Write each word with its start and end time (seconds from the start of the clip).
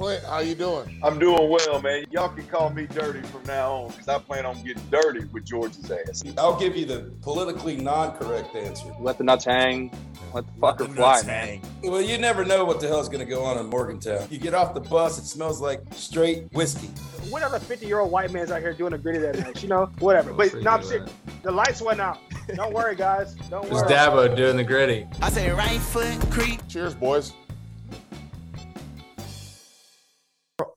Clint, 0.00 0.24
how 0.24 0.38
you 0.38 0.54
doing? 0.54 0.98
I'm 1.02 1.18
doing 1.18 1.50
well, 1.50 1.82
man. 1.82 2.06
Y'all 2.10 2.30
can 2.30 2.46
call 2.46 2.70
me 2.70 2.86
dirty 2.86 3.20
from 3.20 3.42
now 3.42 3.70
on 3.70 3.88
because 3.90 4.08
I 4.08 4.18
plan 4.18 4.46
on 4.46 4.56
getting 4.62 4.82
dirty 4.90 5.26
with 5.26 5.44
George's 5.44 5.90
ass. 5.90 6.24
I'll 6.38 6.58
give 6.58 6.74
you 6.74 6.86
the 6.86 7.12
politically 7.20 7.76
non-correct 7.76 8.56
answer. 8.56 8.94
Let 8.98 9.18
the 9.18 9.24
nuts 9.24 9.44
hang. 9.44 9.90
Let 10.32 10.46
the 10.46 10.52
fucker 10.52 10.78
the 10.78 10.94
fly, 10.94 11.16
nuts 11.16 11.26
man. 11.26 11.60
hang. 11.82 11.90
Well, 11.90 12.00
you 12.00 12.16
never 12.16 12.46
know 12.46 12.64
what 12.64 12.80
the 12.80 12.88
hell's 12.88 13.10
going 13.10 13.20
to 13.20 13.30
go 13.30 13.44
on 13.44 13.58
in 13.58 13.66
Morgantown. 13.66 14.26
You 14.30 14.38
get 14.38 14.54
off 14.54 14.72
the 14.72 14.80
bus, 14.80 15.18
it 15.18 15.26
smells 15.26 15.60
like 15.60 15.82
straight 15.90 16.50
whiskey. 16.54 16.86
whatever 17.28 17.58
50 17.58 17.84
year 17.86 17.98
old 17.98 18.10
white 18.10 18.32
man's 18.32 18.50
out 18.50 18.62
here 18.62 18.72
doing 18.72 18.94
a 18.94 18.98
gritty 18.98 19.18
that 19.18 19.38
night, 19.38 19.62
you 19.62 19.68
know, 19.68 19.90
whatever. 19.98 20.32
But 20.32 20.54
no, 20.62 20.70
I'm 20.70 20.82
serious. 20.82 21.12
The 21.42 21.50
lights 21.50 21.82
went 21.82 22.00
out. 22.00 22.20
Don't 22.54 22.72
worry, 22.72 22.96
guys. 22.96 23.34
Don't 23.50 23.68
worry. 23.70 23.82
It's 23.82 23.82
worry. 23.82 23.92
Dabo 23.92 24.34
doing 24.34 24.56
the 24.56 24.64
gritty. 24.64 25.06
I 25.20 25.28
say 25.28 25.50
right 25.50 25.78
foot 25.78 26.18
creep. 26.30 26.66
Cheers, 26.68 26.94
boys. 26.94 27.34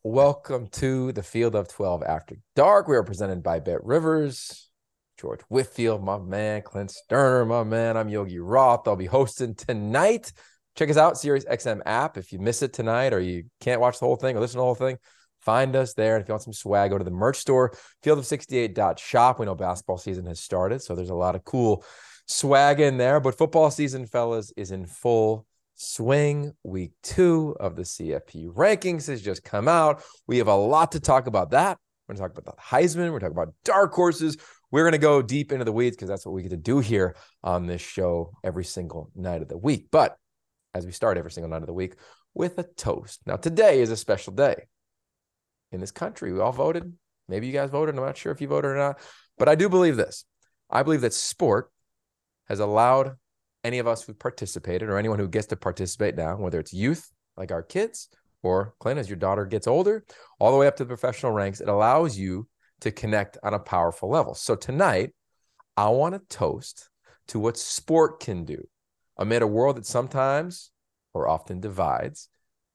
Welcome 0.06 0.68
to 0.73 1.14
the 1.14 1.23
Field 1.23 1.56
of 1.56 1.70
12 1.70 2.04
After 2.04 2.36
Dark. 2.58 2.90
We 2.90 2.98
are 2.98 3.04
presented 3.04 3.42
by 3.42 3.62
Bet 3.62 3.86
Rivers. 3.86 4.70
George 5.18 5.40
Whitfield, 5.48 6.04
my 6.04 6.18
man. 6.18 6.62
Clint 6.62 6.92
Stoerner, 6.92 7.48
my 7.48 7.64
man. 7.64 7.96
I'm 7.96 8.09
Yogi 8.09 8.38
Roth. 8.38 8.86
I'll 8.86 8.98
be 8.98 9.06
hosting 9.06 9.56
tonight. 9.56 10.34
Check 10.76 10.90
us 10.90 10.98
out, 10.98 11.18
Sirius 11.18 11.46
XM 11.46 11.80
app. 11.86 12.18
If 12.18 12.34
you 12.34 12.40
miss 12.40 12.62
it 12.62 12.74
tonight 12.74 13.14
or 13.14 13.22
you 13.22 13.46
can't 13.62 13.80
watch 13.80 13.98
the 13.98 14.06
whole 14.06 14.18
thing 14.18 14.36
or 14.36 14.42
listen 14.42 14.56
to 14.56 14.58
the 14.58 14.66
whole 14.66 14.76
thing, 14.76 14.98
find 15.40 15.74
us 15.74 15.94
there. 15.94 16.16
And 16.18 16.22
if 16.22 16.28
you 16.28 16.34
want 16.34 16.44
some 16.44 16.52
swag, 16.52 16.92
go 16.92 16.98
to 16.98 17.06
the 17.06 17.09
merch 17.09 17.38
store, 17.38 17.72
field 18.02 18.20
of68.shop. 18.20 19.40
We 19.40 19.46
know 19.46 19.56
basketball 19.56 20.00
season 20.00 20.26
has 20.26 20.42
started, 20.42 20.81
so 20.81 20.96
there's 20.96 21.12
a 21.12 21.16
lot 21.16 21.36
of 21.36 21.46
cool 21.46 21.86
swag 22.28 22.81
in 22.81 22.98
there. 22.98 23.22
But 23.22 23.38
football 23.38 23.72
season, 23.72 24.06
fellas, 24.06 24.52
is 24.58 24.72
in 24.72 24.86
full 24.86 25.48
swing. 25.84 26.53
Week 26.64 26.92
two 27.03 27.56
of 27.59 27.75
the 27.75 27.84
CFP 27.84 28.53
rankings 28.53 29.08
has 29.08 29.22
just 29.22 29.44
come 29.44 29.68
out. 29.68 30.03
We 30.28 30.38
have 30.38 30.47
a 30.47 30.56
lot 30.56 30.94
to 30.94 31.00
talk 31.00 31.28
about 31.28 31.52
that. 31.52 31.78
We're 32.08 32.16
going 32.16 32.30
to 32.30 32.34
talk 32.35 32.44
about 32.44 32.56
the 32.56 32.62
Heisman. 32.62 33.12
We're 33.12 33.19
talking 33.19 33.38
about 33.38 33.53
dark 33.63 33.94
horses. 33.94 34.38
We're 34.72 34.84
going 34.84 34.94
to 34.94 34.97
go 34.97 35.22
deep 35.22 35.52
into 35.52 35.66
the 35.66 35.72
weeds 35.72 35.96
because 35.96 36.09
that's 36.09 36.25
what 36.25 36.34
we 36.34 36.41
get 36.41 36.50
to 36.50 36.58
do 36.58 36.80
here 36.80 37.16
on 37.44 37.68
this 37.68 37.81
show 37.81 38.31
every 38.44 38.66
single 38.66 39.12
night 39.16 39.41
of 39.41 39.47
the 39.47 39.58
week. 39.58 39.88
But 39.91 40.18
as 40.74 40.85
we 40.85 40.91
start 40.91 41.18
every 41.18 41.31
single 41.31 41.50
night 41.50 41.62
of 41.62 41.68
the 41.68 41.74
week 41.74 41.96
with 42.34 42.58
a 42.58 42.63
toast. 42.63 43.22
Now, 43.25 43.35
today 43.35 43.81
is 43.81 43.91
a 43.91 43.97
special 43.97 44.34
day 44.34 44.66
in 45.72 45.79
this 45.79 45.91
country. 45.91 46.34
We 46.34 46.40
all 46.40 46.52
voted. 46.52 46.91
Maybe 47.28 47.47
you 47.47 47.53
guys 47.53 47.69
voted. 47.69 47.96
I'm 47.96 48.03
not 48.03 48.18
sure 48.18 48.31
if 48.31 48.41
you 48.41 48.47
voted 48.47 48.72
or 48.72 48.78
not. 48.78 49.00
But 49.38 49.50
I 49.50 49.56
do 49.56 49.69
believe 49.69 49.97
this 49.97 50.25
I 50.69 50.84
believe 50.84 51.02
that 51.02 51.13
sport 51.13 51.72
has 52.47 52.59
allowed 52.59 53.16
any 53.63 53.79
of 53.79 53.88
us 53.88 54.03
who 54.03 54.13
participated 54.13 54.90
or 54.90 54.97
anyone 54.97 55.19
who 55.19 55.28
gets 55.28 55.47
to 55.47 55.56
participate 55.56 56.16
now, 56.16 56.35
whether 56.38 56.59
it's 56.59 56.74
youth 56.74 57.12
like 57.38 57.51
our 57.51 57.63
kids 57.63 58.09
or 58.41 58.75
Clint, 58.79 59.00
as 59.00 59.09
your 59.09 59.18
daughter 59.18 59.46
gets 59.46 59.68
older, 59.68 60.03
all 60.40 60.51
the 60.51 60.57
way 60.57 60.68
up 60.68 60.75
to 60.75 60.84
the 60.84 60.90
professional 60.90 61.31
ranks, 61.31 61.62
it 61.62 61.69
allows 61.69 62.18
you 62.18 62.47
to 62.81 62.91
connect 62.91 63.38
on 63.44 63.53
a 63.53 63.59
powerful 63.59 64.09
level. 64.09 64.35
So 64.35 64.56
tonight, 64.56 65.12
I 65.78 65.90
want 65.90 66.13
to 66.13 66.35
toast 66.35 66.90
to 67.29 67.40
what 67.40 67.57
sport 67.57 68.19
can 68.19 68.44
do 68.44 68.68
amid 69.18 69.41
a 69.41 69.47
world 69.47 69.78
that 69.78 69.85
sometimes 69.85 70.72
or 71.13 71.28
often 71.28 71.59
divides. 71.59 72.29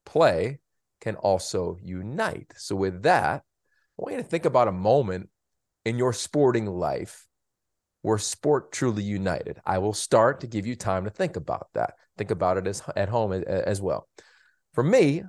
Play 0.05 0.59
can 1.01 1.15
also 1.15 1.77
unite. 1.81 2.53
So, 2.57 2.75
with 2.75 3.03
that, 3.03 3.43
I 3.43 4.01
want 4.01 4.15
you 4.15 4.21
to 4.21 4.27
think 4.27 4.45
about 4.45 4.67
a 4.67 4.73
moment 4.73 5.29
in 5.85 5.97
your 5.97 6.13
sporting 6.13 6.65
life 6.65 7.27
where 8.01 8.17
sport 8.17 8.71
truly 8.71 9.03
united. 9.03 9.59
I 9.65 9.79
will 9.79 9.93
start 9.93 10.41
to 10.41 10.47
give 10.47 10.65
you 10.65 10.75
time 10.75 11.03
to 11.03 11.09
think 11.09 11.35
about 11.35 11.67
that. 11.73 11.95
Think 12.17 12.31
about 12.31 12.57
it 12.57 12.67
as 12.67 12.81
at 12.95 13.09
home 13.09 13.33
as, 13.33 13.43
as 13.43 13.81
well. 13.81 14.07
For 14.73 14.83
me, 14.83 15.23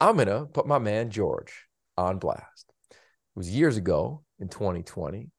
I'm 0.00 0.16
gonna 0.16 0.46
put 0.46 0.66
my 0.66 0.78
man 0.78 1.10
George 1.10 1.66
on 1.96 2.18
blast. 2.18 2.72
It 2.90 2.96
was 3.34 3.50
years 3.50 3.76
ago 3.76 4.22
in 4.38 4.48
2020, 4.48 5.30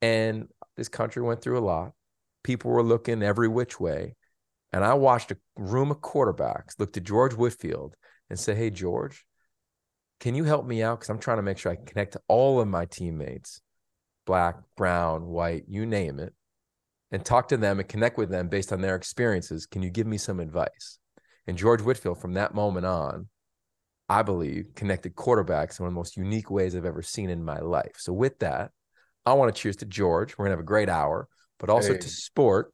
and 0.00 0.48
this 0.76 0.88
country 0.88 1.22
went 1.22 1.40
through 1.40 1.58
a 1.58 1.60
lot. 1.60 1.92
People 2.42 2.70
were 2.70 2.82
looking 2.82 3.22
every 3.22 3.48
which 3.48 3.78
way, 3.78 4.16
and 4.72 4.84
I 4.84 4.94
watched 4.94 5.30
a 5.30 5.38
room 5.56 5.90
of 5.90 6.00
quarterbacks 6.00 6.78
look 6.78 6.92
to 6.94 7.00
George 7.00 7.34
Whitfield 7.34 7.94
and 8.28 8.38
say, 8.38 8.54
"Hey, 8.54 8.70
George, 8.70 9.24
can 10.20 10.34
you 10.34 10.44
help 10.44 10.66
me 10.66 10.82
out? 10.82 10.98
Because 10.98 11.10
I'm 11.10 11.18
trying 11.18 11.38
to 11.38 11.42
make 11.42 11.58
sure 11.58 11.72
I 11.72 11.76
connect 11.76 12.12
to 12.14 12.22
all 12.28 12.60
of 12.60 12.68
my 12.68 12.86
teammates." 12.86 13.60
Black, 14.26 14.56
brown, 14.76 15.26
white, 15.26 15.64
you 15.68 15.86
name 15.86 16.18
it, 16.18 16.32
and 17.10 17.24
talk 17.24 17.48
to 17.48 17.56
them 17.56 17.78
and 17.78 17.88
connect 17.88 18.16
with 18.18 18.30
them 18.30 18.48
based 18.48 18.72
on 18.72 18.80
their 18.80 18.96
experiences. 18.96 19.66
Can 19.66 19.82
you 19.82 19.90
give 19.90 20.06
me 20.06 20.18
some 20.18 20.40
advice? 20.40 20.98
And 21.46 21.58
George 21.58 21.82
Whitfield, 21.82 22.20
from 22.20 22.34
that 22.34 22.54
moment 22.54 22.86
on, 22.86 23.28
I 24.08 24.22
believe, 24.22 24.74
connected 24.74 25.14
quarterbacks 25.14 25.78
in 25.78 25.84
one 25.84 25.88
of 25.88 25.94
the 25.94 25.98
most 25.98 26.16
unique 26.16 26.50
ways 26.50 26.76
I've 26.76 26.84
ever 26.84 27.02
seen 27.02 27.30
in 27.30 27.44
my 27.44 27.60
life. 27.60 27.94
So, 27.96 28.12
with 28.12 28.38
that, 28.40 28.70
I 29.24 29.32
want 29.34 29.54
to 29.54 29.60
cheers 29.60 29.76
to 29.76 29.86
George. 29.86 30.36
We're 30.36 30.44
going 30.44 30.50
to 30.50 30.56
have 30.58 30.64
a 30.64 30.66
great 30.66 30.88
hour, 30.88 31.28
but 31.58 31.70
also 31.70 31.94
Hey. 31.94 31.98
to 31.98 32.08
sport, 32.08 32.72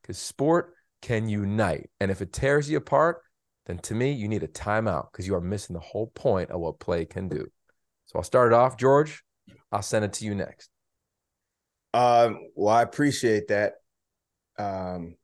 because 0.00 0.18
sport 0.18 0.74
can 1.00 1.28
unite. 1.28 1.90
And 2.00 2.10
if 2.10 2.20
it 2.20 2.32
tears 2.32 2.68
you 2.68 2.78
apart, 2.78 3.22
then 3.66 3.78
to 3.78 3.94
me, 3.94 4.12
you 4.12 4.28
need 4.28 4.42
a 4.42 4.48
timeout 4.48 5.12
because 5.12 5.26
you 5.26 5.34
are 5.34 5.40
missing 5.40 5.74
the 5.74 5.80
whole 5.80 6.08
point 6.08 6.50
of 6.50 6.60
what 6.60 6.80
play 6.80 7.04
can 7.04 7.28
do. 7.28 7.46
So, 8.06 8.18
I'll 8.18 8.24
start 8.24 8.52
it 8.52 8.54
off. 8.54 8.76
George, 8.76 9.22
I'll 9.70 9.82
send 9.82 10.04
it 10.04 10.12
to 10.14 10.24
you 10.24 10.34
next. 10.34 10.71
Um, 11.94 12.48
well, 12.54 12.74
I 12.74 12.82
appreciate 12.82 13.48
that. 13.48 13.74
Um, 14.58 15.16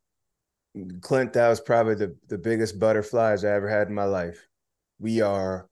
Clint, 1.00 1.32
that 1.32 1.48
was 1.48 1.60
probably 1.60 1.94
the, 1.94 2.16
the 2.28 2.38
biggest 2.38 2.78
butterflies 2.78 3.44
I 3.44 3.50
ever 3.52 3.68
had 3.68 3.88
in 3.88 3.94
my 3.94 4.04
life. 4.04 4.46
We 4.98 5.20
are 5.20 5.68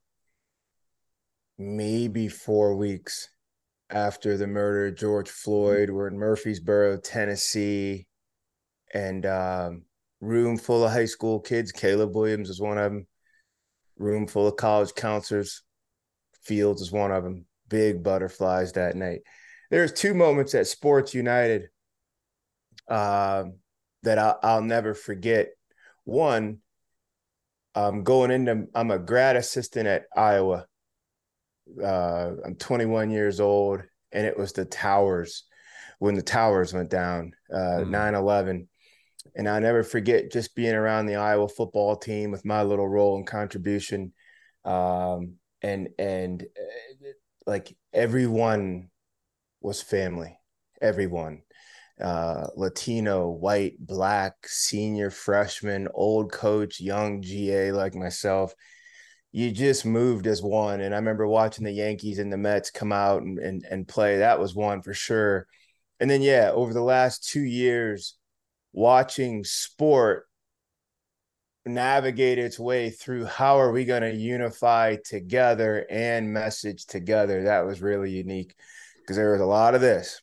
maybe 1.59 2.29
four 2.29 2.77
weeks 2.77 3.29
after 3.91 4.37
the 4.37 4.47
murder 4.47 4.89
of 4.89 4.97
George 4.97 5.29
Floyd. 5.29 5.91
We're 5.91 6.09
in 6.09 6.19
Murfreesboro, 6.19 6.99
Tennessee, 6.99 8.07
and 8.95 9.27
um, 9.27 9.83
room 10.21 10.57
full 10.57 10.85
of 10.85 10.93
high 10.93 11.05
school 11.05 11.41
kids. 11.41 11.73
Caleb 11.73 12.15
Williams 12.15 12.51
is 12.51 12.61
one 12.61 12.79
of 12.79 12.93
them. 12.93 13.07
Room 13.99 14.27
full 14.27 14.49
of 14.49 14.57
college 14.57 14.95
counselors. 14.95 15.63
Fields 16.43 16.83
is 16.83 16.93
one 16.93 17.13
of 17.13 17.25
them. 17.25 17.47
Big 17.69 18.03
butterflies 18.03 18.73
that 18.73 18.97
night 18.97 19.23
there's 19.71 19.93
two 19.93 20.15
moments 20.15 20.55
at 20.55 20.67
Sports 20.67 21.15
United 21.15 21.69
um, 22.89 23.55
that 24.03 24.19
I'll, 24.19 24.39
I'll 24.43 24.63
never 24.63 24.95
forget. 24.95 25.49
One, 26.05 26.59
I'm 27.75 28.05
going 28.05 28.31
into, 28.31 28.67
I'm 28.75 28.91
a 28.91 28.99
grad 28.99 29.37
assistant 29.37 29.87
at 29.87 30.07
Iowa. 30.17 30.67
Uh, 31.83 32.33
I'm 32.45 32.55
21 32.55 33.11
years 33.11 33.41
old, 33.41 33.83
and 34.13 34.27
it 34.27 34.39
was 34.39 34.53
the 34.53 34.65
towers 34.65 35.45
when 35.99 36.15
the 36.15 36.23
towers 36.23 36.73
went 36.73 36.91
down, 36.91 37.33
uh, 37.53 37.83
9 37.87 38.15
11. 38.15 38.69
And 39.35 39.49
I'll 39.49 39.61
never 39.61 39.83
forget 39.83 40.33
just 40.33 40.55
being 40.55 40.75
around 40.75 41.07
the 41.07 41.17
Iowa 41.17 41.49
football 41.49 41.97
team 41.97 42.31
with 42.31 42.45
my 42.45 42.63
little 42.63 42.89
role 42.89 43.17
and 43.17 43.27
contribution. 43.27 44.13
Um, 44.65 45.35
and, 45.63 45.89
and 45.99 46.43
uh, 46.43 47.09
like 47.47 47.77
everyone 47.93 48.89
was 49.67 49.83
family 49.83 50.39
everyone 50.81 51.43
uh, 52.01 52.47
Latino, 52.57 53.31
white, 53.31 53.75
black, 53.79 54.35
senior, 54.47 55.11
freshman, 55.11 55.89
old 55.95 56.31
coach, 56.31 56.79
young 56.79 57.23
GA 57.23 57.73
like 57.73 57.95
myself. 57.95 58.55
You 59.33 59.51
just 59.51 59.87
moved 59.87 60.27
as 60.27 60.43
one. 60.43 60.83
And 60.83 60.95
I 60.95 60.99
remember 60.99 61.27
watching 61.27 61.65
the 61.65 61.73
Yankees 61.73 62.19
and 62.19 62.31
the 62.31 62.37
Mets 62.37 62.71
come 62.71 62.93
out 62.93 63.23
and, 63.23 63.39
and, 63.39 63.65
and 63.71 63.89
play. 63.89 64.19
That 64.19 64.39
was 64.39 64.55
one 64.55 64.83
for 64.83 64.93
sure. 64.93 65.47
And 65.99 66.11
then, 66.11 66.21
yeah, 66.21 66.51
over 66.53 66.75
the 66.75 66.83
last 66.83 67.27
two 67.27 67.41
years, 67.41 68.19
watching 68.75 69.43
sport 69.43 70.27
navigate 71.65 72.39
its 72.39 72.59
way 72.59 72.91
through 72.91 73.25
how 73.25 73.59
are 73.59 73.73
we 73.73 73.87
going 73.87 74.03
to 74.03 74.15
unify 74.15 74.97
together 75.03 75.87
and 75.91 76.31
message 76.31 76.85
together 76.85 77.45
that 77.45 77.67
was 77.67 77.83
really 77.83 78.11
unique 78.11 78.55
because 79.07 79.17
there 79.17 79.31
was 79.31 79.41
a 79.41 79.47
lot 79.47 79.77
of 79.77 79.81
this. 79.81 80.21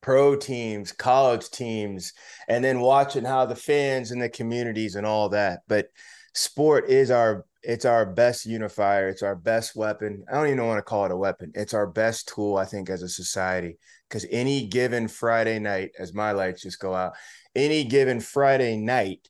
Pro 0.00 0.36
teams 0.36 0.92
college 0.92 1.50
teams 1.50 2.12
and 2.46 2.64
then 2.64 2.78
watching 2.78 3.24
how 3.24 3.46
the 3.46 3.56
fans 3.56 4.12
and 4.12 4.22
the 4.22 4.28
communities 4.28 4.94
and 4.94 5.04
all 5.04 5.28
that. 5.30 5.60
But 5.66 5.88
sport 6.34 6.88
is 6.88 7.10
our 7.10 7.44
it's 7.64 7.84
our 7.84 8.06
best 8.06 8.46
unifier. 8.46 9.08
It's 9.08 9.24
our 9.24 9.34
best 9.34 9.74
weapon. 9.74 10.24
I 10.30 10.34
don't 10.36 10.46
even 10.46 10.64
want 10.64 10.78
to 10.78 10.82
call 10.82 11.04
it 11.04 11.10
a 11.10 11.16
weapon. 11.16 11.50
It's 11.54 11.74
our 11.74 11.88
best 11.88 12.28
tool 12.28 12.56
i 12.56 12.64
think 12.64 12.88
as 12.90 13.02
a 13.02 13.08
society. 13.08 13.76
Because 14.08 14.24
any 14.30 14.68
given 14.68 15.08
friday 15.08 15.58
night 15.58 15.90
as 15.98 16.14
my 16.14 16.30
lights 16.30 16.62
just 16.62 16.78
go 16.78 16.94
out 16.94 17.14
any 17.56 17.84
given 17.84 18.20
friday 18.20 18.76
night 18.76 19.28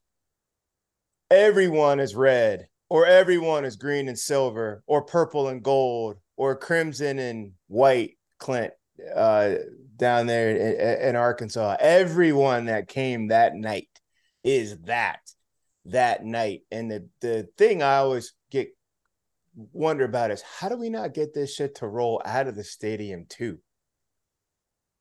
everyone 1.31 1.99
is 1.99 2.15
red 2.15 2.69
or 2.91 3.07
everyone 3.07 3.65
is 3.65 3.77
green 3.77 4.09
and 4.09 4.19
silver 4.19 4.83
or 4.87 5.03
purple 5.03 5.49
and 5.49 5.63
gold 5.63 6.17
or 6.37 6.57
crimson 6.57 7.19
and 7.19 7.53
white 7.67 8.18
clint 8.39 8.73
uh, 9.15 9.55
down 9.97 10.27
there 10.27 10.51
in, 10.57 11.09
in, 11.09 11.17
arkansas. 11.17 11.77
Everyone 11.81 12.67
that 12.67 12.89
came 12.89 13.29
that 13.29 13.55
night 13.55 13.89
is 14.43 14.79
that 14.83 15.21
that 15.87 16.25
night. 16.25 16.63
And 16.71 16.91
the, 16.91 17.09
the 17.21 17.49
thing 17.57 17.83
i 17.83 17.97
always 17.97 18.35
get 18.51 18.69
wonder 19.73 20.05
about 20.05 20.31
is 20.31 20.43
how 20.43 20.69
do 20.69 20.77
we 20.77 20.91
not 20.91 21.15
get 21.15 21.35
this 21.35 21.55
shit 21.55 21.77
to 21.77 21.87
roll 21.87 22.23
out 22.25 22.49
of 22.49 22.55
the 22.55 22.65
stadium 22.65 23.27
too? 23.29 23.59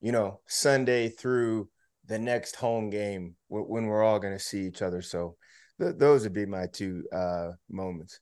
You 0.01 0.11
know 0.11 0.41
sunday 0.47 1.09
through 1.09 1.69
the 2.07 2.19
next 2.19 2.55
home 2.55 2.89
game 2.89 3.35
when 3.49 3.85
we're 3.85 4.03
all 4.03 4.19
going 4.19 4.33
to 4.33 4.43
see 4.43 4.65
each 4.65 4.81
other. 4.81 5.01
So 5.01 5.35
th- 5.79 5.95
those 5.97 6.23
would 6.23 6.33
be 6.33 6.45
my 6.45 6.67
two 6.71 7.03
uh, 7.13 7.51
moments. 7.69 8.19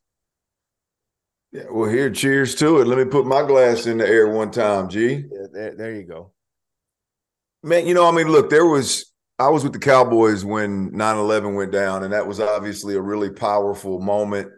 Yeah, 1.52 1.64
well, 1.72 1.90
here, 1.90 2.10
cheers 2.10 2.56
to 2.56 2.80
it. 2.82 2.88
Let 2.88 2.98
me 2.98 3.06
put 3.06 3.26
my 3.26 3.46
glass 3.46 3.86
in 3.86 3.98
the 3.98 4.08
air 4.08 4.28
one 4.28 4.52
time, 4.52 4.90
G. 4.90 5.26
Yeah, 5.32 5.48
there, 5.52 5.76
there 5.76 5.96
you 5.96 6.04
go. 6.04 6.34
Man, 7.64 7.88
you 7.88 7.94
know, 7.94 8.08
I 8.08 8.12
mean, 8.12 8.28
look, 8.28 8.50
there 8.50 8.66
was, 8.66 9.12
I 9.40 9.50
was 9.50 9.64
with 9.64 9.74
the 9.74 9.80
Cowboys 9.80 10.44
when 10.44 10.92
9 10.96 11.18
11 11.18 11.56
went 11.56 11.72
down, 11.72 12.04
and 12.04 12.14
that 12.14 12.28
was 12.28 12.40
obviously 12.40 12.96
a 12.96 13.02
really 13.02 13.30
powerful 13.30 14.00
moment 14.00 14.50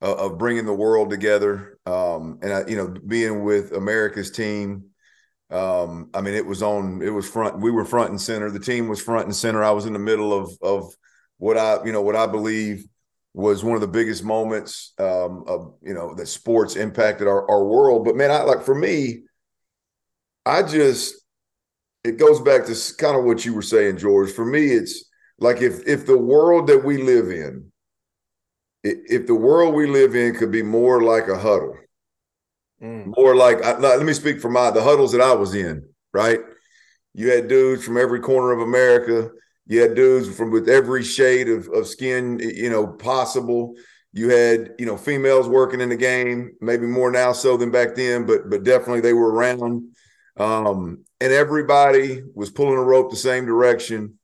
of, 0.00 0.18
of 0.18 0.38
bringing 0.38 0.66
the 0.66 0.74
world 0.74 1.10
together. 1.10 1.78
Um, 1.86 2.38
and, 2.42 2.52
I, 2.52 2.66
you 2.66 2.76
know, 2.76 2.88
being 2.88 3.44
with 3.44 3.72
America's 3.72 4.30
team. 4.30 4.86
Um, 5.50 6.10
I 6.14 6.20
mean, 6.20 6.34
it 6.34 6.46
was 6.46 6.62
on, 6.62 7.00
it 7.02 7.10
was 7.10 7.28
front, 7.28 7.60
we 7.60 7.70
were 7.70 7.84
front 7.84 8.10
and 8.10 8.20
center. 8.20 8.50
The 8.50 8.58
team 8.58 8.88
was 8.88 9.00
front 9.00 9.26
and 9.26 9.36
center. 9.36 9.62
I 9.62 9.70
was 9.70 9.86
in 9.86 9.92
the 9.92 9.98
middle 9.98 10.32
of, 10.32 10.50
of, 10.62 10.92
what 11.38 11.58
I, 11.58 11.84
you 11.84 11.92
know, 11.92 12.02
what 12.02 12.16
I 12.16 12.26
believe 12.26 12.86
was 13.34 13.64
one 13.64 13.74
of 13.74 13.80
the 13.80 13.88
biggest 13.88 14.22
moments 14.22 14.94
um, 14.98 15.42
of, 15.46 15.74
you 15.82 15.92
know, 15.92 16.14
that 16.14 16.28
sports 16.28 16.76
impacted 16.76 17.26
our, 17.26 17.50
our 17.50 17.64
world. 17.64 18.04
But 18.04 18.16
man, 18.16 18.30
I 18.30 18.42
like 18.42 18.62
for 18.62 18.74
me, 18.74 19.24
I 20.46 20.62
just, 20.62 21.16
it 22.04 22.16
goes 22.18 22.40
back 22.40 22.64
to 22.66 22.76
kind 22.96 23.16
of 23.16 23.24
what 23.24 23.44
you 23.44 23.52
were 23.52 23.62
saying, 23.62 23.96
George. 23.96 24.30
For 24.30 24.44
me, 24.44 24.66
it's 24.66 25.10
like 25.38 25.62
if 25.62 25.86
if 25.86 26.06
the 26.06 26.18
world 26.18 26.68
that 26.68 26.84
we 26.84 27.02
live 27.02 27.30
in, 27.30 27.72
if 28.82 29.26
the 29.26 29.34
world 29.34 29.74
we 29.74 29.86
live 29.86 30.14
in 30.14 30.34
could 30.34 30.52
be 30.52 30.62
more 30.62 31.02
like 31.02 31.28
a 31.28 31.38
huddle, 31.38 31.76
mm. 32.82 33.12
more 33.16 33.34
like 33.34 33.58
let 33.80 34.02
me 34.02 34.12
speak 34.12 34.40
for 34.40 34.50
my 34.50 34.70
the 34.70 34.82
huddles 34.82 35.12
that 35.12 35.22
I 35.22 35.32
was 35.32 35.54
in. 35.54 35.88
Right, 36.12 36.40
you 37.14 37.30
had 37.30 37.48
dudes 37.48 37.84
from 37.84 37.96
every 37.96 38.20
corner 38.20 38.52
of 38.52 38.60
America 38.60 39.30
you 39.66 39.80
had 39.80 39.94
dudes 39.94 40.34
from 40.34 40.50
with 40.50 40.68
every 40.68 41.02
shade 41.02 41.48
of, 41.48 41.68
of 41.68 41.86
skin, 41.86 42.38
you 42.38 42.70
know, 42.70 42.86
possible. 42.86 43.74
You 44.12 44.28
had, 44.28 44.74
you 44.78 44.86
know, 44.86 44.96
females 44.96 45.48
working 45.48 45.80
in 45.80 45.88
the 45.88 45.96
game, 45.96 46.52
maybe 46.60 46.86
more 46.86 47.10
now 47.10 47.32
so 47.32 47.56
than 47.56 47.70
back 47.70 47.94
then, 47.94 48.26
but 48.26 48.50
but 48.50 48.62
definitely 48.62 49.00
they 49.00 49.12
were 49.12 49.32
around. 49.32 49.96
Um, 50.36 51.04
and 51.20 51.32
everybody 51.32 52.22
was 52.34 52.50
pulling 52.50 52.78
a 52.78 52.82
rope 52.82 53.10
the 53.10 53.16
same 53.16 53.46
direction. 53.46 54.18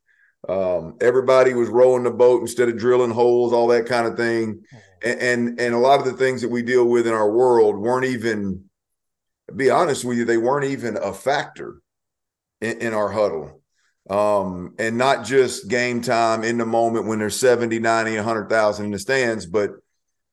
Um, 0.49 0.97
everybody 1.01 1.55
was 1.55 1.69
rowing 1.69 2.03
the 2.03 2.11
boat 2.11 2.41
instead 2.41 2.69
of 2.69 2.79
drilling 2.79 3.11
holes, 3.11 3.53
all 3.53 3.69
that 3.69 3.87
kind 3.87 4.07
of 4.07 4.17
thing. 4.17 4.63
And, 5.03 5.21
and 5.21 5.61
and 5.61 5.75
a 5.75 5.79
lot 5.79 6.01
of 6.01 6.07
the 6.07 6.13
things 6.13 6.43
that 6.43 6.51
we 6.51 6.63
deal 6.63 6.87
with 6.87 7.07
in 7.07 7.15
our 7.15 7.31
world 7.31 7.79
weren't 7.79 8.07
even, 8.07 8.65
be 9.57 9.71
honest 9.71 10.05
with 10.05 10.19
you, 10.19 10.25
they 10.25 10.37
weren't 10.37 10.71
even 10.71 10.99
a 10.99 11.13
factor 11.13 11.81
in, 12.61 12.79
in 12.79 12.95
our 12.95 13.11
huddle 13.11 13.60
um, 14.11 14.75
and 14.79 14.99
not 14.99 15.25
just 15.25 15.69
game 15.69 16.03
time 16.03 16.43
in 16.43 16.59
the 16.59 16.67
moment 16.67 17.07
when 17.07 17.21
there's 17.21 17.39
70, 17.39 17.79
90, 17.79 18.17
100,000 18.17 18.85
in 18.85 18.91
the 18.91 18.99
stands, 18.99 19.47
but 19.47 19.71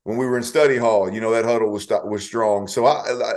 when 0.04 0.18
we 0.18 0.26
were 0.26 0.38
in 0.38 0.44
study 0.44 0.78
hall, 0.78 1.12
you 1.12 1.22
know, 1.22 1.32
that 1.32 1.46
huddle 1.46 1.70
was 1.70 1.88
was 2.06 2.26
strong. 2.26 2.68
So 2.68 2.86
I, 2.86 3.04
I 3.12 3.34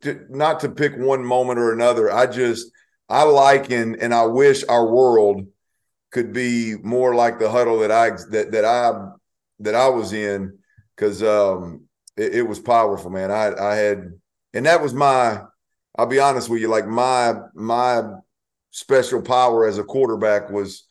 to, 0.00 0.26
not 0.28 0.60
to 0.60 0.70
pick 0.70 0.96
one 0.96 1.24
moment 1.24 1.58
or 1.58 1.72
another, 1.72 2.10
I 2.10 2.26
just 2.26 2.72
I 3.08 3.22
like 3.22 3.70
and 3.70 4.12
I 4.12 4.24
wish 4.24 4.64
our 4.68 4.90
world 4.90 5.46
could 6.10 6.32
be 6.32 6.74
more 6.82 7.14
like 7.14 7.38
the 7.38 7.50
huddle 7.50 7.80
that 7.80 7.92
I 7.92 8.10
that 8.30 8.52
that 8.52 8.64
I 8.64 9.08
that 9.60 9.74
I 9.74 9.88
was 9.88 10.12
in 10.14 10.58
because 10.96 11.22
um 11.22 11.84
it, 12.16 12.36
it 12.36 12.42
was 12.42 12.58
powerful, 12.58 13.10
man. 13.10 13.30
I 13.30 13.52
I 13.54 13.74
had 13.76 14.18
and 14.54 14.66
that 14.66 14.82
was 14.82 14.94
my 14.94 15.42
I'll 15.98 16.06
be 16.06 16.18
honest 16.18 16.48
with 16.48 16.62
you, 16.62 16.68
like 16.68 16.86
my 16.86 17.34
my 17.54 18.02
special 18.76 19.22
power 19.22 19.66
as 19.66 19.78
a 19.78 19.84
quarterback 19.84 20.50
was 20.50 20.86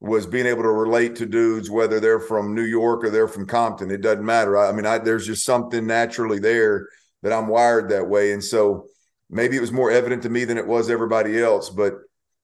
was 0.00 0.26
being 0.26 0.46
able 0.46 0.62
to 0.62 0.72
relate 0.72 1.14
to 1.14 1.26
dudes 1.26 1.70
whether 1.70 2.00
they're 2.00 2.18
from 2.18 2.54
New 2.54 2.64
York 2.64 3.04
or 3.04 3.10
they're 3.10 3.28
from 3.28 3.46
Compton. 3.46 3.90
It 3.90 4.00
doesn't 4.00 4.24
matter. 4.24 4.56
I, 4.56 4.70
I 4.70 4.72
mean, 4.72 4.86
I, 4.86 4.98
there's 4.98 5.26
just 5.26 5.44
something 5.44 5.86
naturally 5.86 6.40
there 6.40 6.88
that 7.22 7.32
I'm 7.32 7.46
wired 7.46 7.90
that 7.90 8.08
way, 8.08 8.32
and 8.32 8.42
so 8.42 8.86
maybe 9.28 9.56
it 9.56 9.60
was 9.60 9.70
more 9.70 9.92
evident 9.92 10.24
to 10.24 10.28
me 10.28 10.44
than 10.44 10.58
it 10.58 10.66
was 10.66 10.90
everybody 10.90 11.40
else. 11.40 11.70
But 11.70 11.98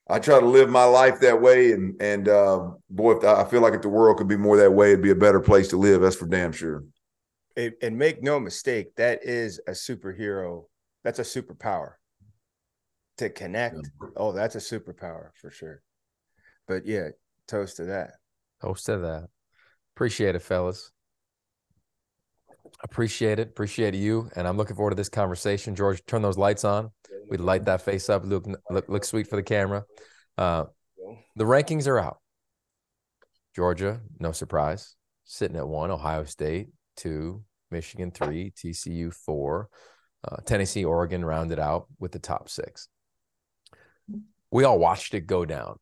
I 0.09 0.21
try 0.21 0.39
to 0.39 0.47
live 0.47 0.71
my 0.71 0.85
life 0.85 1.19
that 1.21 1.43
way, 1.43 1.73
and 1.73 2.01
and 2.01 2.29
uh, 2.29 2.71
boy, 2.89 3.17
if 3.17 3.25
I 3.25 3.43
feel 3.45 3.63
like 3.63 3.75
if 3.75 3.83
the 3.83 3.89
world 3.89 4.19
could 4.19 4.29
be 4.29 4.37
more 4.37 4.57
that 4.59 4.73
way, 4.73 4.93
it'd 4.93 5.03
be 5.03 5.11
a 5.11 5.17
better 5.17 5.41
place 5.41 5.67
to 5.69 5.79
live. 5.79 6.01
That's 6.01 6.15
for 6.15 6.27
damn 6.27 6.53
sure. 6.53 6.85
and 7.57 7.99
make 7.99 8.23
no 8.23 8.39
mistake, 8.39 8.95
that 8.97 9.25
is 9.25 9.61
a 9.67 9.73
superhero. 9.73 10.67
That's 11.03 11.19
a 11.19 11.23
superpower 11.23 11.95
to 13.19 13.31
connect. 13.31 13.77
Yeah. 13.77 14.09
Oh, 14.17 14.33
that's 14.33 14.55
a 14.55 14.59
superpower 14.59 15.31
for 15.41 15.51
sure. 15.51 15.83
But 16.69 16.87
yeah, 16.87 17.09
toast 17.49 17.77
to 17.77 17.85
that. 17.87 18.13
Toast 18.61 18.87
to 18.87 18.99
that. 18.99 19.29
Appreciate 19.95 20.35
it, 20.35 20.43
fellas. 20.43 20.91
Appreciate 22.83 23.39
it. 23.39 23.49
Appreciate 23.49 23.95
you. 23.95 24.29
And 24.37 24.47
I'm 24.47 24.57
looking 24.57 24.77
forward 24.77 24.91
to 24.91 24.97
this 24.97 25.09
conversation. 25.09 25.75
George, 25.75 26.05
turn 26.07 26.23
those 26.23 26.37
lights 26.37 26.65
on. 26.65 26.91
We'd 27.31 27.41
light 27.41 27.65
that 27.65 27.83
face 27.83 28.11
up. 28.11 28.25
Look, 28.25 28.47
look, 28.71 28.89
look 28.89 29.05
sweet 29.05 29.29
for 29.29 29.37
the 29.37 29.43
camera. 29.43 29.85
Uh, 30.37 30.65
the 31.37 31.45
rankings 31.45 31.87
are 31.87 31.99
out. 31.99 32.19
Georgia, 33.55 34.01
no 34.21 34.33
surprise, 34.33 34.97
sitting 35.25 35.57
at 35.57 35.67
one. 35.67 35.91
Ohio 35.91 36.25
State, 36.25 36.69
two. 36.97 37.43
Michigan, 37.71 38.11
three. 38.11 38.53
TCU, 38.53 39.13
four. 39.13 39.69
Uh, 40.23 40.37
Tennessee, 40.45 40.85
Oregon 40.85 41.25
rounded 41.25 41.59
out 41.59 41.87
with 41.99 42.13
the 42.13 42.19
top 42.19 42.49
six 42.49 42.89
we 44.51 44.65
all 44.65 44.79
watched 44.79 45.15
it 45.15 45.27
go 45.27 45.45
down. 45.45 45.79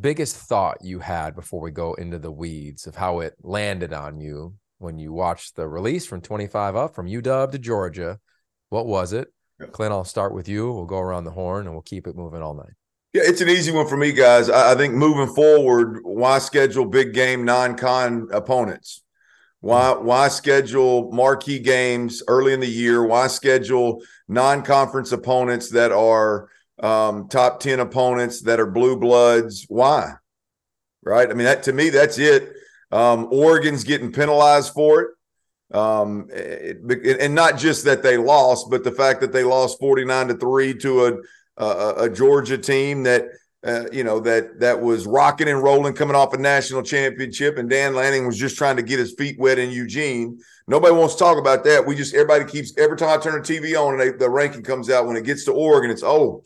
Biggest 0.00 0.36
thought 0.36 0.78
you 0.82 1.00
had 1.00 1.34
before 1.34 1.60
we 1.60 1.70
go 1.70 1.94
into 1.94 2.18
the 2.18 2.32
weeds 2.32 2.86
of 2.86 2.96
how 2.96 3.20
it 3.20 3.34
landed 3.42 3.92
on 3.92 4.20
you 4.20 4.54
when 4.78 4.98
you 4.98 5.12
watched 5.12 5.54
the 5.56 5.68
release 5.68 6.06
from 6.06 6.20
25 6.20 6.76
up 6.76 6.94
from 6.94 7.06
UW 7.06 7.50
to 7.50 7.58
Georgia. 7.58 8.18
What 8.70 8.86
was 8.86 9.12
it? 9.12 9.28
Yeah. 9.60 9.66
Clint, 9.66 9.92
I'll 9.92 10.04
start 10.04 10.34
with 10.34 10.48
you. 10.48 10.72
We'll 10.72 10.86
go 10.86 10.98
around 10.98 11.24
the 11.24 11.30
horn 11.30 11.66
and 11.66 11.74
we'll 11.74 11.82
keep 11.82 12.06
it 12.06 12.16
moving 12.16 12.42
all 12.42 12.54
night. 12.54 12.72
Yeah, 13.12 13.22
it's 13.26 13.42
an 13.42 13.50
easy 13.50 13.72
one 13.72 13.86
for 13.86 13.98
me, 13.98 14.12
guys. 14.12 14.48
I, 14.48 14.72
I 14.72 14.74
think 14.74 14.94
moving 14.94 15.34
forward, 15.34 16.00
why 16.02 16.38
schedule 16.38 16.86
big 16.86 17.12
game 17.12 17.44
non-con 17.44 18.28
opponents? 18.32 19.02
Why 19.60 19.92
hmm. 19.92 20.06
why 20.06 20.28
schedule 20.28 21.12
marquee 21.12 21.60
games 21.60 22.22
early 22.26 22.52
in 22.52 22.60
the 22.60 22.66
year? 22.66 23.04
Why 23.04 23.26
schedule 23.26 24.02
non-conference 24.28 25.12
opponents 25.12 25.70
that 25.70 25.92
are 25.92 26.48
um, 26.80 27.28
top 27.28 27.60
10 27.60 27.80
opponents 27.80 28.42
that 28.42 28.60
are 28.60 28.66
blue 28.66 28.96
bloods. 28.96 29.66
Why? 29.68 30.14
Right. 31.04 31.28
I 31.28 31.34
mean, 31.34 31.46
that 31.46 31.64
to 31.64 31.72
me, 31.72 31.90
that's 31.90 32.18
it. 32.18 32.52
Um, 32.90 33.28
Oregon's 33.30 33.84
getting 33.84 34.12
penalized 34.12 34.72
for 34.72 35.00
it. 35.00 35.08
Um, 35.76 36.28
it, 36.30 37.20
and 37.20 37.34
not 37.34 37.58
just 37.58 37.84
that 37.86 38.02
they 38.02 38.18
lost, 38.18 38.68
but 38.70 38.84
the 38.84 38.92
fact 38.92 39.20
that 39.22 39.32
they 39.32 39.42
lost 39.42 39.80
49 39.80 40.28
to 40.28 40.34
3 40.34 40.74
to 40.74 41.06
a, 41.06 41.12
uh, 41.56 41.94
a 41.96 42.10
Georgia 42.10 42.58
team 42.58 43.04
that 43.04 43.24
uh, 43.64 43.84
you 43.92 44.02
know 44.02 44.18
that 44.20 44.58
that 44.58 44.80
was 44.80 45.06
rocking 45.06 45.48
and 45.48 45.62
rolling, 45.62 45.94
coming 45.94 46.16
off 46.16 46.34
a 46.34 46.38
national 46.38 46.82
championship, 46.82 47.58
and 47.58 47.70
Dan 47.70 47.94
Lanning 47.94 48.26
was 48.26 48.36
just 48.36 48.56
trying 48.56 48.76
to 48.76 48.82
get 48.82 48.98
his 48.98 49.14
feet 49.14 49.38
wet 49.38 49.58
in 49.58 49.70
Eugene. 49.70 50.40
Nobody 50.66 50.94
wants 50.94 51.14
to 51.14 51.20
talk 51.20 51.38
about 51.38 51.62
that. 51.64 51.86
We 51.86 51.94
just 51.94 52.14
everybody 52.14 52.44
keeps 52.44 52.76
every 52.76 52.96
time 52.96 53.18
I 53.18 53.22
turn 53.22 53.40
the 53.40 53.46
TV 53.46 53.80
on 53.80 53.92
and 53.92 54.00
they, 54.00 54.16
the 54.16 54.28
ranking 54.28 54.62
comes 54.62 54.90
out 54.90 55.06
when 55.06 55.16
it 55.16 55.24
gets 55.24 55.44
to 55.44 55.52
Oregon, 55.52 55.90
it's 55.90 56.02
oh 56.02 56.42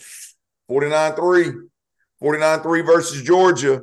49-3, 0.71 1.69
49-3 2.23 2.87
versus 2.87 3.23
Georgia. 3.23 3.83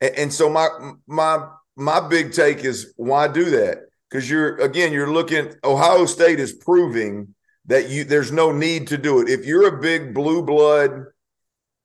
And, 0.00 0.14
and 0.16 0.32
so 0.32 0.48
my 0.48 0.68
my 1.06 1.48
my 1.76 2.00
big 2.00 2.32
take 2.32 2.64
is 2.64 2.94
why 2.96 3.28
do 3.28 3.44
that? 3.50 3.80
Because 4.08 4.28
you're 4.28 4.56
again, 4.56 4.92
you're 4.92 5.12
looking 5.12 5.52
Ohio 5.64 6.06
State 6.06 6.40
is 6.40 6.54
proving 6.54 7.34
that 7.66 7.90
you 7.90 8.04
there's 8.04 8.32
no 8.32 8.52
need 8.52 8.86
to 8.88 8.96
do 8.96 9.20
it. 9.20 9.28
If 9.28 9.44
you're 9.44 9.68
a 9.68 9.80
big 9.80 10.14
blue 10.14 10.42
blood, 10.42 11.04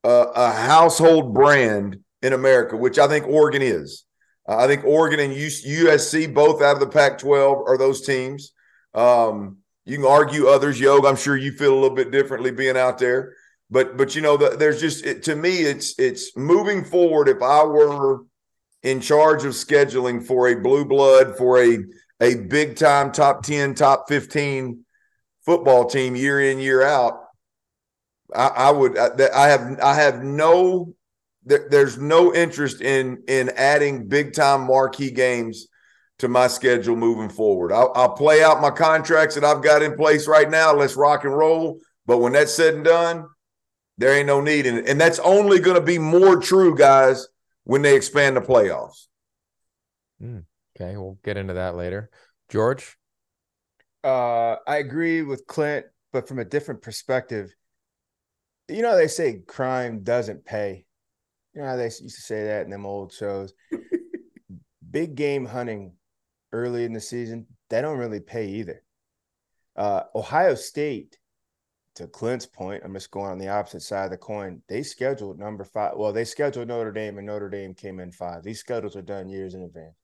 uh, 0.05 0.31
a 0.35 0.51
household 0.51 1.33
brand 1.33 2.00
in 2.21 2.33
America, 2.33 2.77
which 2.77 3.00
I 3.00 3.07
think 3.07 3.25
Oregon 3.27 3.63
is. 3.63 4.05
Uh, 4.47 4.57
I 4.57 4.67
think 4.67 4.85
Oregon 4.85 5.19
and 5.19 5.33
USC 5.33 6.31
both 6.31 6.62
out 6.62 6.75
of 6.75 6.79
the 6.79 6.88
Pac-12 6.88 7.67
are 7.67 7.77
those 7.77 8.05
teams. 8.05 8.53
Um, 8.93 9.57
you 9.83 9.97
can 9.97 10.05
argue 10.05 10.47
others, 10.47 10.79
Yog. 10.79 11.05
I'm 11.05 11.15
sure 11.15 11.35
you 11.35 11.51
feel 11.51 11.74
a 11.74 11.79
little 11.81 11.95
bit 11.95 12.12
differently 12.12 12.51
being 12.51 12.77
out 12.77 13.00
there, 13.00 13.33
but 13.69 13.97
but 13.97 14.15
you 14.15 14.21
know, 14.21 14.38
the, 14.38 14.50
there's 14.50 14.79
just 14.79 15.05
it, 15.05 15.24
to 15.24 15.35
me, 15.35 15.62
it's 15.62 15.97
it's 16.00 16.35
moving 16.38 16.83
forward. 16.83 17.27
If 17.27 17.41
I 17.41 17.63
were 17.63 18.21
in 18.83 19.01
charge 19.01 19.43
of 19.43 19.53
scheduling 19.53 20.25
for 20.25 20.47
a 20.47 20.62
blue 20.62 20.85
blood 20.85 21.38
for 21.38 21.62
a 21.62 21.77
a 22.21 22.35
big 22.35 22.75
time 22.77 23.12
top 23.12 23.43
10 23.43 23.75
top 23.75 24.05
15 24.07 24.85
football 25.45 25.85
team 25.85 26.15
year 26.15 26.39
in 26.39 26.59
year 26.59 26.81
out 26.81 27.25
i, 28.36 28.48
I 28.48 28.72
would 28.72 28.98
I, 28.98 29.10
I, 29.34 29.48
have 29.50 29.80
i 29.82 29.94
have 29.94 30.24
no 30.24 30.94
there, 31.44 31.68
there's 31.70 31.98
no 31.98 32.34
interest 32.34 32.82
in 32.82 33.24
in 33.27 33.50
adding 33.56 34.08
big 34.08 34.34
time 34.34 34.68
marquee 34.68 35.12
games 35.12 35.68
to 36.20 36.27
my 36.27 36.48
schedule 36.48 36.96
moving 36.96 37.30
forward 37.30 37.72
I'll, 37.72 37.92
I'll 37.96 38.13
play 38.13 38.44
out 38.44 38.62
my 38.62 38.72
contracts 38.72 39.36
that 39.36 39.44
i've 39.44 39.63
got 39.63 39.82
in 39.82 39.96
place 39.96 40.27
right 40.27 40.50
now 40.50 40.74
let's 40.74 40.96
rock 40.96 41.24
and 41.24 41.36
roll 41.36 41.80
but 42.06 42.20
when 42.20 42.34
that's 42.34 42.54
said 42.54 42.75
and 42.75 42.84
done 42.84 43.25
there 43.98 44.13
ain't 44.13 44.27
no 44.27 44.42
need 44.42 44.65
in 44.65 44.77
it 44.77 44.89
and 44.89 45.00
that's 45.00 45.20
only 45.20 45.60
going 45.60 45.77
to 45.77 45.86
be 45.86 46.00
more 46.00 46.38
true 46.38 46.75
guys 46.75 47.27
when 47.63 47.82
they 47.82 47.96
expand 47.96 48.38
the 48.38 48.42
playoffs 48.42 49.08
mm. 50.22 50.44
Okay, 50.75 50.98
we'll 50.98 51.18
get 51.24 51.38
into 51.38 51.54
that 51.54 51.75
later. 51.75 52.10
George? 52.50 52.98
Uh, 54.04 54.58
I 54.68 54.77
agree 54.77 55.22
with 55.22 55.48
Clint, 55.48 55.86
but 56.12 56.27
from 56.27 56.39
a 56.39 56.46
different 56.46 56.82
perspective. 56.82 57.54
You 58.67 58.81
know, 58.81 58.95
they 58.95 59.07
say 59.07 59.41
crime 59.45 60.03
doesn't 60.03 60.45
pay. 60.45 60.86
You 61.53 61.62
know 61.62 61.67
how 61.67 61.75
they 61.75 61.86
used 61.86 62.01
to 62.01 62.10
say 62.10 62.45
that 62.45 62.65
in 62.65 62.72
them 62.72 62.86
old 62.86 63.13
shows. 63.13 63.53
Big 64.91 65.15
game 65.15 65.45
hunting 65.45 65.93
early 66.51 66.84
in 66.84 66.93
the 66.93 67.00
season, 67.00 67.48
they 67.69 67.81
don't 67.81 67.98
really 67.98 68.19
pay 68.19 68.48
either. 68.48 68.81
Uh, 69.75 70.03
Ohio 70.15 70.55
State, 70.55 71.17
to 71.95 72.07
Clint's 72.07 72.45
point, 72.45 72.84
I'm 72.84 72.93
just 72.93 73.12
going 73.12 73.31
on 73.31 73.38
the 73.39 73.50
opposite 73.50 73.81
side 73.81 74.05
of 74.05 74.12
the 74.12 74.17
coin. 74.17 74.62
They 74.67 74.84
scheduled 74.84 75.39
number 75.39 75.63
five. 75.63 75.93
Well, 75.95 76.12
they 76.12 76.25
scheduled 76.25 76.67
Notre 76.67 76.91
Dame, 76.91 77.17
and 77.17 77.27
Notre 77.27 77.50
Dame 77.50 77.74
came 77.74 78.00
in 78.00 78.12
five. 78.12 78.43
These 78.43 78.60
schedules 78.60 78.95
are 78.95 79.01
done 79.01 79.29
years 79.29 79.53
in 79.53 79.63
advance. 79.63 79.95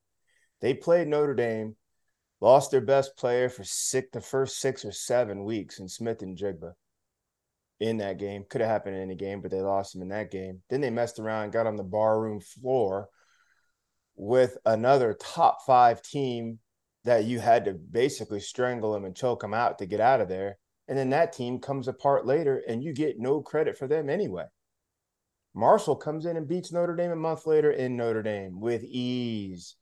They 0.62 0.74
played 0.74 1.08
Notre 1.08 1.34
Dame, 1.34 1.76
lost 2.40 2.72
their 2.72 2.82
best 2.82 3.18
player 3.18 3.50
for 3.50 3.64
six, 3.64 4.08
the 4.14 4.22
first 4.22 4.60
six 4.60 4.86
or 4.86 4.92
seven 4.92 5.44
weeks 5.44 5.80
in 5.80 5.90
Smith-Njigba 5.90 6.74
in 7.82 7.98
that 7.98 8.20
game. 8.20 8.46
Could 8.48 8.62
have 8.62 8.70
happened 8.70 8.96
in 8.96 9.02
any 9.02 9.16
game, 9.16 9.42
but 9.42 9.52
they 9.52 9.60
lost 9.60 9.96
him 9.96 10.02
in 10.04 10.10
that 10.10 10.32
game. 10.32 10.62
Then 10.70 10.80
they 10.80 10.92
messed 10.92 11.20
around, 11.20 11.52
got 11.52 11.68
on 11.68 11.76
the 11.76 11.84
barroom 11.84 12.40
floor 12.40 13.10
with 14.16 14.58
another 14.66 15.18
top 15.20 15.66
five 15.66 16.02
team 16.02 16.60
that 17.04 17.26
you 17.26 17.40
had 17.40 17.66
to 17.66 17.74
basically 17.74 18.40
strangle 18.40 18.94
them 18.94 19.04
and 19.04 19.16
choke 19.16 19.42
them 19.42 19.54
out 19.54 19.80
to 19.80 19.88
get 19.88 20.00
out 20.00 20.22
of 20.22 20.30
there. 20.30 20.58
And 20.88 20.98
then 20.98 21.10
that 21.10 21.34
team 21.34 21.60
comes 21.60 21.88
apart 21.88 22.26
later, 22.26 22.62
and 22.68 22.84
you 22.84 22.94
get 22.94 23.20
no 23.20 23.42
credit 23.42 23.78
for 23.78 23.88
them 23.88 24.10
anyway. 24.10 24.46
Marshall 25.56 25.96
comes 25.96 26.26
in 26.26 26.38
and 26.38 26.48
beats 26.48 26.72
Notre 26.72 26.96
Dame 26.96 27.12
a 27.12 27.16
month 27.16 27.48
later 27.48 27.72
in 27.72 27.98
Notre 27.98 28.22
Dame 28.22 28.60
with 28.60 28.84
ease. 28.84 29.76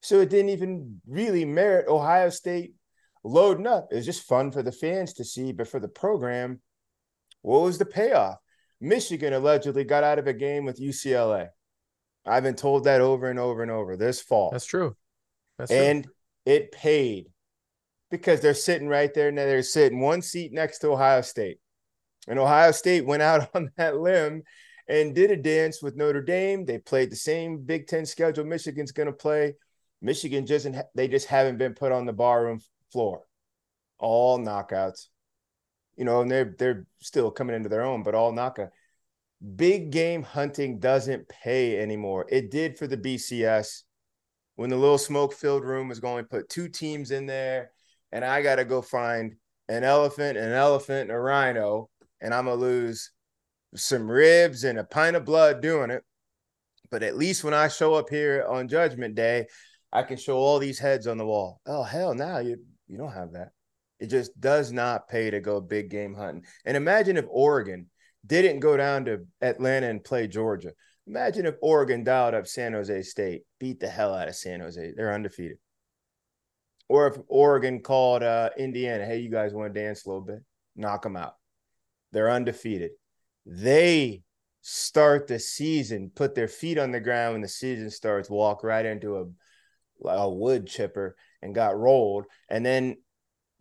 So 0.00 0.20
it 0.20 0.30
didn't 0.30 0.50
even 0.50 1.00
really 1.08 1.44
merit 1.44 1.88
Ohio 1.88 2.30
State 2.30 2.74
loading 3.24 3.66
up. 3.66 3.88
It 3.90 3.96
was 3.96 4.06
just 4.06 4.28
fun 4.28 4.52
for 4.52 4.62
the 4.62 4.72
fans 4.72 5.14
to 5.14 5.24
see, 5.24 5.52
but 5.52 5.68
for 5.68 5.80
the 5.80 5.88
program, 5.88 6.60
what 7.42 7.62
was 7.62 7.78
the 7.78 7.84
payoff? 7.84 8.38
Michigan 8.80 9.32
allegedly 9.32 9.84
got 9.84 10.04
out 10.04 10.18
of 10.18 10.26
a 10.26 10.32
game 10.32 10.64
with 10.64 10.80
UCLA. 10.80 11.48
I've 12.26 12.42
been 12.42 12.54
told 12.54 12.84
that 12.84 13.00
over 13.00 13.28
and 13.30 13.38
over 13.38 13.62
and 13.62 13.70
over 13.70 13.96
this 13.96 14.20
fall. 14.20 14.50
That's 14.50 14.64
true. 14.64 14.96
That's 15.58 15.70
and 15.70 16.04
true. 16.04 16.12
it 16.46 16.72
paid 16.72 17.26
because 18.10 18.40
they're 18.40 18.54
sitting 18.54 18.88
right 18.88 19.12
there 19.12 19.28
and 19.28 19.38
they're 19.38 19.62
sitting 19.62 20.00
one 20.00 20.22
seat 20.22 20.52
next 20.52 20.78
to 20.80 20.90
Ohio 20.90 21.20
State. 21.22 21.58
And 22.28 22.38
Ohio 22.38 22.70
State 22.72 23.06
went 23.06 23.22
out 23.22 23.48
on 23.54 23.70
that 23.76 23.96
limb 23.96 24.42
and 24.88 25.14
did 25.14 25.30
a 25.30 25.36
dance 25.36 25.82
with 25.82 25.96
Notre 25.96 26.22
Dame. 26.22 26.64
They 26.64 26.78
played 26.78 27.10
the 27.10 27.16
same 27.16 27.62
Big 27.64 27.86
Ten 27.86 28.06
schedule 28.06 28.44
Michigan's 28.44 28.92
going 28.92 29.06
to 29.06 29.12
play. 29.12 29.54
Michigan 30.00 30.46
just 30.46 30.66
they 30.94 31.08
just 31.08 31.28
haven't 31.28 31.58
been 31.58 31.74
put 31.74 31.92
on 31.92 32.06
the 32.06 32.12
barroom 32.12 32.60
floor. 32.92 33.22
All 33.98 34.38
knockouts. 34.38 35.06
You 35.96 36.04
know, 36.04 36.22
and 36.22 36.30
they're 36.30 36.54
they're 36.58 36.86
still 37.00 37.30
coming 37.30 37.56
into 37.56 37.68
their 37.68 37.82
own, 37.82 38.02
but 38.02 38.14
all 38.14 38.32
knockout. 38.32 38.70
Big 39.56 39.90
game 39.90 40.22
hunting 40.22 40.78
doesn't 40.78 41.28
pay 41.28 41.80
anymore. 41.80 42.26
It 42.28 42.50
did 42.50 42.78
for 42.78 42.86
the 42.86 42.96
BCS 42.96 43.82
when 44.54 44.70
the 44.70 44.76
little 44.76 44.98
smoke 44.98 45.32
filled 45.32 45.64
room 45.64 45.88
was 45.88 46.00
going 46.00 46.24
to 46.24 46.28
put 46.28 46.48
two 46.48 46.68
teams 46.68 47.10
in 47.10 47.26
there, 47.26 47.72
and 48.12 48.24
I 48.24 48.42
got 48.42 48.56
to 48.56 48.64
go 48.64 48.80
find 48.82 49.34
an 49.68 49.84
elephant, 49.84 50.36
an 50.36 50.52
elephant, 50.52 51.02
and 51.02 51.12
a 51.12 51.18
rhino, 51.18 51.88
and 52.20 52.34
I'm 52.34 52.44
gonna 52.44 52.60
lose 52.60 53.10
some 53.74 54.10
ribs 54.10 54.64
and 54.64 54.78
a 54.78 54.84
pint 54.84 55.16
of 55.16 55.24
blood 55.24 55.60
doing 55.60 55.90
it. 55.90 56.04
But 56.90 57.02
at 57.02 57.16
least 57.16 57.42
when 57.42 57.54
I 57.54 57.68
show 57.68 57.94
up 57.94 58.10
here 58.10 58.44
on 58.48 58.68
Judgment 58.68 59.14
Day, 59.14 59.46
I 59.92 60.02
can 60.02 60.18
show 60.18 60.36
all 60.36 60.58
these 60.58 60.78
heads 60.78 61.06
on 61.06 61.16
the 61.16 61.26
wall. 61.26 61.60
Oh 61.66 61.82
hell, 61.82 62.14
now 62.14 62.38
you 62.38 62.58
you 62.86 62.98
don't 62.98 63.12
have 63.12 63.32
that. 63.32 63.52
It 64.02 64.10
just 64.10 64.38
does 64.40 64.72
not 64.72 65.06
pay 65.06 65.30
to 65.30 65.38
go 65.38 65.60
big 65.60 65.88
game 65.88 66.12
hunting. 66.12 66.44
And 66.64 66.76
imagine 66.76 67.16
if 67.16 67.24
Oregon 67.28 67.86
didn't 68.26 68.58
go 68.58 68.76
down 68.76 69.04
to 69.04 69.20
Atlanta 69.40 69.88
and 69.88 70.02
play 70.02 70.26
Georgia. 70.26 70.72
Imagine 71.06 71.46
if 71.46 71.54
Oregon 71.62 72.02
dialed 72.02 72.34
up 72.34 72.48
San 72.48 72.72
Jose 72.72 73.02
State, 73.02 73.42
beat 73.60 73.78
the 73.78 73.88
hell 73.88 74.12
out 74.12 74.26
of 74.26 74.34
San 74.34 74.58
Jose. 74.58 74.92
They're 74.96 75.14
undefeated. 75.14 75.58
Or 76.88 77.06
if 77.06 77.16
Oregon 77.28 77.80
called 77.80 78.24
uh, 78.24 78.50
Indiana, 78.58 79.06
hey, 79.06 79.20
you 79.20 79.30
guys 79.30 79.54
want 79.54 79.72
to 79.72 79.80
dance 79.80 80.04
a 80.04 80.08
little 80.08 80.24
bit? 80.24 80.40
Knock 80.74 81.02
them 81.02 81.16
out. 81.16 81.34
They're 82.10 82.30
undefeated. 82.30 82.90
They 83.46 84.24
start 84.62 85.28
the 85.28 85.38
season, 85.38 86.10
put 86.12 86.34
their 86.34 86.48
feet 86.48 86.76
on 86.76 86.90
the 86.90 86.98
ground 86.98 87.34
when 87.34 87.42
the 87.42 87.48
season 87.48 87.88
starts, 87.88 88.28
walk 88.28 88.64
right 88.64 88.84
into 88.84 89.18
a 89.18 89.24
a 90.08 90.28
wood 90.28 90.66
chipper 90.66 91.14
and 91.40 91.54
got 91.54 91.78
rolled. 91.78 92.24
And 92.48 92.66
then 92.66 92.96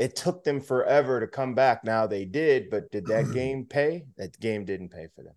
it 0.01 0.15
took 0.15 0.43
them 0.43 0.59
forever 0.59 1.19
to 1.19 1.27
come 1.27 1.53
back. 1.53 1.83
Now 1.83 2.07
they 2.07 2.25
did, 2.25 2.71
but 2.71 2.91
did 2.91 3.05
that 3.05 3.31
game 3.33 3.65
pay? 3.65 4.03
That 4.17 4.37
game 4.39 4.65
didn't 4.65 4.89
pay 4.89 5.07
for 5.15 5.23
them. 5.23 5.35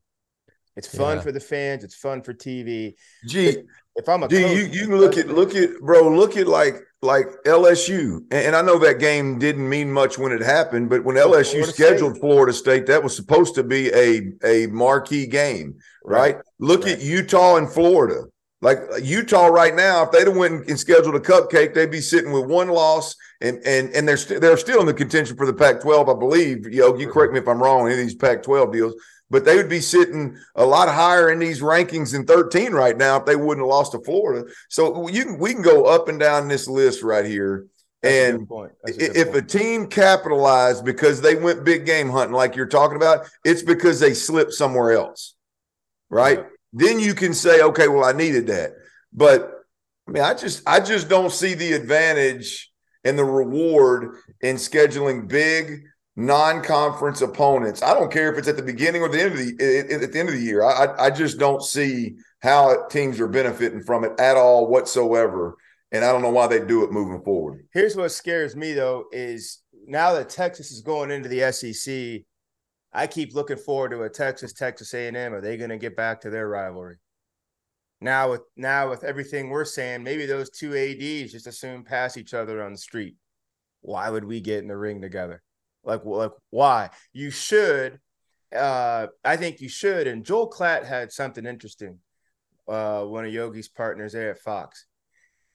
It's 0.77 0.89
fun 0.89 1.19
yeah. 1.19 1.23
for 1.23 1.31
the 1.31 1.39
fans. 1.39 1.85
It's 1.85 1.95
fun 1.95 2.23
for 2.23 2.35
TV. 2.35 2.95
Gee, 3.29 3.59
if 3.95 4.09
I'm 4.09 4.25
a 4.25 4.29
coach, 4.29 4.41
you 4.41 4.65
you 4.65 4.87
can 4.87 4.99
look 4.99 5.17
at 5.17 5.29
look 5.29 5.55
at 5.55 5.79
bro, 5.79 6.09
look 6.09 6.37
at 6.37 6.49
like 6.49 6.77
like 7.01 7.27
LSU, 7.47 8.17
and, 8.33 8.47
and, 8.47 8.57
I 8.57 8.63
know 8.63 8.79
that 8.79 8.99
game 8.99 9.39
didn't 9.39 9.69
mean 9.69 9.93
much 9.93 10.19
when 10.19 10.33
it 10.33 10.41
happened, 10.41 10.89
but 10.89 11.05
when 11.05 11.17
LSU 11.17 11.51
Florida 11.51 11.73
scheduled 11.73 12.13
State. 12.13 12.21
Florida 12.21 12.53
State, 12.53 12.87
that 12.87 13.03
was 13.05 13.15
supposed 13.15 13.55
to 13.57 13.63
be 13.63 13.93
a 13.93 14.33
a 14.43 14.67
marquee 14.69 15.27
game, 15.27 15.77
right? 16.03 16.37
right. 16.37 16.45
Look 16.59 16.85
right. 16.85 16.95
at 16.95 17.03
Utah 17.03 17.57
and 17.57 17.71
Florida. 17.71 18.25
Like 18.65 18.79
uh, 18.91 18.97
Utah 18.97 19.49
right 19.49 19.75
now, 19.75 20.05
if 20.05 20.11
they'd 20.11 20.27
have 20.27 20.37
went 20.37 20.69
and 20.69 20.81
scheduled 20.81 21.15
a 21.15 21.21
cupcake, 21.21 21.75
they'd 21.75 21.91
be 21.91 22.01
sitting 22.01 22.33
with 22.33 22.47
one 22.47 22.69
loss, 22.69 23.15
and 23.43 23.59
and 23.67 23.91
and 23.91 24.09
they're 24.09 24.17
st- 24.17 24.41
they're 24.41 24.57
still 24.57 24.81
in 24.81 24.87
the 24.87 24.95
contention 24.95 25.37
for 25.37 25.45
the 25.45 25.53
Pac-12, 25.53 26.17
I 26.17 26.19
believe. 26.19 26.67
Yo, 26.73 26.97
you 26.97 27.07
correct 27.11 27.35
me 27.35 27.41
if 27.41 27.47
I'm 27.47 27.63
wrong. 27.63 27.85
Any 27.85 27.93
of 27.93 27.99
these 27.99 28.15
Pac-12 28.15 28.73
deals, 28.73 28.95
but 29.29 29.45
they 29.45 29.57
would 29.57 29.69
be 29.69 29.81
sitting 29.81 30.39
a 30.55 30.65
lot 30.65 30.89
higher 30.89 31.31
in 31.31 31.39
these 31.39 31.61
rankings 31.61 32.13
than 32.13 32.25
13 32.25 32.73
right 32.73 32.97
now 32.97 33.19
if 33.19 33.27
they 33.27 33.37
wouldn't 33.37 33.67
have 33.67 33.69
lost 33.69 33.93
to 33.93 34.01
Florida. 34.01 34.51
So 34.71 35.09
you 35.09 35.25
can, 35.25 35.39
we 35.39 35.53
can 35.53 35.63
go 35.63 35.85
up 35.85 36.09
and 36.09 36.19
down 36.19 36.49
this 36.49 36.67
list 36.67 37.03
right 37.03 37.27
here. 37.27 37.67
That's 38.03 38.15
and 38.15 38.49
a 38.51 39.21
if 39.21 39.33
point. 39.33 39.37
a 39.37 39.43
team 39.43 39.89
capitalized 39.89 40.87
because 40.87 41.21
they 41.21 41.35
went 41.35 41.65
big 41.65 41.85
game 41.85 42.09
hunting, 42.09 42.35
like 42.35 42.57
you're 42.57 42.65
talking 42.65 42.97
about, 42.97 43.29
it's 43.45 43.63
because 43.63 44.01
they 44.01 44.15
slipped 44.15 44.55
somewhere 44.55 44.93
else, 44.93 45.35
right? 46.09 46.39
Yeah 46.39 46.54
then 46.75 46.99
you 46.99 47.15
can 47.15 47.33
say, 47.33 47.63
okay, 47.63 47.89
well, 47.89 48.05
I 48.05 48.13
needed 48.13 48.49
that. 48.49 48.73
But 49.13 49.51
I 50.07 50.11
mean, 50.11 50.23
I 50.23 50.35
just 50.35 50.63
I 50.67 50.81
just 50.81 51.09
don't 51.09 51.33
see 51.33 51.55
the 51.55 51.73
advantage 51.73 52.71
and 53.05 53.19
the 53.19 53.25
reward 53.25 54.17
in 54.41 54.57
scheduling 54.57 55.29
big 55.29 55.85
non-conference 56.17 57.23
opponents. 57.23 57.83
I 57.83 57.95
don't 57.95 58.13
care 58.13 58.31
if 58.31 58.39
it's 58.39 58.49
at 58.49 58.57
the 58.57 58.63
beginning 58.63 59.03
or 59.03 59.09
the 59.09 59.21
end 59.21 59.33
of 59.33 59.39
the 59.39 60.01
at 60.03 60.13
the 60.13 60.19
end 60.19 60.29
of 60.29 60.35
the 60.35 60.41
year. 60.41 60.63
I 60.63 61.07
I 61.07 61.11
just 61.11 61.39
don't 61.39 61.63
see 61.63 62.17
how 62.41 62.87
teams 62.89 63.21
are 63.21 63.29
benefiting 63.29 63.83
from 63.83 64.05
it 64.05 64.13
at 64.19 64.37
all 64.37 64.67
whatsoever. 64.67 65.57
And 65.93 66.05
I 66.05 66.11
don't 66.11 66.23
know 66.23 66.31
why 66.31 66.49
they 66.49 66.59
do 66.59 66.83
it 66.83 66.91
moving 66.91 67.23
forward. 67.23 67.67
Here's 67.73 67.97
what 67.97 68.11
scares 68.11 68.57
me 68.57 68.73
though 68.73 69.05
is 69.13 69.63
now 69.87 70.13
that 70.15 70.29
Texas 70.29 70.73
is 70.73 70.83
going 70.83 71.13
into 71.13 71.29
the 71.29 71.53
SEC, 71.53 72.25
I 72.95 73.09
keep 73.09 73.35
looking 73.35 73.57
forward 73.57 73.91
to 73.91 74.05
a 74.05 74.09
Texas 74.09 74.53
Texas 74.53 74.95
A&M. 74.95 75.35
Are 75.35 75.41
they 75.41 75.57
going 75.57 75.71
to 75.71 75.77
get 75.77 75.97
back 75.97 76.21
to 76.21 76.31
their 76.31 76.49
rivalry? 76.49 76.99
Now 78.01 78.31
with 78.31 78.43
now 78.57 78.91
with 78.91 79.03
everything 79.03 79.49
we're 79.51 79.65
saying, 79.65 80.03
maybe 80.03 80.27
those 80.27 80.51
two 80.51 80.77
ads 80.77 81.33
just 81.33 81.47
assume 81.47 81.85
pass 81.85 82.17
each 82.17 82.35
other 82.35 82.63
on 82.63 82.73
the 82.73 82.79
street. 82.79 83.17
Why 83.81 84.09
would 84.11 84.25
we 84.25 84.41
get 84.41 84.63
in 84.63 84.69
the 84.69 84.77
ring 84.77 85.01
together? 85.03 85.43
Like, 85.83 86.05
like 86.05 86.33
why? 86.51 86.91
You 87.13 87.31
should. 87.31 87.99
Uh, 88.55 89.09
I 89.25 89.37
think 89.37 89.61
you 89.61 89.69
should. 89.69 90.07
And 90.07 90.25
Joel 90.25 90.51
Klatt 90.51 90.85
had 90.85 91.13
something 91.13 91.45
interesting. 91.45 91.99
Uh, 92.69 93.05
one 93.05 93.25
of 93.25 93.33
Yogi's 93.33 93.69
partners 93.69 94.13
there 94.13 94.31
at 94.31 94.39
Fox. 94.39 94.87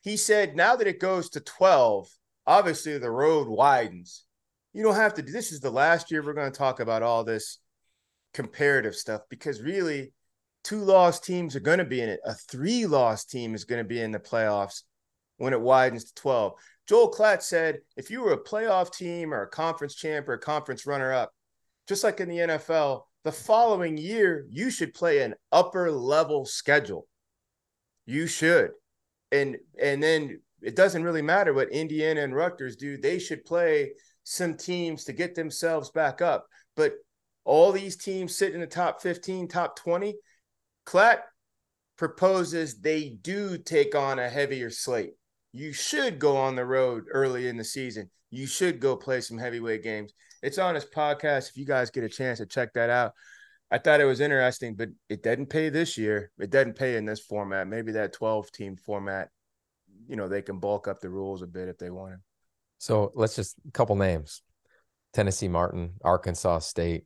He 0.02 0.18
said, 0.18 0.56
now 0.56 0.76
that 0.76 0.88
it 0.88 1.00
goes 1.00 1.30
to 1.32 1.40
12, 1.40 2.10
obviously 2.46 2.98
the 2.98 3.12
road 3.12 3.48
widens. 3.48 4.26
You 4.74 4.84
don't 4.84 4.96
have 4.96 5.16
to. 5.16 5.22
This 5.22 5.52
is 5.52 5.60
the 5.60 5.72
last 5.72 6.12
year 6.12 6.24
we're 6.24 6.34
going 6.34 6.52
to 6.52 6.58
talk 6.58 6.80
about 6.80 7.04
all 7.04 7.24
this 7.24 7.60
comparative 8.34 8.96
stuff 8.96 9.22
because 9.30 9.62
really 9.62 10.14
two 10.64 10.84
lost 10.84 11.24
teams 11.24 11.56
are 11.56 11.62
going 11.62 11.80
to 11.80 11.86
be 11.86 12.02
in 12.02 12.10
it. 12.10 12.20
A 12.26 12.34
three 12.34 12.86
lost 12.86 13.30
team 13.30 13.56
is 13.56 13.66
going 13.66 13.84
to 13.84 13.88
be 13.88 14.02
in 14.02 14.12
the 14.12 14.20
playoffs 14.20 14.84
when 15.38 15.54
it 15.54 15.62
widens 15.62 16.06
to 16.06 16.14
12. 16.16 16.54
Joel 16.88 17.12
Klatt 17.12 17.42
said 17.42 17.80
if 17.98 18.10
you 18.10 18.22
were 18.22 18.34
a 18.34 18.44
playoff 18.44 18.94
team 18.94 19.34
or 19.34 19.42
a 19.42 19.50
conference 19.50 19.96
champ 19.96 20.28
or 20.28 20.34
a 20.34 20.40
conference 20.40 20.86
runner 20.86 21.14
up, 21.14 21.32
just 21.88 22.04
like 22.04 22.20
in 22.20 22.30
the 22.30 22.38
NFL, 22.38 23.04
the 23.24 23.32
following 23.32 23.98
year 23.98 24.46
you 24.50 24.70
should 24.70 24.94
play 24.94 25.22
an 25.22 25.36
upper 25.52 25.92
level 25.92 26.46
schedule. 26.46 27.08
You 28.06 28.28
should. 28.28 28.72
And 29.32 29.58
and 29.82 30.02
then 30.02 30.42
it 30.62 30.76
doesn't 30.76 31.04
really 31.04 31.22
matter 31.22 31.54
what 31.54 31.72
Indiana 31.72 32.22
and 32.22 32.36
Rutgers 32.36 32.76
do. 32.76 32.98
They 32.98 33.20
should 33.20 33.46
play 33.46 33.94
some 34.30 34.56
teams 34.56 35.06
to 35.06 35.12
get 35.12 35.34
themselves 35.34 35.90
back 35.90 36.22
up. 36.22 36.46
But 36.76 36.94
all 37.46 37.72
these 37.72 37.98
teams 37.98 38.38
sit 38.38 38.54
in 38.54 38.62
the 38.62 38.68
top 38.68 39.02
15, 39.02 39.48
top 39.48 39.76
20, 39.76 40.14
Klatt 40.86 41.22
proposes 41.98 42.80
they 42.80 43.18
do 43.22 43.58
take 43.58 43.96
on 43.96 44.20
a 44.20 44.30
heavier 44.30 44.70
slate. 44.70 45.14
You 45.52 45.74
should 45.74 46.20
go 46.20 46.38
on 46.38 46.56
the 46.56 46.64
road 46.64 47.06
early 47.12 47.48
in 47.48 47.58
the 47.58 47.64
season. 47.64 48.12
You 48.30 48.46
should 48.46 48.80
go 48.80 48.96
play 48.96 49.22
some 49.22 49.40
heavyweight 49.40 49.82
games. 49.82 50.14
It's 50.44 50.60
on 50.60 50.76
his 50.76 50.86
podcast. 50.86 51.50
If 51.50 51.58
you 51.58 51.66
guys 51.66 51.90
get 51.90 52.04
a 52.04 52.10
chance 52.10 52.38
to 52.38 52.46
check 52.46 52.74
that 52.74 52.92
out, 52.92 53.14
I 53.72 53.80
thought 53.80 54.00
it 54.00 54.06
was 54.06 54.20
interesting, 54.20 54.76
but 54.76 54.90
it 55.10 55.24
doesn't 55.24 55.50
pay 55.50 55.70
this 55.70 55.98
year. 55.98 56.30
It 56.38 56.52
doesn't 56.52 56.78
pay 56.78 56.98
in 56.98 57.06
this 57.06 57.20
format. 57.20 57.68
Maybe 57.68 57.94
that 57.94 58.14
12 58.14 58.52
team 58.52 58.76
format, 58.78 59.30
you 60.08 60.16
know, 60.16 60.28
they 60.28 60.44
can 60.44 60.60
bulk 60.60 60.88
up 60.88 61.00
the 61.00 61.10
rules 61.10 61.42
a 61.42 61.48
bit 61.48 61.68
if 61.68 61.80
they 61.80 61.90
want 61.90 62.14
to. 62.14 62.20
So 62.80 63.12
let's 63.14 63.36
just 63.36 63.58
a 63.68 63.72
couple 63.72 63.96
names 63.96 64.42
Tennessee 65.14 65.48
Martin, 65.48 65.94
Arkansas 66.04 66.60
State, 66.60 67.06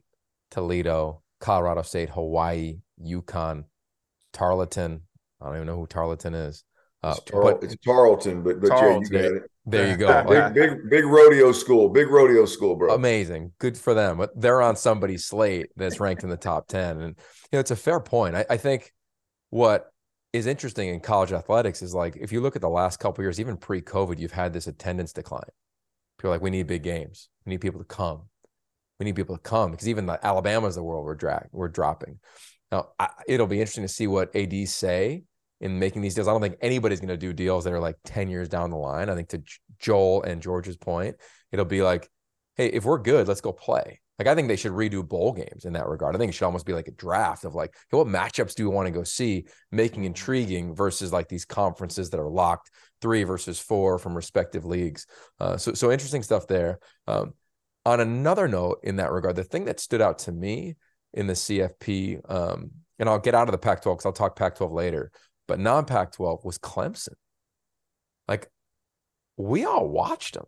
Toledo, 0.50 1.22
Colorado 1.40 1.82
State, 1.82 2.08
Hawaii, 2.10 2.78
UConn, 3.04 3.64
Tarleton. 4.32 5.02
I 5.40 5.46
don't 5.46 5.56
even 5.56 5.66
know 5.66 5.76
who 5.76 5.86
Tarleton 5.86 6.34
is. 6.34 6.64
Uh, 7.02 7.14
it's, 7.18 7.30
Tar- 7.30 7.42
but, 7.42 7.62
it's 7.62 7.76
Tarleton, 7.84 8.42
but, 8.42 8.60
but 8.60 8.68
Tarleton. 8.68 9.12
Yeah, 9.12 9.20
you 9.20 9.28
got 9.28 9.36
it. 9.36 9.50
There 9.66 9.90
you 9.90 9.96
go. 9.96 10.24
big, 10.52 10.54
big, 10.54 10.90
big 10.90 11.04
rodeo 11.04 11.52
school. 11.52 11.88
Big 11.88 12.08
rodeo 12.08 12.46
school, 12.46 12.76
bro. 12.76 12.94
Amazing. 12.94 13.52
Good 13.58 13.76
for 13.76 13.94
them. 13.94 14.16
But 14.16 14.38
they're 14.40 14.62
on 14.62 14.76
somebody's 14.76 15.24
slate 15.24 15.68
that's 15.76 16.00
ranked 16.00 16.22
in 16.22 16.30
the 16.30 16.36
top 16.36 16.66
10. 16.68 17.00
And, 17.00 17.16
you 17.16 17.48
know, 17.52 17.58
it's 17.58 17.70
a 17.70 17.76
fair 17.76 18.00
point. 18.00 18.36
I, 18.36 18.46
I 18.48 18.56
think 18.56 18.92
what 19.50 19.90
is 20.32 20.46
interesting 20.46 20.88
in 20.88 21.00
college 21.00 21.32
athletics 21.32 21.82
is 21.82 21.94
like, 21.94 22.16
if 22.16 22.32
you 22.32 22.40
look 22.40 22.56
at 22.56 22.62
the 22.62 22.68
last 22.68 22.98
couple 22.98 23.22
years, 23.22 23.40
even 23.40 23.56
pre 23.56 23.82
COVID, 23.82 24.18
you've 24.18 24.32
had 24.32 24.52
this 24.52 24.66
attendance 24.66 25.12
decline. 25.12 25.42
People 26.24 26.32
like, 26.32 26.40
we 26.40 26.48
need 26.48 26.66
big 26.66 26.82
games. 26.82 27.28
We 27.44 27.50
need 27.50 27.60
people 27.60 27.80
to 27.80 27.84
come. 27.84 28.22
We 28.98 29.04
need 29.04 29.14
people 29.14 29.36
to 29.36 29.42
come 29.42 29.72
because 29.72 29.90
even 29.90 30.06
the 30.06 30.18
Alabama's 30.24 30.74
the 30.74 30.82
world 30.82 31.04
we're 31.04 31.14
drag, 31.14 31.48
we're 31.52 31.68
dropping. 31.68 32.18
Now, 32.72 32.92
I, 32.98 33.10
it'll 33.28 33.46
be 33.46 33.60
interesting 33.60 33.84
to 33.84 33.88
see 33.88 34.06
what 34.06 34.34
ADs 34.34 34.74
say 34.74 35.24
in 35.60 35.78
making 35.78 36.00
these 36.00 36.14
deals. 36.14 36.26
I 36.26 36.30
don't 36.30 36.40
think 36.40 36.56
anybody's 36.62 37.00
going 37.00 37.10
to 37.10 37.18
do 37.18 37.34
deals 37.34 37.64
that 37.64 37.74
are 37.74 37.78
like 37.78 37.96
10 38.06 38.30
years 38.30 38.48
down 38.48 38.70
the 38.70 38.78
line. 38.78 39.10
I 39.10 39.14
think 39.14 39.28
to 39.28 39.42
Joel 39.78 40.22
and 40.22 40.40
George's 40.40 40.78
point, 40.78 41.16
it'll 41.52 41.66
be 41.66 41.82
like, 41.82 42.08
hey, 42.56 42.68
if 42.68 42.86
we're 42.86 42.96
good, 42.96 43.28
let's 43.28 43.42
go 43.42 43.52
play. 43.52 44.00
Like, 44.18 44.26
I 44.26 44.34
think 44.34 44.48
they 44.48 44.56
should 44.56 44.72
redo 44.72 45.06
bowl 45.06 45.32
games 45.32 45.66
in 45.66 45.74
that 45.74 45.88
regard. 45.88 46.14
I 46.14 46.18
think 46.18 46.30
it 46.30 46.32
should 46.32 46.46
almost 46.46 46.64
be 46.64 46.72
like 46.72 46.88
a 46.88 46.92
draft 46.92 47.44
of 47.44 47.54
like, 47.54 47.74
hey, 47.90 47.98
what 47.98 48.06
matchups 48.06 48.54
do 48.54 48.66
we 48.66 48.74
want 48.74 48.86
to 48.86 48.92
go 48.92 49.04
see, 49.04 49.44
making 49.70 50.04
intriguing 50.04 50.74
versus 50.74 51.12
like 51.12 51.28
these 51.28 51.44
conferences 51.44 52.08
that 52.10 52.20
are 52.20 52.30
locked 52.30 52.70
three 53.04 53.22
versus 53.22 53.60
four 53.60 53.98
from 53.98 54.16
respective 54.16 54.64
leagues. 54.64 55.06
Uh, 55.38 55.58
so, 55.58 55.74
so 55.74 55.92
interesting 55.92 56.22
stuff 56.22 56.46
there. 56.46 56.78
Um, 57.06 57.34
on 57.84 58.00
another 58.00 58.48
note, 58.48 58.78
in 58.82 58.96
that 58.96 59.12
regard, 59.12 59.36
the 59.36 59.44
thing 59.44 59.66
that 59.66 59.78
stood 59.78 60.00
out 60.00 60.20
to 60.20 60.32
me 60.32 60.76
in 61.12 61.26
the 61.26 61.34
CFP. 61.34 62.18
Um, 62.30 62.70
and 62.98 63.06
I'll 63.06 63.18
get 63.18 63.34
out 63.34 63.46
of 63.46 63.52
the 63.52 63.58
Pac 63.58 63.82
12 63.82 63.98
because 63.98 64.06
I'll 64.06 64.12
talk 64.12 64.36
Pac 64.36 64.56
12 64.56 64.72
later. 64.72 65.12
But 65.46 65.60
non 65.60 65.84
Pac 65.84 66.12
12 66.12 66.46
was 66.46 66.56
Clemson. 66.56 67.12
Like 68.26 68.48
we 69.36 69.66
all 69.66 69.86
watched 69.86 70.32
them. 70.32 70.46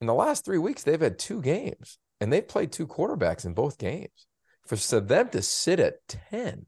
In 0.00 0.06
the 0.06 0.14
last 0.14 0.46
three 0.46 0.56
weeks, 0.56 0.82
they've 0.82 0.98
had 0.98 1.18
two 1.18 1.42
games 1.42 1.98
and 2.22 2.32
they've 2.32 2.48
played 2.48 2.72
two 2.72 2.86
quarterbacks 2.86 3.44
in 3.44 3.52
both 3.52 3.76
games. 3.76 4.26
For 4.66 4.76
them 4.98 5.28
to 5.28 5.42
sit 5.42 5.78
at 5.78 5.96
10, 6.30 6.64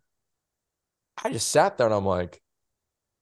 I 1.24 1.30
just 1.32 1.48
sat 1.48 1.78
there 1.78 1.86
and 1.86 1.94
I'm 1.94 2.04
like, 2.04 2.42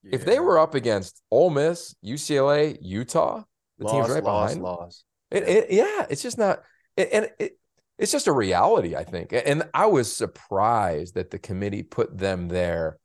yeah. 0.03 0.15
if 0.15 0.25
they 0.25 0.39
were 0.39 0.59
up 0.59 0.75
against 0.75 1.21
Ole 1.31 1.49
Miss, 1.49 1.95
UCLA, 2.05 2.77
Utah, 2.81 3.43
the 3.79 3.87
team's 3.87 4.09
right 4.09 4.23
behind. 4.23 4.61
Loss. 4.61 5.03
It, 5.31 5.43
it, 5.43 5.71
yeah, 5.71 6.05
it's 6.09 6.21
just 6.21 6.37
not. 6.37 6.61
and 6.97 7.29
it, 7.39 7.57
it's 7.97 8.11
just 8.11 8.27
a 8.27 8.31
reality, 8.31 8.95
I 8.95 9.03
think. 9.03 9.33
And 9.33 9.63
I 9.73 9.85
was 9.85 10.13
surprised 10.13 11.15
that 11.15 11.31
the 11.31 11.39
committee 11.39 11.83
put 11.83 12.17
them 12.17 12.47
there 12.47 12.97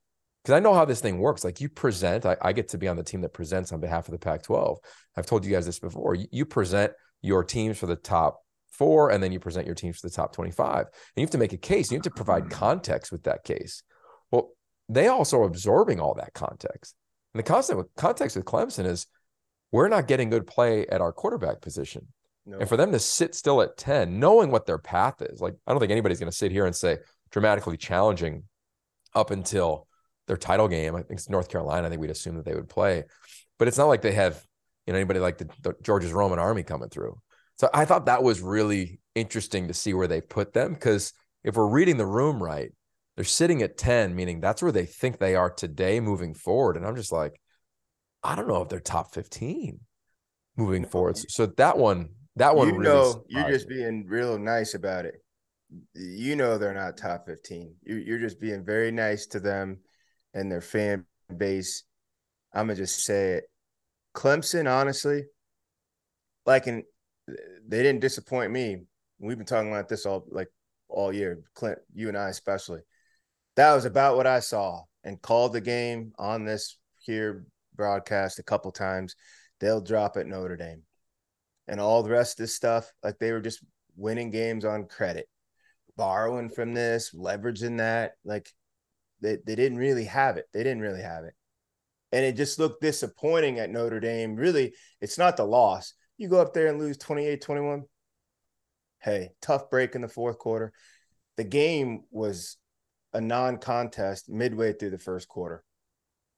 because 0.43 0.57
I 0.57 0.61
know 0.61 0.73
how 0.73 0.85
this 0.85 1.01
thing 1.01 1.19
works. 1.19 1.45
Like 1.45 1.61
you 1.61 1.69
present, 1.69 2.25
I, 2.25 2.37
I, 2.41 2.53
get 2.53 2.69
to 2.69 2.79
be 2.79 2.89
on 2.89 2.97
the 2.97 3.03
team 3.03 3.21
that 3.21 3.35
presents 3.35 3.71
on 3.73 3.81
behalf 3.81 4.09
of 4.09 4.13
the 4.13 4.19
Pac 4.19 4.43
12. 4.45 4.79
I've 5.17 5.27
told 5.27 5.45
you 5.45 5.53
guys 5.53 5.67
this 5.67 5.79
before. 5.79 6.15
You, 6.15 6.27
you, 6.31 6.47
present 6.47 6.93
your 7.21 7.45
teams 7.45 7.77
for 7.77 7.87
the 7.87 7.97
top 7.97 8.41
four, 8.71 9.11
and 9.11 9.23
then 9.23 9.31
you 9.31 9.41
present 9.41 9.67
your 9.67 9.75
teams 9.75 9.99
for 9.99 10.09
the 10.09 10.15
top 10.15 10.33
25. 10.33 10.79
And 10.79 10.87
you 11.17 11.23
have 11.23 11.31
to 11.31 11.39
make 11.39 11.53
a 11.53 11.59
case. 11.59 11.91
You 11.91 11.97
have 11.97 12.05
to 12.05 12.11
provide 12.11 12.45
mm. 12.45 12.51
context 12.51 13.13
with 13.13 13.25
that 13.25 13.45
case. 13.45 13.83
They 14.89 15.09
also 15.09 15.41
are 15.41 15.47
absorbing 15.47 16.01
all 16.01 16.15
that 16.15 16.33
context. 16.35 16.95
And 17.35 17.39
the 17.39 17.45
concept, 17.45 17.95
context 17.97 18.37
with 18.37 18.45
Clemson 18.45 18.87
is 18.87 19.07
we're 19.71 19.89
not 19.89 20.09
getting 20.09 20.31
good 20.31 20.47
play 20.47 20.87
at 20.87 21.01
our 21.01 21.13
quarterback 21.13 21.61
position. 21.61 22.07
No. 22.47 22.59
And 22.59 22.69
for 22.69 22.79
them 22.79 22.93
to 22.93 22.99
sit 22.99 23.35
still 23.35 23.61
at 23.61 23.77
10, 23.77 24.19
knowing 24.19 24.51
what 24.51 24.65
their 24.65 24.79
path 24.79 25.21
is, 25.21 25.41
like 25.41 25.55
I 25.67 25.73
don't 25.73 25.81
think 25.81 25.93
anybody's 25.93 26.19
going 26.19 26.31
to 26.31 26.37
sit 26.37 26.51
here 26.51 26.65
and 26.65 26.75
say 26.75 26.99
dramatically 27.31 27.77
challenging 27.77 28.45
up 29.15 29.31
until 29.31 29.87
their 30.27 30.37
title 30.37 30.69
game. 30.69 30.95
I 30.95 30.99
think 30.99 31.19
it's 31.19 31.29
North 31.29 31.49
Carolina. 31.49 31.87
I 31.87 31.91
think 31.91 32.01
we'd 32.01 32.11
assume 32.11 32.37
that 32.37 32.47
they 32.47 32.55
would 32.55 32.69
play, 32.69 33.05
but 33.59 33.69
it's 33.69 33.79
not 33.79 33.87
like 33.87 34.03
they 34.03 34.13
have 34.13 34.43
you 34.87 34.93
know 34.93 34.99
anybody 34.99 35.21
like 35.21 35.39
the, 35.39 35.49
the 35.63 35.75
Georgia's 35.83 36.13
Roman 36.13 36.39
Army 36.39 36.63
coming 36.63 36.89
through. 36.89 37.21
So 37.57 37.69
I 37.75 37.85
thought 37.85 38.07
that 38.07 38.23
was 38.23 38.41
really 38.41 39.01
interesting 39.15 39.69
to 39.69 39.75
see 39.75 39.93
where 39.93 40.07
they 40.07 40.21
put 40.21 40.53
them 40.53 40.73
because 40.73 41.13
if 41.45 41.57
we're 41.57 41.69
reading 41.69 41.97
the 41.97 42.07
room 42.07 42.43
right, 42.43 42.71
they're 43.19 43.25
sitting 43.25 43.63
at 43.63 43.77
10, 43.77 44.15
meaning 44.15 44.39
that's 44.39 44.63
where 44.63 44.71
they 44.71 44.87
think 44.87 45.19
they 45.19 45.35
are 45.35 45.51
today 45.51 45.99
moving 45.99 46.35
forward. 46.35 46.77
And 46.77 46.87
I'm 46.87 46.95
just 46.95 47.11
like, 47.11 47.41
I 48.23 48.37
don't 48.37 48.47
know 48.47 48.63
if 48.63 48.69
they're 48.69 48.79
top 48.79 49.13
15 49.13 49.81
moving 50.57 50.85
forward. 50.85 51.19
So 51.19 51.47
that 51.47 51.77
one 51.77 52.11
that 52.37 52.55
one, 52.55 52.69
you 52.69 52.79
really 52.79 52.95
know, 52.95 53.25
you're 53.27 53.51
just 53.51 53.69
being 53.69 54.07
real 54.07 54.39
nice 54.39 54.75
about 54.75 55.05
it. 55.05 55.17
You 55.95 56.37
know, 56.37 56.59
they're 56.59 56.73
not 56.73 56.97
top 56.97 57.27
15. 57.27 57.75
You're 57.83 58.21
just 58.21 58.39
being 58.39 58.65
very 58.65 58.93
nice 58.93 59.27
to 59.27 59.41
them 59.41 59.81
and 60.33 60.49
their 60.49 60.61
fan 60.61 61.05
base. 61.37 61.83
I'm 62.55 62.69
gonna 62.69 62.77
just 62.77 63.05
say 63.05 63.33
it. 63.33 63.51
Clemson, 64.15 64.71
honestly, 64.71 65.25
like, 66.47 66.69
and 66.69 66.85
they 67.27 67.83
didn't 67.83 68.01
disappoint 68.01 68.53
me. 68.53 68.83
We've 69.19 69.37
been 69.37 69.45
talking 69.45 69.73
about 69.73 69.89
this 69.89 70.07
all 70.07 70.25
like 70.31 70.53
all 70.89 71.13
year, 71.13 71.41
Clint, 71.55 71.81
you 71.93 72.07
and 72.07 72.17
I 72.17 72.29
especially. 72.29 72.83
That 73.59 73.75
was 73.75 73.87
about 73.87 74.15
what 74.15 74.29
I 74.29 74.39
saw 74.39 74.85
and 75.03 75.21
called 75.21 75.53
the 75.53 75.61
game 75.61 76.13
on 76.17 76.45
this 76.45 76.79
here 77.01 77.45
broadcast 77.75 78.39
a 78.39 78.45
couple 78.45 78.71
times. 78.71 79.17
They'll 79.59 79.81
drop 79.81 80.17
at 80.17 80.29
Notre 80.29 80.57
Dame 80.57 80.85
and 81.67 81.81
all 81.81 82.05
the 82.05 82.11
rest 82.11 82.39
of 82.39 82.45
this 82.45 82.55
stuff. 82.55 82.93
Like 83.03 83.19
they 83.19 83.33
were 83.33 83.41
just 83.41 83.65
winning 83.97 84.31
games 84.31 84.65
on 84.65 84.87
credit, 84.87 85.27
borrowing 85.97 86.51
from 86.51 86.73
this, 86.73 87.13
leveraging 87.13 87.79
that. 87.79 88.13
Like 88.25 88.49
they, 89.23 89.39
they 89.45 89.57
didn't 89.57 89.79
really 89.79 90.05
have 90.05 90.37
it. 90.37 90.47
They 90.55 90.63
didn't 90.63 90.83
really 90.83 91.03
have 91.03 91.25
it. 91.25 91.35
And 92.13 92.25
it 92.25 92.37
just 92.37 92.61
looked 92.61 92.81
disappointing 92.81 93.59
at 93.59 93.71
Notre 93.71 93.99
Dame. 93.99 94.37
Really, 94.37 94.73
it's 95.01 95.19
not 95.19 95.37
the 95.37 95.45
loss. 95.45 95.95
You 96.17 96.29
go 96.29 96.41
up 96.41 96.55
there 96.55 96.69
and 96.69 96.79
lose 96.79 96.97
28 96.97 97.41
21. 97.41 97.83
Hey, 99.01 99.31
tough 99.43 99.69
break 99.69 99.97
in 99.97 100.01
the 100.01 100.07
fourth 100.07 100.39
quarter. 100.39 100.73
The 101.37 101.43
game 101.43 102.05
was 102.13 102.57
a 103.19 103.21
non-contest 103.21 104.29
midway 104.29 104.73
through 104.73 104.91
the 104.91 104.99
first 104.99 105.27
quarter. 105.27 105.65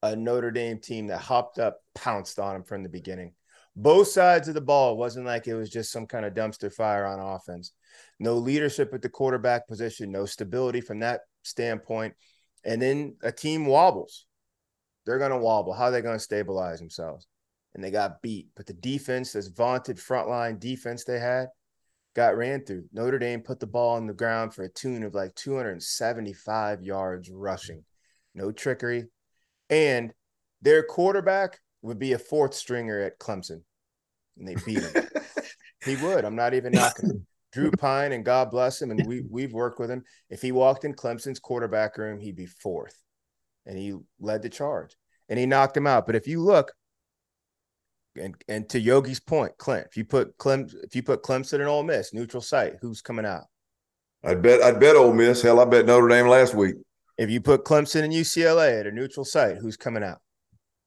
A 0.02 0.16
Notre 0.16 0.50
Dame 0.50 0.78
team 0.78 1.08
that 1.08 1.18
hopped 1.18 1.58
up, 1.58 1.80
pounced 1.94 2.38
on 2.38 2.54
them 2.54 2.62
from 2.64 2.82
the 2.82 2.88
beginning. 2.88 3.34
Both 3.76 4.08
sides 4.08 4.48
of 4.48 4.54
the 4.54 4.62
ball 4.62 4.96
wasn't 4.96 5.26
like 5.26 5.46
it 5.46 5.54
was 5.54 5.68
just 5.68 5.92
some 5.92 6.06
kind 6.06 6.24
of 6.24 6.32
dumpster 6.32 6.72
fire 6.72 7.04
on 7.04 7.20
offense. 7.20 7.74
No 8.18 8.36
leadership 8.36 8.94
at 8.94 9.02
the 9.02 9.10
quarterback 9.10 9.68
position, 9.68 10.10
no 10.10 10.24
stability 10.24 10.80
from 10.80 11.00
that 11.00 11.20
standpoint. 11.42 12.14
And 12.64 12.80
then 12.80 13.16
a 13.22 13.30
team 13.30 13.66
wobbles. 13.66 14.24
They're 15.04 15.18
going 15.18 15.32
to 15.32 15.36
wobble. 15.36 15.74
How 15.74 15.84
are 15.84 15.90
they 15.90 16.00
going 16.00 16.16
to 16.16 16.24
stabilize 16.24 16.78
themselves? 16.78 17.26
And 17.74 17.84
they 17.84 17.90
got 17.90 18.22
beat. 18.22 18.48
But 18.56 18.64
the 18.64 18.72
defense, 18.72 19.34
this 19.34 19.48
vaunted 19.48 19.98
frontline 19.98 20.58
defense 20.58 21.04
they 21.04 21.18
had, 21.18 21.48
got 22.14 22.36
ran 22.36 22.64
through. 22.64 22.84
Notre 22.92 23.18
Dame 23.18 23.40
put 23.40 23.60
the 23.60 23.66
ball 23.66 23.96
on 23.96 24.06
the 24.06 24.12
ground 24.12 24.54
for 24.54 24.62
a 24.62 24.68
tune 24.68 25.02
of 25.02 25.14
like 25.14 25.34
275 25.34 26.82
yards 26.82 27.30
rushing. 27.30 27.84
No 28.34 28.52
trickery. 28.52 29.06
And 29.68 30.12
their 30.62 30.82
quarterback 30.82 31.60
would 31.82 31.98
be 31.98 32.12
a 32.12 32.18
fourth 32.18 32.54
stringer 32.54 33.00
at 33.00 33.18
Clemson. 33.18 33.62
And 34.38 34.48
they 34.48 34.56
beat 34.66 34.82
him. 34.82 35.08
he 35.84 35.96
would. 35.96 36.24
I'm 36.24 36.36
not 36.36 36.54
even 36.54 36.72
knocking 36.72 37.10
him. 37.10 37.26
Drew 37.52 37.70
Pyne 37.72 38.12
and 38.12 38.24
God 38.24 38.50
bless 38.50 38.80
him, 38.80 38.92
and 38.92 39.04
we 39.06 39.22
we've 39.28 39.52
worked 39.52 39.80
with 39.80 39.90
him. 39.90 40.04
If 40.28 40.40
he 40.40 40.52
walked 40.52 40.84
in 40.84 40.94
Clemson's 40.94 41.40
quarterback 41.40 41.98
room, 41.98 42.20
he'd 42.20 42.36
be 42.36 42.46
fourth. 42.46 42.96
And 43.66 43.76
he 43.76 43.94
led 44.20 44.42
the 44.42 44.48
charge. 44.48 44.96
And 45.28 45.38
he 45.38 45.46
knocked 45.46 45.76
him 45.76 45.86
out. 45.86 46.06
But 46.06 46.16
if 46.16 46.26
you 46.26 46.40
look, 46.40 46.72
and 48.16 48.34
and 48.48 48.68
to 48.70 48.80
Yogi's 48.80 49.20
point, 49.20 49.52
Clint, 49.58 49.86
if 49.88 49.96
you 49.96 50.04
put 50.04 50.36
Clem, 50.38 50.66
if 50.82 50.94
you 50.96 51.02
put 51.02 51.22
Clemson 51.22 51.54
and 51.54 51.68
Ole 51.68 51.82
Miss 51.82 52.12
neutral 52.12 52.40
site, 52.40 52.74
who's 52.80 53.02
coming 53.02 53.26
out? 53.26 53.44
I'd 54.24 54.42
bet 54.42 54.62
I'd 54.62 54.80
bet 54.80 54.96
Ole 54.96 55.12
Miss. 55.12 55.42
Hell, 55.42 55.60
I 55.60 55.64
bet 55.64 55.86
Notre 55.86 56.08
Dame 56.08 56.28
last 56.28 56.54
week. 56.54 56.76
If 57.18 57.30
you 57.30 57.40
put 57.40 57.64
Clemson 57.64 58.02
and 58.02 58.12
UCLA 58.12 58.80
at 58.80 58.86
a 58.86 58.92
neutral 58.92 59.24
site, 59.24 59.58
who's 59.58 59.76
coming 59.76 60.02
out? 60.02 60.18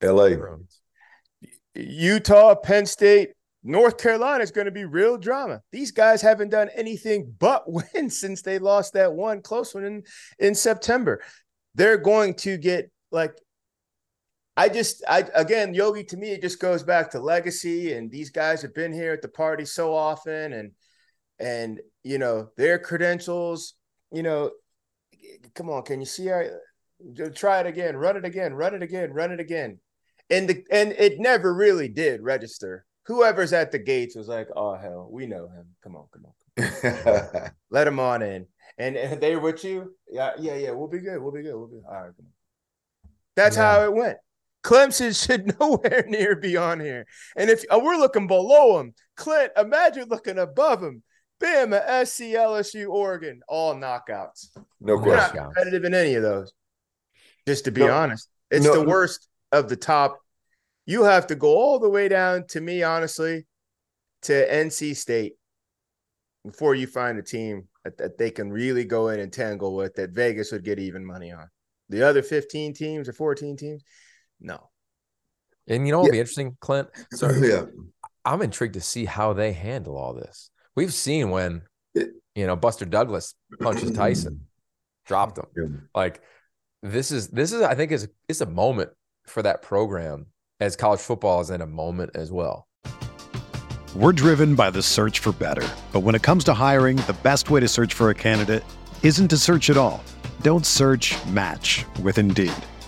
L.A. 0.01 0.36
Utah, 1.75 2.55
Penn 2.55 2.86
State, 2.86 3.31
North 3.63 3.97
Carolina 3.97 4.43
is 4.43 4.51
going 4.51 4.65
to 4.65 4.71
be 4.71 4.86
real 4.86 5.17
drama. 5.17 5.62
These 5.71 5.91
guys 5.91 6.21
haven't 6.21 6.49
done 6.49 6.69
anything 6.75 7.33
but 7.39 7.63
win 7.67 8.09
since 8.09 8.41
they 8.41 8.59
lost 8.59 8.93
that 8.93 9.13
one 9.13 9.41
close 9.41 9.73
one 9.73 9.86
in, 9.86 10.03
in 10.39 10.55
September. 10.55 11.21
They're 11.75 11.97
going 11.97 12.36
to 12.36 12.57
get 12.57 12.91
like 13.12 13.36
I 14.55 14.69
just, 14.69 15.03
I 15.07 15.25
again, 15.33 15.73
Yogi 15.73 16.03
to 16.05 16.17
me, 16.17 16.29
it 16.29 16.41
just 16.41 16.59
goes 16.59 16.83
back 16.83 17.11
to 17.11 17.19
legacy, 17.19 17.93
and 17.93 18.11
these 18.11 18.29
guys 18.29 18.61
have 18.61 18.73
been 18.73 18.93
here 18.93 19.11
at 19.11 19.21
the 19.21 19.27
party 19.27 19.65
so 19.65 19.93
often, 19.93 20.53
and 20.53 20.71
and 21.39 21.79
you 22.03 22.19
know 22.19 22.49
their 22.55 22.77
credentials. 22.77 23.73
You 24.11 24.21
know, 24.21 24.51
come 25.55 25.69
on, 25.69 25.83
can 25.83 25.99
you 25.99 26.05
see? 26.05 26.29
I 26.31 26.45
uh, 26.45 27.29
try 27.33 27.61
it 27.61 27.65
again, 27.65 27.97
run 27.97 28.15
it 28.15 28.25
again, 28.25 28.53
run 28.53 28.75
it 28.75 28.83
again, 28.83 29.11
run 29.11 29.31
it 29.31 29.39
again, 29.39 29.79
and 30.29 30.47
the 30.47 30.63
and 30.69 30.91
it 30.91 31.19
never 31.19 31.53
really 31.53 31.87
did 31.87 32.21
register. 32.21 32.85
Whoever's 33.07 33.53
at 33.53 33.71
the 33.71 33.79
gates 33.79 34.15
was 34.15 34.27
like, 34.27 34.49
"Oh 34.55 34.75
hell, 34.75 35.09
we 35.11 35.25
know 35.25 35.49
him. 35.49 35.65
Come 35.81 35.95
on, 35.95 36.05
come 36.13 36.27
on, 36.27 37.51
let 37.71 37.87
him 37.87 37.99
on 37.99 38.21
in." 38.21 38.45
And, 38.77 38.95
and 38.95 39.21
they 39.21 39.35
with 39.35 39.63
you, 39.63 39.95
yeah, 40.09 40.31
yeah, 40.39 40.55
yeah. 40.55 40.71
We'll 40.71 40.87
be 40.87 40.99
good. 40.99 41.21
We'll 41.21 41.31
be 41.31 41.43
good. 41.43 41.55
We'll 41.55 41.67
be 41.67 41.81
all 41.87 42.01
right. 42.01 42.11
That's 43.35 43.57
yeah. 43.57 43.71
how 43.71 43.83
it 43.83 43.93
went. 43.93 44.17
Clemson 44.63 45.13
should 45.13 45.56
nowhere 45.60 46.06
near 46.08 46.36
be 46.36 46.58
on 46.58 46.80
here. 46.80 47.06
And 47.36 47.49
if 47.49 47.63
oh, 47.69 47.84
we're 47.84 47.97
looking 47.97 48.28
below 48.28 48.78
them, 48.78 48.93
Clint, 49.15 49.52
imagine 49.58 50.08
looking 50.10 50.39
above 50.39 50.82
them. 50.82 51.04
Bama, 51.41 52.06
SC, 52.06 52.36
LSU, 52.36 52.89
Oregon, 52.89 53.41
all 53.49 53.76
knockouts. 53.76 54.47
No 54.80 54.97
question. 54.97 55.36
Not 55.36 55.54
competitive 55.54 55.84
in 55.84 55.93
any 55.93 56.15
of 56.15 56.23
those. 56.23 56.54
Just 57.45 57.65
to 57.65 57.71
be 57.71 57.82
no, 57.82 57.93
honest, 57.93 58.30
it's 58.49 58.65
no, 58.65 58.82
the 58.82 58.88
worst 58.88 59.28
of 59.52 59.67
the 59.67 59.76
top. 59.76 60.19
You 60.86 61.04
have 61.04 61.28
to 61.28 61.36
go 61.36 61.49
all 61.49 61.80
the 61.80 61.89
way 61.89 62.08
down 62.08 62.45
to 62.49 62.62
me, 62.62 62.84
honestly, 62.84 63.45
to 64.23 64.34
NC 64.49 64.95
State 64.95 65.34
before 66.45 66.76
you 66.76 66.88
find 66.88 67.17
a 67.17 67.23
team 67.23 67.67
that, 67.84 67.97
that 67.97 68.17
they 68.17 68.32
can 68.32 68.52
really 68.52 68.86
go 68.86 69.10
in 69.10 69.19
and 69.19 69.32
tangle 69.32 69.76
with 69.76 69.95
that 69.95 70.12
Vegas 70.12 70.52
would 70.52 70.63
get 70.63 70.80
even 70.80 71.06
money 71.06 71.32
on. 71.32 71.47
The 71.89 72.04
other 72.04 72.21
15 72.21 72.73
teams 72.73 73.10
or 73.10 73.13
14 73.13 73.58
teams, 73.58 73.84
no. 74.39 74.69
And 75.67 75.86
you 75.86 75.91
know 75.91 76.00
what 76.00 76.06
would 76.06 76.12
be 76.12 76.19
interesting, 76.19 76.58
Clint? 76.60 76.89
Sorry. 77.13 77.50
Yeah. 77.50 77.65
I'm 78.26 78.41
intrigued 78.41 78.74
to 78.76 78.82
see 78.82 79.06
how 79.06 79.34
they 79.34 79.54
handle 79.54 79.98
all 79.98 80.13
this. 80.13 80.50
We've 80.76 80.93
seen 80.93 81.30
when 81.30 81.63
you 81.96 82.48
know 82.48 82.56
Buster 82.56 82.86
Douglas 82.86 83.36
punches 83.60 83.91
Tyson, 83.96 84.48
dropped 85.06 85.38
him. 85.38 85.46
Yeah. 85.56 85.65
Like 85.93 86.22
this 86.82 87.12
is 87.12 87.30
this 87.30 87.52
is 87.52 87.62
I 87.62 87.76
think 87.76 87.91
is 87.91 88.08
it's 88.28 88.41
a 88.41 88.46
moment 88.46 88.91
for 89.26 89.41
that 89.43 89.62
program 89.62 90.28
as 90.60 90.76
college 90.76 91.00
football 91.00 91.41
is 91.41 91.50
in 91.50 91.62
a 91.62 91.67
moment 91.67 92.12
as 92.15 92.32
well. 92.32 92.67
We're 93.96 94.12
driven 94.12 94.56
by 94.56 94.72
the 94.72 94.82
search 94.82 95.19
for 95.19 95.32
better. 95.34 95.67
But 95.91 96.00
when 96.00 96.15
it 96.15 96.24
comes 96.24 96.43
to 96.46 96.54
hiring, 96.54 96.98
the 96.98 97.15
best 97.22 97.52
way 97.52 97.60
to 97.60 97.67
search 97.67 97.93
for 97.93 98.10
a 98.10 98.15
candidate 98.15 98.63
isn't 99.04 99.28
to 99.28 99.38
search 99.38 99.69
at 99.69 99.78
all. 99.78 100.04
Don't 100.41 100.65
search, 100.65 101.13
match 101.28 101.86
with 102.02 102.17
Indeed. 102.17 102.54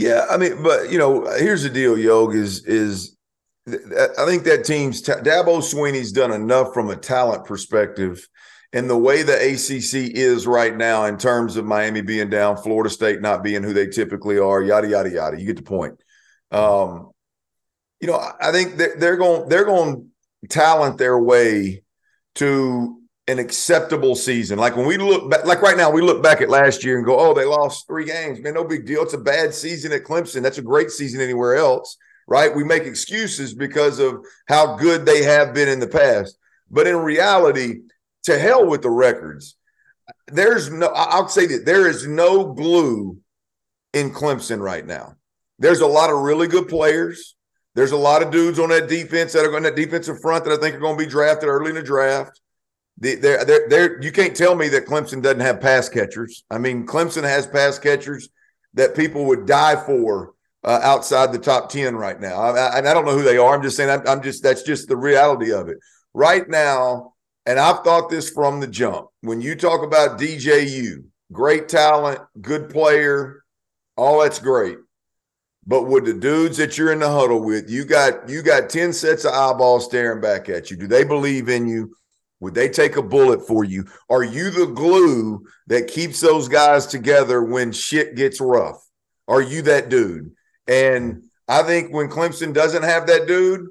Yeah, 0.00 0.24
I 0.30 0.38
mean, 0.38 0.62
but 0.62 0.90
you 0.90 0.96
know, 0.96 1.26
here's 1.36 1.62
the 1.62 1.68
deal, 1.68 1.98
Yog 1.98 2.34
is 2.34 2.64
is 2.64 3.18
I 3.68 4.24
think 4.24 4.44
that 4.44 4.64
team's 4.64 5.02
Dabo 5.02 5.60
Swinney's 5.60 6.10
done 6.10 6.32
enough 6.32 6.72
from 6.72 6.88
a 6.88 6.96
talent 6.96 7.44
perspective, 7.44 8.26
and 8.72 8.88
the 8.88 8.96
way 8.96 9.22
the 9.22 9.34
ACC 9.34 10.16
is 10.16 10.46
right 10.46 10.74
now 10.74 11.04
in 11.04 11.18
terms 11.18 11.58
of 11.58 11.66
Miami 11.66 12.00
being 12.00 12.30
down, 12.30 12.56
Florida 12.56 12.88
State 12.88 13.20
not 13.20 13.42
being 13.44 13.62
who 13.62 13.74
they 13.74 13.88
typically 13.88 14.38
are, 14.38 14.62
yada 14.62 14.88
yada 14.88 15.10
yada. 15.10 15.38
You 15.38 15.44
get 15.44 15.56
the 15.56 15.62
point. 15.62 16.00
Um, 16.50 17.10
you 18.00 18.06
know, 18.06 18.18
I 18.40 18.52
think 18.52 18.76
they're 18.76 19.18
going 19.18 19.50
they're 19.50 19.66
going 19.66 20.08
talent 20.48 20.96
their 20.96 21.18
way 21.18 21.82
to 22.36 22.99
an 23.26 23.38
acceptable 23.38 24.14
season. 24.14 24.58
Like 24.58 24.76
when 24.76 24.86
we 24.86 24.96
look 24.96 25.30
back, 25.30 25.44
like 25.44 25.62
right 25.62 25.76
now, 25.76 25.90
we 25.90 26.02
look 26.02 26.22
back 26.22 26.40
at 26.40 26.48
last 26.48 26.82
year 26.84 26.96
and 26.96 27.06
go, 27.06 27.18
oh, 27.18 27.34
they 27.34 27.44
lost 27.44 27.86
three 27.86 28.04
games. 28.04 28.40
Man, 28.40 28.54
no 28.54 28.64
big 28.64 28.86
deal. 28.86 29.02
It's 29.02 29.14
a 29.14 29.18
bad 29.18 29.54
season 29.54 29.92
at 29.92 30.04
Clemson. 30.04 30.42
That's 30.42 30.58
a 30.58 30.62
great 30.62 30.90
season 30.90 31.20
anywhere 31.20 31.56
else, 31.56 31.96
right? 32.26 32.54
We 32.54 32.64
make 32.64 32.84
excuses 32.84 33.54
because 33.54 33.98
of 33.98 34.24
how 34.46 34.76
good 34.76 35.06
they 35.06 35.22
have 35.22 35.54
been 35.54 35.68
in 35.68 35.80
the 35.80 35.86
past. 35.86 36.36
But 36.70 36.86
in 36.86 36.96
reality, 36.96 37.80
to 38.24 38.38
hell 38.38 38.66
with 38.66 38.82
the 38.82 38.90
records. 38.90 39.56
There's 40.26 40.70
no, 40.70 40.86
I'll 40.88 41.28
say 41.28 41.46
that 41.46 41.64
there 41.64 41.88
is 41.88 42.06
no 42.06 42.52
glue 42.52 43.18
in 43.92 44.12
Clemson 44.12 44.60
right 44.60 44.84
now. 44.84 45.16
There's 45.58 45.80
a 45.80 45.86
lot 45.86 46.10
of 46.10 46.20
really 46.20 46.46
good 46.46 46.68
players. 46.68 47.36
There's 47.74 47.92
a 47.92 47.96
lot 47.96 48.22
of 48.22 48.30
dudes 48.30 48.58
on 48.58 48.70
that 48.70 48.88
defense 48.88 49.32
that 49.32 49.44
are 49.44 49.54
on 49.54 49.62
that 49.62 49.76
defensive 49.76 50.20
front 50.20 50.44
that 50.44 50.52
I 50.52 50.60
think 50.60 50.74
are 50.74 50.80
going 50.80 50.98
to 50.98 51.04
be 51.04 51.10
drafted 51.10 51.48
early 51.48 51.70
in 51.70 51.76
the 51.76 51.82
draft. 51.82 52.40
They're, 53.00 53.44
they're, 53.44 53.68
they're, 53.68 54.02
you 54.02 54.12
can't 54.12 54.36
tell 54.36 54.54
me 54.54 54.68
that 54.68 54.86
Clemson 54.86 55.22
doesn't 55.22 55.40
have 55.40 55.60
pass 55.60 55.88
catchers. 55.88 56.44
I 56.50 56.58
mean, 56.58 56.86
Clemson 56.86 57.22
has 57.22 57.46
pass 57.46 57.78
catchers 57.78 58.28
that 58.74 58.94
people 58.94 59.24
would 59.26 59.46
die 59.46 59.82
for 59.84 60.34
uh, 60.64 60.80
outside 60.82 61.32
the 61.32 61.38
top 61.38 61.70
10 61.70 61.96
right 61.96 62.20
now. 62.20 62.34
I, 62.34 62.58
I, 62.58 62.78
I, 62.78 62.94
don't 62.94 63.06
know 63.06 63.16
who 63.16 63.22
they 63.22 63.38
are. 63.38 63.54
I'm 63.54 63.62
just 63.62 63.76
saying, 63.76 63.88
I'm, 63.88 64.06
I'm, 64.06 64.22
just, 64.22 64.42
that's 64.42 64.62
just 64.62 64.88
the 64.88 64.96
reality 64.96 65.52
of 65.52 65.68
it. 65.68 65.78
Right 66.12 66.46
now, 66.48 67.14
and 67.46 67.58
I've 67.58 67.82
thought 67.82 68.10
this 68.10 68.28
from 68.28 68.60
the 68.60 68.66
jump. 68.66 69.08
When 69.22 69.40
you 69.40 69.54
talk 69.54 69.82
about 69.82 70.20
DJU, 70.20 71.04
great 71.32 71.68
talent, 71.68 72.20
good 72.40 72.68
player, 72.68 73.42
all 73.96 74.20
that's 74.22 74.38
great. 74.38 74.76
But 75.66 75.84
with 75.84 76.04
the 76.04 76.14
dudes 76.14 76.56
that 76.58 76.76
you're 76.76 76.92
in 76.92 76.98
the 76.98 77.08
huddle 77.08 77.42
with, 77.42 77.70
you 77.70 77.84
got 77.84 78.28
you 78.28 78.42
got 78.42 78.70
10 78.70 78.92
sets 78.92 79.24
of 79.24 79.32
eyeballs 79.32 79.84
staring 79.84 80.20
back 80.20 80.48
at 80.48 80.70
you. 80.70 80.76
Do 80.76 80.86
they 80.86 81.04
believe 81.04 81.48
in 81.48 81.66
you? 81.66 81.94
Would 82.40 82.54
they 82.54 82.68
take 82.68 82.96
a 82.96 83.02
bullet 83.02 83.46
for 83.46 83.64
you? 83.64 83.84
Are 84.08 84.22
you 84.24 84.50
the 84.50 84.66
glue 84.66 85.44
that 85.66 85.88
keeps 85.88 86.20
those 86.20 86.48
guys 86.48 86.86
together 86.86 87.42
when 87.42 87.70
shit 87.72 88.16
gets 88.16 88.40
rough? 88.40 88.82
Are 89.28 89.42
you 89.42 89.62
that 89.62 89.88
dude? 89.90 90.32
And 90.66 91.24
I 91.46 91.62
think 91.62 91.92
when 91.92 92.08
Clemson 92.08 92.52
doesn't 92.54 92.82
have 92.82 93.06
that 93.08 93.26
dude, 93.26 93.66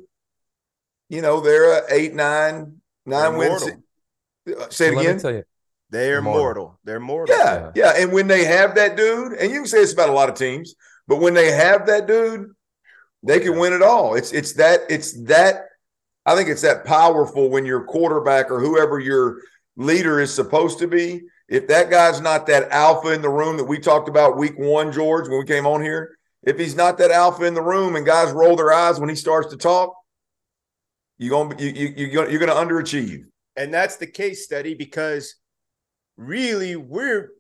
you 1.10 1.22
know, 1.22 1.40
they're 1.42 1.80
a 1.80 1.84
eight, 1.90 2.14
nine, 2.14 2.78
nine 3.06 3.38
wins. 3.38 3.64
Uh, 3.64 4.70
say 4.70 4.90
it 4.90 4.96
Let 4.96 5.06
again. 5.18 5.36
you, 5.36 5.44
They're 5.90 6.22
Mortal. 6.22 6.42
mortal. 6.42 6.80
They're 6.84 7.00
mortal. 7.00 7.36
Yeah, 7.36 7.72
yeah. 7.76 7.94
And 7.98 8.12
when 8.12 8.28
they 8.28 8.46
have 8.46 8.76
that 8.76 8.96
dude, 8.96 9.34
and 9.34 9.50
you 9.52 9.60
can 9.62 9.68
say 9.68 9.80
it's 9.80 9.94
about 9.94 10.10
a 10.10 10.14
lot 10.14 10.30
of 10.30 10.36
teams, 10.36 10.76
but 11.08 11.20
when 11.20 11.34
they 11.34 11.52
have 11.52 11.88
that 11.88 12.06
dude, 12.08 12.52
they 13.24 13.40
can 13.40 13.58
win 13.58 13.74
it 13.74 13.82
all. 13.82 14.14
It's 14.16 14.32
it's 14.32 14.54
that 14.54 14.82
it's 14.90 15.24
that 15.24 15.66
I 16.30 16.36
think 16.36 16.48
it's 16.48 16.62
that 16.62 16.86
powerful 16.86 17.50
when 17.50 17.66
your 17.66 17.84
quarterback 17.86 18.52
or 18.52 18.60
whoever 18.60 19.00
your 19.00 19.42
leader 19.78 20.20
is 20.20 20.32
supposed 20.32 20.78
to 20.78 20.88
be. 20.88 21.24
If 21.48 21.68
that 21.70 21.90
guy's 21.90 22.22
not 22.22 22.46
that 22.46 22.70
alpha 22.70 23.12
in 23.14 23.24
the 23.24 23.30
room 23.30 23.58
that 23.58 23.64
we 23.64 23.80
talked 23.80 24.08
about 24.08 24.38
week 24.38 24.54
one, 24.56 24.92
George, 24.92 25.28
when 25.28 25.40
we 25.40 25.46
came 25.46 25.66
on 25.66 25.82
here, 25.82 26.16
if 26.44 26.60
he's 26.60 26.76
not 26.76 27.00
that 27.00 27.10
alpha 27.10 27.46
in 27.46 27.56
the 27.56 27.64
room 27.64 27.96
and 27.96 28.06
guys 28.06 28.32
roll 28.32 28.56
their 28.56 28.72
eyes 28.72 29.00
when 29.00 29.10
he 29.10 29.16
starts 29.16 29.50
to 29.50 29.58
talk, 29.58 29.96
you're 31.18 31.32
gonna 31.32 31.60
you, 31.60 31.70
you, 31.70 32.06
you're 32.06 32.30
you're 32.30 32.40
gonna 32.40 32.54
underachieve. 32.54 33.24
And 33.56 33.74
that's 33.74 33.96
the 33.96 34.06
case 34.06 34.46
study 34.46 34.76
because 34.76 35.34
really 36.16 36.76
we're 36.76 37.32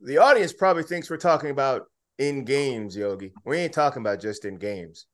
the 0.00 0.16
audience 0.16 0.54
probably 0.54 0.84
thinks 0.84 1.10
we're 1.10 1.18
talking 1.18 1.50
about 1.50 1.82
in 2.18 2.44
games, 2.44 2.96
Yogi. 2.96 3.34
We 3.44 3.58
ain't 3.58 3.74
talking 3.74 4.00
about 4.00 4.22
just 4.22 4.46
in 4.46 4.56
games. 4.56 5.04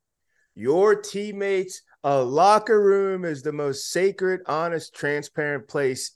Your 0.54 0.94
teammates, 0.94 1.82
a 2.04 2.22
locker 2.22 2.80
room 2.80 3.24
is 3.24 3.42
the 3.42 3.52
most 3.52 3.90
sacred, 3.90 4.40
honest, 4.46 4.94
transparent 4.94 5.68
place 5.68 6.12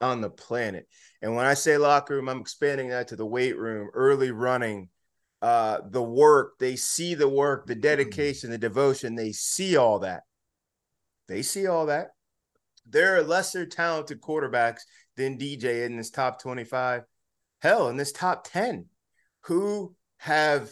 on 0.00 0.20
the 0.20 0.30
planet. 0.30 0.86
And 1.22 1.34
when 1.34 1.46
I 1.46 1.54
say 1.54 1.76
locker 1.76 2.16
room, 2.16 2.28
I'm 2.28 2.40
expanding 2.40 2.90
that 2.90 3.08
to 3.08 3.16
the 3.16 3.26
weight 3.26 3.56
room, 3.56 3.90
early 3.94 4.30
running, 4.30 4.88
uh, 5.40 5.78
the 5.88 6.02
work. 6.02 6.58
They 6.58 6.76
see 6.76 7.14
the 7.14 7.28
work, 7.28 7.66
the 7.66 7.74
dedication, 7.74 8.50
the 8.50 8.58
devotion. 8.58 9.14
They 9.14 9.32
see 9.32 9.76
all 9.76 10.00
that. 10.00 10.22
They 11.28 11.42
see 11.42 11.66
all 11.66 11.86
that. 11.86 12.08
There 12.86 13.16
are 13.16 13.22
lesser 13.22 13.64
talented 13.64 14.20
quarterbacks 14.20 14.80
than 15.16 15.38
DJ 15.38 15.86
in 15.86 15.96
this 15.96 16.10
top 16.10 16.42
25. 16.42 17.04
Hell, 17.60 17.88
in 17.88 17.96
this 17.96 18.12
top 18.12 18.46
10, 18.50 18.86
who 19.42 19.94
have 20.18 20.70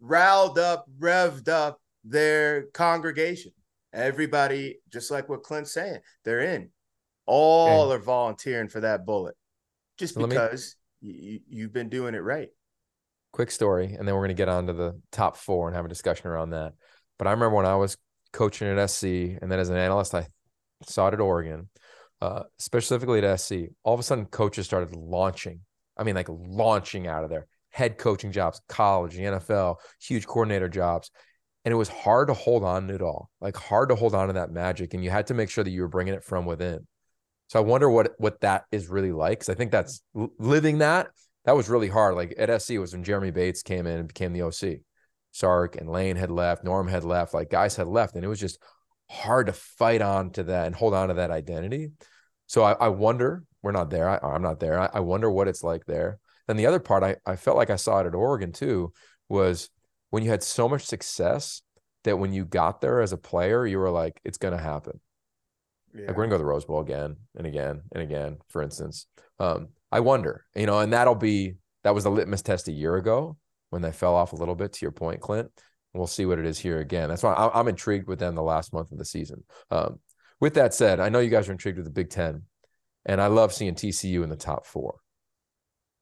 riled 0.00 0.58
up, 0.58 0.86
revved 0.98 1.48
up 1.48 1.79
their 2.04 2.64
congregation. 2.72 3.52
Everybody, 3.92 4.78
just 4.92 5.10
like 5.10 5.28
what 5.28 5.42
Clint's 5.42 5.72
saying, 5.72 5.98
they're 6.24 6.40
in. 6.40 6.70
All 7.26 7.92
are 7.92 7.98
volunteering 7.98 8.68
for 8.68 8.80
that 8.80 9.04
bullet 9.06 9.36
just 10.00 10.14
So 10.14 10.20
let 10.20 10.30
me- 10.30 10.34
because 10.36 10.74
you, 11.00 11.40
you've 11.48 11.72
been 11.72 11.88
doing 11.88 12.14
it 12.14 12.18
right. 12.18 12.48
quick 13.32 13.52
story, 13.52 13.94
and 13.96 14.08
then 14.08 14.14
we're 14.14 14.22
going 14.22 14.28
to 14.28 14.34
get 14.34 14.48
on 14.48 14.66
to 14.66 14.72
the 14.72 15.00
top 15.12 15.36
four 15.36 15.68
and 15.68 15.76
have 15.76 15.84
a 15.84 15.88
discussion 15.88 16.26
around 16.26 16.50
that. 16.50 16.72
But 17.18 17.28
I 17.28 17.30
remember 17.30 17.54
when 17.54 17.66
I 17.66 17.76
was 17.76 17.96
coaching 18.32 18.66
at 18.66 18.90
SC, 18.90 19.04
and 19.04 19.52
then 19.52 19.60
as 19.60 19.68
an 19.68 19.76
analyst, 19.76 20.14
I 20.14 20.26
saw 20.82 21.08
it 21.08 21.14
at 21.14 21.20
Oregon, 21.20 21.68
uh, 22.20 22.44
specifically 22.58 23.24
at 23.24 23.40
SC. 23.40 23.52
All 23.84 23.94
of 23.94 24.00
a 24.00 24.02
sudden, 24.02 24.24
coaches 24.26 24.66
started 24.66 24.96
launching. 24.96 25.60
I 25.96 26.02
mean, 26.02 26.16
like 26.16 26.28
launching 26.28 27.06
out 27.06 27.22
of 27.22 27.30
there. 27.30 27.46
Head 27.68 27.98
coaching 27.98 28.32
jobs, 28.32 28.60
college, 28.68 29.14
the 29.14 29.22
NFL, 29.22 29.76
huge 30.00 30.26
coordinator 30.26 30.68
jobs. 30.68 31.10
And 31.64 31.72
it 31.72 31.76
was 31.76 31.88
hard 31.88 32.28
to 32.28 32.34
hold 32.34 32.64
on 32.64 32.88
to 32.88 32.94
it 32.94 33.02
all, 33.02 33.30
like 33.40 33.56
hard 33.56 33.90
to 33.90 33.94
hold 33.94 34.14
on 34.14 34.28
to 34.28 34.32
that 34.34 34.50
magic. 34.50 34.94
And 34.94 35.04
you 35.04 35.10
had 35.10 35.26
to 35.26 35.34
make 35.34 35.50
sure 35.50 35.62
that 35.62 35.70
you 35.70 35.82
were 35.82 35.88
bringing 35.88 36.14
it 36.14 36.24
from 36.24 36.46
within. 36.46 36.86
So 37.48 37.58
I 37.58 37.62
wonder 37.62 37.90
what 37.90 38.12
what 38.18 38.40
that 38.40 38.64
is 38.72 38.88
really 38.88 39.12
like. 39.12 39.40
Cause 39.40 39.50
I 39.50 39.54
think 39.54 39.70
that's 39.70 40.02
living 40.38 40.78
that 40.78 41.08
that 41.44 41.56
was 41.56 41.68
really 41.68 41.88
hard. 41.88 42.14
Like 42.14 42.34
at 42.38 42.62
SC 42.62 42.78
was 42.78 42.92
when 42.92 43.04
Jeremy 43.04 43.30
Bates 43.30 43.62
came 43.62 43.86
in 43.86 43.98
and 43.98 44.08
became 44.08 44.32
the 44.32 44.42
OC. 44.42 44.80
Sark 45.32 45.76
and 45.76 45.88
Lane 45.88 46.16
had 46.16 46.30
left, 46.30 46.64
Norm 46.64 46.88
had 46.88 47.04
left, 47.04 47.34
like 47.34 47.50
guys 47.50 47.76
had 47.76 47.86
left, 47.86 48.14
and 48.14 48.24
it 48.24 48.28
was 48.28 48.40
just 48.40 48.58
hard 49.08 49.46
to 49.46 49.52
fight 49.52 50.02
on 50.02 50.30
to 50.30 50.44
that 50.44 50.66
and 50.66 50.74
hold 50.74 50.94
on 50.94 51.08
to 51.08 51.14
that 51.14 51.30
identity. 51.30 51.90
So 52.46 52.62
I, 52.62 52.72
I 52.72 52.88
wonder, 52.88 53.44
we're 53.62 53.72
not 53.72 53.90
there. 53.90 54.08
I, 54.08 54.18
I'm 54.34 54.42
not 54.42 54.60
there. 54.60 54.78
I, 54.80 54.90
I 54.94 55.00
wonder 55.00 55.30
what 55.30 55.48
it's 55.48 55.62
like 55.62 55.86
there. 55.86 56.18
And 56.48 56.58
the 56.58 56.66
other 56.66 56.80
part, 56.80 57.04
I, 57.04 57.16
I 57.24 57.36
felt 57.36 57.56
like 57.56 57.70
I 57.70 57.76
saw 57.76 58.00
it 58.00 58.06
at 58.06 58.14
Oregon 58.14 58.50
too, 58.50 58.92
was 59.28 59.70
when 60.10 60.22
you 60.22 60.30
had 60.30 60.42
so 60.42 60.68
much 60.68 60.84
success 60.84 61.62
that 62.04 62.18
when 62.18 62.32
you 62.32 62.44
got 62.44 62.80
there 62.80 63.00
as 63.00 63.12
a 63.12 63.16
player, 63.16 63.66
you 63.66 63.78
were 63.78 63.90
like, 63.90 64.20
it's 64.24 64.38
going 64.38 64.56
to 64.56 64.62
happen. 64.62 65.00
Yeah. 65.94 66.06
Like 66.06 66.16
we're 66.16 66.24
gonna 66.24 66.30
go 66.30 66.36
to 66.36 66.38
the 66.38 66.46
Rose 66.46 66.64
Bowl 66.64 66.80
again 66.80 67.16
and 67.36 67.46
again 67.46 67.82
and 67.92 68.02
again, 68.02 68.38
for 68.48 68.62
instance. 68.62 69.06
Um, 69.38 69.68
I 69.90 70.00
wonder, 70.00 70.44
you 70.54 70.66
know, 70.66 70.78
and 70.78 70.92
that'll 70.92 71.14
be 71.14 71.56
that 71.82 71.94
was 71.94 72.04
the 72.04 72.10
litmus 72.10 72.42
test 72.42 72.68
a 72.68 72.72
year 72.72 72.96
ago 72.96 73.36
when 73.70 73.82
they 73.82 73.92
fell 73.92 74.14
off 74.14 74.32
a 74.32 74.36
little 74.36 74.54
bit. 74.54 74.72
To 74.74 74.84
your 74.84 74.92
point, 74.92 75.20
Clint, 75.20 75.50
we'll 75.92 76.06
see 76.06 76.26
what 76.26 76.38
it 76.38 76.46
is 76.46 76.58
here 76.58 76.78
again. 76.78 77.08
That's 77.08 77.22
why 77.22 77.34
I'm, 77.34 77.50
I'm 77.52 77.68
intrigued 77.68 78.06
with 78.06 78.18
them 78.18 78.34
the 78.34 78.42
last 78.42 78.72
month 78.72 78.92
of 78.92 78.98
the 78.98 79.04
season. 79.04 79.42
Um, 79.70 79.98
with 80.38 80.54
that 80.54 80.74
said, 80.74 81.00
I 81.00 81.08
know 81.08 81.18
you 81.18 81.30
guys 81.30 81.48
are 81.48 81.52
intrigued 81.52 81.78
with 81.78 81.86
the 81.86 81.92
Big 81.92 82.10
Ten, 82.10 82.42
and 83.04 83.20
I 83.20 83.26
love 83.26 83.52
seeing 83.52 83.74
TCU 83.74 84.22
in 84.22 84.30
the 84.30 84.36
top 84.36 84.66
four. 84.66 84.96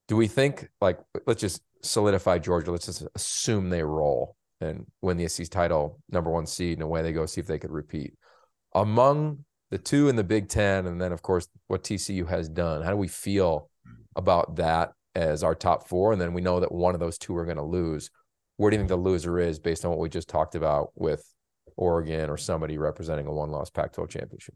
Do 0.06 0.16
we 0.16 0.26
think 0.26 0.68
like 0.80 0.98
let's 1.26 1.40
just 1.40 1.62
solidify 1.82 2.38
Georgia? 2.38 2.70
Let's 2.70 2.86
just 2.86 3.04
assume 3.14 3.70
they 3.70 3.82
roll 3.82 4.36
and 4.60 4.86
win 5.02 5.16
the 5.16 5.28
SEC 5.28 5.48
title, 5.48 6.00
number 6.10 6.30
one 6.30 6.46
seed, 6.46 6.78
and 6.78 6.82
away 6.82 7.02
they 7.02 7.12
go. 7.12 7.26
See 7.26 7.40
if 7.40 7.46
they 7.46 7.58
could 7.58 7.70
repeat 7.70 8.14
among 8.74 9.44
the 9.70 9.78
two 9.78 10.08
in 10.08 10.16
the 10.16 10.24
Big 10.24 10.48
Ten, 10.48 10.86
and 10.86 11.00
then 11.00 11.12
of 11.12 11.22
course 11.22 11.48
what 11.66 11.84
TCU 11.84 12.28
has 12.28 12.48
done. 12.48 12.82
How 12.82 12.90
do 12.90 12.96
we 12.96 13.08
feel 13.08 13.70
about 14.16 14.56
that 14.56 14.92
as 15.14 15.42
our 15.42 15.54
top 15.54 15.88
four? 15.88 16.12
And 16.12 16.20
then 16.20 16.32
we 16.32 16.40
know 16.40 16.60
that 16.60 16.72
one 16.72 16.94
of 16.94 17.00
those 17.00 17.18
two 17.18 17.36
are 17.36 17.44
going 17.44 17.56
to 17.56 17.62
lose. 17.62 18.10
Where 18.56 18.70
do 18.70 18.76
you 18.76 18.80
think 18.80 18.88
the 18.88 18.96
loser 18.96 19.38
is 19.38 19.58
based 19.58 19.84
on 19.84 19.90
what 19.90 20.00
we 20.00 20.08
just 20.08 20.28
talked 20.28 20.54
about 20.54 20.90
with 20.94 21.22
Oregon 21.76 22.28
or 22.28 22.36
somebody 22.36 22.76
representing 22.78 23.26
a 23.26 23.32
one-loss 23.32 23.70
Pac-12 23.70 24.08
championship? 24.08 24.54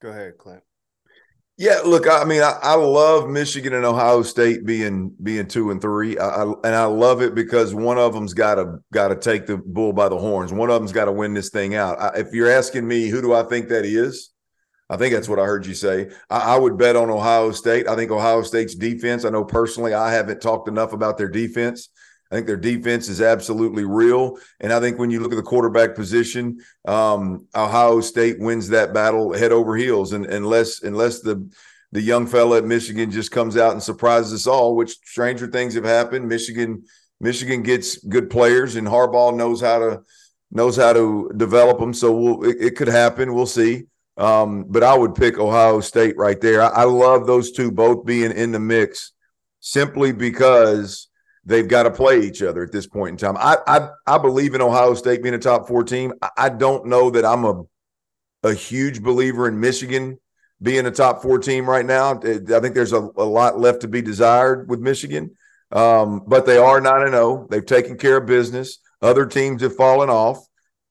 Go 0.00 0.08
ahead, 0.10 0.38
Clint. 0.38 0.62
Yeah, 1.58 1.80
look, 1.86 2.06
I 2.06 2.24
mean, 2.24 2.42
I, 2.42 2.58
I 2.62 2.74
love 2.74 3.30
Michigan 3.30 3.72
and 3.72 3.86
Ohio 3.86 4.22
State 4.22 4.66
being 4.66 5.14
being 5.22 5.46
two 5.46 5.70
and 5.70 5.80
three, 5.80 6.18
I, 6.18 6.28
I, 6.28 6.52
and 6.64 6.74
I 6.74 6.84
love 6.84 7.22
it 7.22 7.34
because 7.34 7.74
one 7.74 7.96
of 7.96 8.12
them's 8.12 8.34
got 8.34 8.56
to 8.56 8.78
got 8.92 9.08
to 9.08 9.16
take 9.16 9.46
the 9.46 9.56
bull 9.56 9.94
by 9.94 10.10
the 10.10 10.18
horns. 10.18 10.52
One 10.52 10.68
of 10.68 10.78
them's 10.78 10.92
got 10.92 11.06
to 11.06 11.12
win 11.12 11.32
this 11.32 11.48
thing 11.48 11.74
out. 11.74 12.18
If 12.18 12.34
you're 12.34 12.50
asking 12.50 12.86
me, 12.86 13.08
who 13.08 13.22
do 13.22 13.32
I 13.32 13.42
think 13.42 13.68
that 13.68 13.86
is? 13.86 14.32
I 14.90 14.98
think 14.98 15.14
that's 15.14 15.30
what 15.30 15.40
I 15.40 15.44
heard 15.44 15.66
you 15.66 15.74
say. 15.74 16.10
I 16.30 16.58
would 16.58 16.76
bet 16.78 16.94
on 16.94 17.10
Ohio 17.10 17.50
State. 17.52 17.88
I 17.88 17.96
think 17.96 18.10
Ohio 18.10 18.42
State's 18.42 18.74
defense. 18.74 19.24
I 19.24 19.30
know 19.30 19.44
personally, 19.44 19.94
I 19.94 20.12
haven't 20.12 20.40
talked 20.42 20.68
enough 20.68 20.92
about 20.92 21.18
their 21.18 21.28
defense. 21.28 21.88
I 22.30 22.34
think 22.34 22.46
their 22.46 22.56
defense 22.56 23.08
is 23.08 23.20
absolutely 23.20 23.84
real. 23.84 24.38
And 24.60 24.72
I 24.72 24.80
think 24.80 24.98
when 24.98 25.10
you 25.10 25.20
look 25.20 25.32
at 25.32 25.36
the 25.36 25.42
quarterback 25.42 25.94
position, 25.94 26.58
um, 26.86 27.46
Ohio 27.54 28.00
State 28.00 28.40
wins 28.40 28.68
that 28.70 28.92
battle 28.92 29.32
head 29.32 29.52
over 29.52 29.76
heels. 29.76 30.12
And 30.12 30.26
unless 30.26 30.82
unless 30.82 31.20
the 31.20 31.48
the 31.92 32.02
young 32.02 32.26
fella 32.26 32.58
at 32.58 32.64
Michigan 32.64 33.10
just 33.10 33.30
comes 33.30 33.56
out 33.56 33.72
and 33.72 33.82
surprises 33.82 34.32
us 34.32 34.46
all, 34.46 34.74
which 34.74 34.98
stranger 35.04 35.46
things 35.46 35.74
have 35.74 35.84
happened. 35.84 36.28
Michigan 36.28 36.84
Michigan 37.20 37.62
gets 37.62 37.96
good 38.04 38.28
players, 38.28 38.76
and 38.76 38.86
Harbaugh 38.86 39.34
knows 39.34 39.60
how 39.60 39.78
to 39.78 40.02
knows 40.50 40.76
how 40.76 40.92
to 40.92 41.30
develop 41.36 41.78
them. 41.78 41.94
So 41.94 42.12
we'll, 42.12 42.44
it, 42.44 42.56
it 42.60 42.76
could 42.76 42.88
happen. 42.88 43.34
We'll 43.34 43.46
see. 43.46 43.84
Um, 44.16 44.64
but 44.68 44.82
I 44.82 44.96
would 44.96 45.14
pick 45.14 45.38
Ohio 45.38 45.80
State 45.80 46.16
right 46.16 46.40
there. 46.40 46.62
I, 46.62 46.68
I 46.68 46.84
love 46.84 47.26
those 47.26 47.52
two 47.52 47.70
both 47.70 48.06
being 48.06 48.32
in 48.32 48.52
the 48.52 48.60
mix 48.60 49.12
simply 49.60 50.12
because 50.12 51.08
they've 51.46 51.68
got 51.68 51.84
to 51.84 51.90
play 51.90 52.20
each 52.20 52.42
other 52.42 52.62
at 52.62 52.72
this 52.72 52.86
point 52.86 53.12
in 53.12 53.16
time. 53.16 53.36
I 53.38 53.56
I, 53.66 53.88
I 54.06 54.18
believe 54.18 54.54
in 54.54 54.60
Ohio 54.60 54.92
State 54.94 55.22
being 55.22 55.34
a 55.34 55.38
top 55.38 55.66
four 55.66 55.84
team. 55.84 56.12
I, 56.36 56.50
don't 56.50 56.86
know 56.86 57.08
that 57.10 57.24
I'm 57.24 57.44
a 57.44 57.62
a 58.42 58.52
huge 58.52 59.02
believer 59.02 59.48
in 59.48 59.58
Michigan 59.58 60.18
being 60.62 60.86
a 60.86 60.90
top 60.90 61.22
four 61.22 61.38
team 61.38 61.68
right 61.68 61.84
now. 61.84 62.18
I 62.18 62.60
think 62.60 62.74
there's 62.74 62.92
a, 62.92 63.08
a 63.16 63.24
lot 63.24 63.58
left 63.58 63.80
to 63.82 63.88
be 63.88 64.02
desired 64.02 64.68
with 64.68 64.80
Michigan. 64.80 65.36
Um, 65.72 66.22
but 66.26 66.46
they 66.46 66.58
are 66.58 66.80
9 66.80 67.02
and 67.02 67.10
0. 67.10 67.48
They've 67.50 67.66
taken 67.66 67.98
care 67.98 68.18
of 68.18 68.26
business. 68.26 68.78
Other 69.02 69.26
teams 69.26 69.62
have 69.62 69.76
fallen 69.76 70.08
off. 70.08 70.38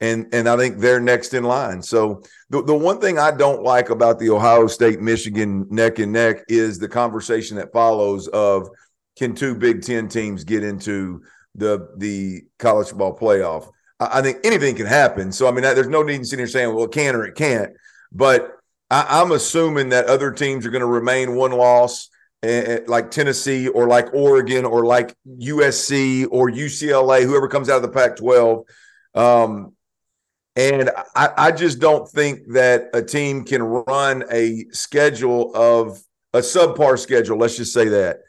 And, 0.01 0.27
and 0.33 0.49
I 0.49 0.57
think 0.57 0.79
they're 0.79 0.99
next 0.99 1.33
in 1.33 1.45
line. 1.45 1.81
So 1.81 2.21
the, 2.49 2.61
the 2.61 2.75
one 2.75 2.99
thing 2.99 3.17
I 3.17 3.31
don't 3.31 3.63
like 3.63 3.89
about 3.89 4.19
the 4.19 4.29
Ohio 4.29 4.67
State 4.67 4.99
Michigan 4.99 5.65
neck 5.69 5.99
and 5.99 6.11
neck 6.11 6.43
is 6.49 6.77
the 6.77 6.89
conversation 6.89 7.55
that 7.57 7.71
follows 7.71 8.27
of 8.27 8.67
can 9.15 9.35
two 9.35 9.55
Big 9.55 9.81
Ten 9.81 10.07
teams 10.07 10.43
get 10.43 10.63
into 10.63 11.23
the 11.55 11.89
the 11.97 12.43
college 12.59 12.89
football 12.89 13.17
playoff? 13.17 13.69
I, 13.99 14.19
I 14.19 14.21
think 14.21 14.39
anything 14.43 14.75
can 14.75 14.85
happen. 14.85 15.31
So 15.31 15.47
I 15.47 15.51
mean, 15.51 15.63
there's 15.63 15.87
no 15.87 16.03
need 16.03 16.15
in 16.15 16.25
sitting 16.25 16.39
here 16.39 16.47
saying, 16.47 16.73
well, 16.73 16.85
it 16.85 16.91
can 16.91 17.15
or 17.15 17.25
it 17.25 17.35
can't. 17.35 17.73
But 18.11 18.51
I, 18.89 19.21
am 19.21 19.31
assuming 19.31 19.89
that 19.89 20.05
other 20.05 20.31
teams 20.31 20.65
are 20.65 20.69
going 20.69 20.81
to 20.81 20.87
remain 20.87 21.35
one 21.35 21.51
loss, 21.51 22.09
uh, 22.43 22.77
like 22.87 23.11
Tennessee 23.11 23.67
or 23.67 23.87
like 23.87 24.13
Oregon 24.13 24.65
or 24.65 24.85
like 24.85 25.15
USC 25.27 26.27
or 26.29 26.49
UCLA, 26.49 27.23
whoever 27.23 27.47
comes 27.47 27.69
out 27.69 27.77
of 27.77 27.81
the 27.81 27.89
Pac-12. 27.89 28.63
Um, 29.15 29.73
and 30.55 30.91
I, 31.15 31.29
I 31.37 31.51
just 31.51 31.79
don't 31.79 32.07
think 32.07 32.53
that 32.53 32.89
a 32.93 33.01
team 33.01 33.43
can 33.43 33.63
run 33.63 34.23
a 34.31 34.65
schedule 34.71 35.53
of 35.55 35.99
a 36.33 36.39
subpar 36.39 36.97
schedule. 36.97 37.37
Let's 37.37 37.57
just 37.57 37.73
say 37.73 37.89
that 37.89 38.19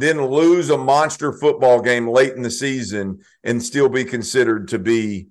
then 0.00 0.24
lose 0.24 0.70
a 0.70 0.78
monster 0.78 1.32
football 1.32 1.80
game 1.80 2.08
late 2.08 2.34
in 2.34 2.42
the 2.42 2.50
season 2.50 3.20
and 3.42 3.62
still 3.62 3.88
be 3.88 4.04
considered 4.04 4.68
to 4.68 4.78
be 4.78 5.28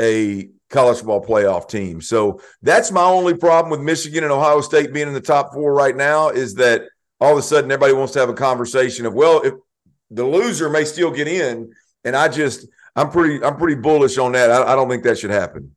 a 0.00 0.48
college 0.70 0.98
football 0.98 1.24
playoff 1.24 1.68
team. 1.68 2.00
So 2.00 2.40
that's 2.62 2.90
my 2.90 3.04
only 3.04 3.34
problem 3.34 3.70
with 3.70 3.80
Michigan 3.80 4.24
and 4.24 4.32
Ohio 4.32 4.60
State 4.60 4.92
being 4.92 5.08
in 5.08 5.14
the 5.14 5.20
top 5.20 5.52
four 5.52 5.72
right 5.74 5.96
now 5.96 6.28
is 6.28 6.54
that 6.54 6.82
all 7.20 7.32
of 7.32 7.38
a 7.38 7.42
sudden 7.42 7.70
everybody 7.70 7.92
wants 7.92 8.12
to 8.14 8.20
have 8.20 8.28
a 8.28 8.34
conversation 8.34 9.06
of, 9.06 9.14
well, 9.14 9.40
if 9.42 9.54
the 10.10 10.24
loser 10.24 10.70
may 10.70 10.84
still 10.84 11.10
get 11.10 11.28
in. 11.28 11.72
And 12.04 12.14
I 12.14 12.28
just, 12.28 12.68
I'm 12.94 13.10
pretty, 13.10 13.42
I'm 13.42 13.56
pretty 13.56 13.80
bullish 13.80 14.18
on 14.18 14.32
that. 14.32 14.50
I, 14.50 14.72
I 14.72 14.74
don't 14.76 14.88
think 14.88 15.04
that 15.04 15.18
should 15.18 15.30
happen. 15.30 15.74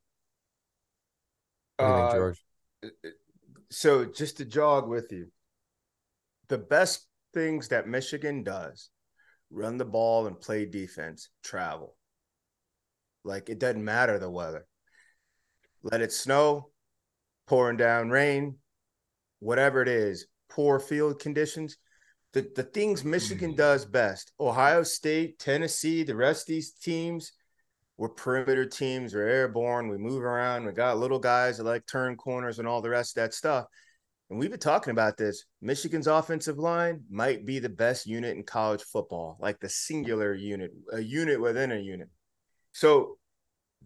Uh, 1.78 2.12
George? 2.12 2.44
So 3.70 4.04
just 4.04 4.38
to 4.38 4.44
jog 4.44 4.88
with 4.88 5.10
you, 5.12 5.28
the 6.48 6.58
best 6.58 7.06
things 7.38 7.68
that 7.68 7.86
Michigan 7.86 8.42
does 8.42 8.90
run 9.48 9.78
the 9.78 9.84
ball 9.84 10.26
and 10.26 10.40
play 10.40 10.66
defense, 10.66 11.28
travel. 11.44 11.94
Like 13.22 13.48
it 13.48 13.60
doesn't 13.60 13.84
matter 13.84 14.18
the 14.18 14.28
weather. 14.28 14.66
Let 15.84 16.00
it 16.00 16.12
snow, 16.12 16.70
pouring 17.46 17.76
down 17.76 18.10
rain, 18.10 18.56
whatever 19.38 19.80
it 19.82 19.88
is, 19.88 20.26
poor 20.50 20.80
field 20.80 21.20
conditions. 21.20 21.76
The, 22.32 22.50
the 22.56 22.64
things 22.64 23.04
Michigan 23.04 23.52
mm. 23.52 23.56
does 23.56 23.84
best, 23.84 24.32
Ohio 24.40 24.82
State, 24.82 25.38
Tennessee, 25.38 26.02
the 26.02 26.16
rest 26.16 26.42
of 26.42 26.48
these 26.48 26.72
teams, 26.72 27.32
we're 27.96 28.08
perimeter 28.08 28.66
teams, 28.66 29.14
we're 29.14 29.28
airborne, 29.28 29.88
we 29.88 29.96
move 29.96 30.24
around, 30.24 30.66
we 30.66 30.72
got 30.72 30.98
little 30.98 31.20
guys 31.20 31.58
that 31.58 31.64
like 31.64 31.86
turn 31.86 32.16
corners 32.16 32.58
and 32.58 32.66
all 32.66 32.82
the 32.82 32.90
rest 32.90 33.16
of 33.16 33.22
that 33.22 33.32
stuff 33.32 33.66
and 34.30 34.38
we've 34.38 34.50
been 34.50 34.60
talking 34.60 34.90
about 34.90 35.16
this. 35.16 35.44
Michigan's 35.62 36.06
offensive 36.06 36.58
line 36.58 37.02
might 37.10 37.46
be 37.46 37.58
the 37.58 37.68
best 37.68 38.06
unit 38.06 38.36
in 38.36 38.42
college 38.42 38.82
football, 38.82 39.38
like 39.40 39.58
the 39.58 39.68
singular 39.68 40.34
unit, 40.34 40.70
a 40.92 41.00
unit 41.00 41.40
within 41.40 41.72
a 41.72 41.78
unit. 41.78 42.08
So 42.72 43.16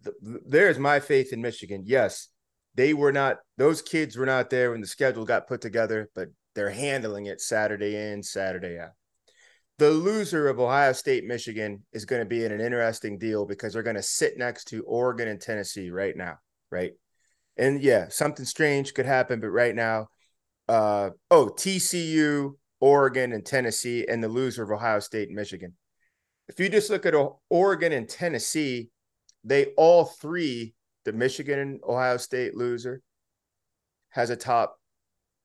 th- 0.03 0.15
there's 0.45 0.77
my 0.77 0.99
faith 0.99 1.31
in 1.31 1.41
Michigan. 1.41 1.83
Yes, 1.85 2.27
they 2.75 2.93
were 2.93 3.13
not; 3.13 3.37
those 3.57 3.81
kids 3.81 4.17
were 4.17 4.25
not 4.25 4.49
there 4.49 4.71
when 4.71 4.81
the 4.81 4.87
schedule 4.87 5.25
got 5.25 5.47
put 5.47 5.61
together, 5.61 6.09
but 6.13 6.27
they're 6.55 6.71
handling 6.71 7.27
it 7.27 7.39
Saturday 7.39 7.95
in, 7.95 8.21
Saturday 8.21 8.79
out. 8.79 8.91
The 9.79 9.91
loser 9.91 10.49
of 10.49 10.59
Ohio 10.59 10.91
State, 10.93 11.23
Michigan 11.23 11.83
is 11.93 12.05
going 12.05 12.21
to 12.21 12.27
be 12.27 12.43
in 12.43 12.51
an 12.51 12.61
interesting 12.61 13.17
deal 13.17 13.45
because 13.45 13.73
they're 13.73 13.81
going 13.81 13.95
to 13.95 14.03
sit 14.03 14.37
next 14.37 14.65
to 14.65 14.83
Oregon 14.83 15.27
and 15.27 15.41
Tennessee 15.41 15.89
right 15.89 16.15
now, 16.15 16.37
right? 16.69 16.91
And 17.57 17.81
yeah, 17.81 18.09
something 18.09 18.45
strange 18.45 18.93
could 18.93 19.05
happen, 19.05 19.39
but 19.39 19.49
right 19.49 19.73
now 19.73 20.09
uh, 20.67 21.11
oh, 21.29 21.47
TCU, 21.47 22.55
Oregon, 22.79 23.33
and 23.33 23.45
Tennessee, 23.45 24.05
and 24.07 24.23
the 24.23 24.27
loser 24.27 24.63
of 24.63 24.71
Ohio 24.71 24.99
State 24.99 25.29
and 25.29 25.35
Michigan. 25.35 25.73
If 26.47 26.59
you 26.59 26.69
just 26.69 26.89
look 26.89 27.05
at 27.05 27.15
Oregon 27.49 27.93
and 27.93 28.07
Tennessee, 28.07 28.89
they 29.43 29.67
all 29.77 30.05
three, 30.05 30.73
the 31.05 31.13
Michigan 31.13 31.59
and 31.59 31.79
Ohio 31.87 32.17
State 32.17 32.55
loser, 32.55 33.01
has 34.09 34.29
a 34.29 34.35
top. 34.35 34.77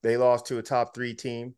They 0.03 0.17
lost 0.17 0.47
to 0.47 0.59
a 0.59 0.63
top 0.63 0.95
three 0.95 1.15
team. 1.15 1.55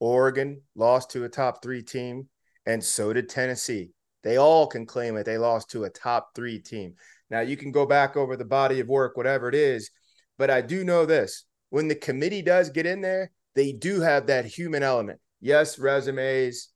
Oregon 0.00 0.62
lost 0.74 1.10
to 1.10 1.24
a 1.24 1.28
top 1.28 1.62
three 1.62 1.82
team, 1.82 2.28
and 2.66 2.82
so 2.82 3.12
did 3.12 3.28
Tennessee. 3.28 3.90
They 4.22 4.36
all 4.36 4.66
can 4.66 4.86
claim 4.86 5.16
it. 5.16 5.24
They 5.24 5.38
lost 5.38 5.70
to 5.70 5.84
a 5.84 5.90
top 5.90 6.30
three 6.34 6.58
team. 6.58 6.94
Now 7.30 7.40
you 7.40 7.56
can 7.56 7.72
go 7.72 7.86
back 7.86 8.16
over 8.16 8.36
the 8.36 8.44
body 8.44 8.80
of 8.80 8.88
work, 8.88 9.16
whatever 9.16 9.48
it 9.48 9.54
is, 9.54 9.90
but 10.36 10.50
I 10.50 10.60
do 10.60 10.84
know 10.84 11.06
this: 11.06 11.44
when 11.70 11.88
the 11.88 11.94
committee 11.94 12.42
does 12.42 12.70
get 12.70 12.86
in 12.86 13.00
there, 13.00 13.30
they 13.54 13.72
do 13.72 14.00
have 14.00 14.26
that 14.26 14.44
human 14.44 14.82
element. 14.82 15.20
Yes, 15.40 15.78
resumes, 15.78 16.70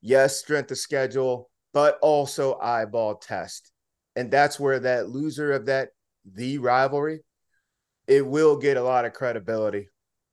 yes, 0.00 0.36
strength 0.38 0.70
of 0.70 0.78
schedule, 0.78 1.50
but 1.72 1.98
also 2.02 2.58
eyeball 2.58 3.16
test. 3.16 3.72
And 4.16 4.30
that's 4.30 4.58
where 4.58 4.80
that 4.80 5.08
loser 5.08 5.52
of 5.52 5.66
that, 5.66 5.90
the 6.24 6.58
rivalry, 6.58 7.20
it 8.06 8.26
will 8.26 8.56
get 8.56 8.76
a 8.76 8.82
lot 8.82 9.04
of 9.04 9.12
credibility 9.12 9.88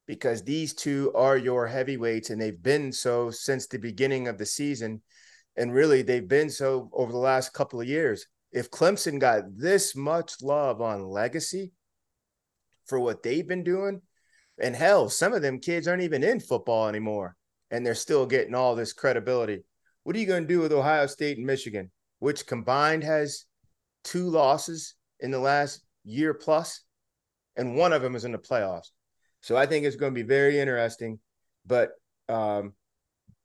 because 0.08 0.44
these 0.44 0.74
two 0.74 1.12
are 1.14 1.38
your 1.38 1.68
heavyweights 1.68 2.30
and 2.30 2.42
they've 2.42 2.62
been 2.64 2.92
so 2.92 3.30
since 3.30 3.68
the 3.68 3.78
beginning 3.78 4.28
of 4.28 4.38
the 4.38 4.46
season. 4.46 5.02
And 5.56 5.74
really, 5.74 6.02
they've 6.02 6.28
been 6.28 6.50
so 6.50 6.90
over 6.94 7.12
the 7.12 7.18
last 7.18 7.54
couple 7.54 7.82
of 7.82 7.88
years. 7.88 8.26
If 8.52 8.72
Clemson 8.72 9.20
got 9.20 9.44
this 9.56 9.96
much 9.96 10.42
love 10.42 10.82
on 10.82 11.08
legacy, 11.08 11.72
for 12.88 13.00
what 13.00 13.24
they've 13.24 13.48
been 13.48 13.64
doing. 13.64 14.02
And 14.60 14.76
hell, 14.76 15.10
some 15.10 15.34
of 15.34 15.42
them 15.42 15.60
kids 15.60 15.88
aren't 15.88 16.04
even 16.04 16.24
in 16.24 16.40
football 16.40 16.88
anymore, 16.88 17.36
and 17.70 17.86
they're 17.86 17.96
still 17.96 18.26
getting 18.26 18.56
all 18.56 18.76
this 18.76 18.94
credibility. 18.94 19.64
What 20.04 20.16
are 20.16 20.20
you 20.20 20.26
going 20.26 20.44
to 20.44 20.48
do 20.48 20.60
with 20.60 20.72
Ohio 20.72 21.06
State 21.06 21.38
and 21.38 21.46
Michigan, 21.46 21.92
which 22.20 22.48
combined 22.48 23.04
has 23.04 23.46
two 24.04 24.30
losses 24.30 24.96
in 25.20 25.32
the 25.32 25.40
last 25.40 25.82
year 26.04 26.34
plus, 26.34 26.82
and 27.56 27.76
one 27.76 27.94
of 27.94 28.02
them 28.02 28.16
is 28.16 28.26
in 28.26 28.32
the 28.32 28.38
playoffs? 28.38 28.90
So 29.42 29.56
I 29.56 29.66
think 29.66 29.86
it's 29.86 29.96
going 29.96 30.14
to 30.14 30.24
be 30.24 30.28
very 30.28 30.60
interesting. 30.60 31.20
But 31.66 31.92
um, 32.30 32.74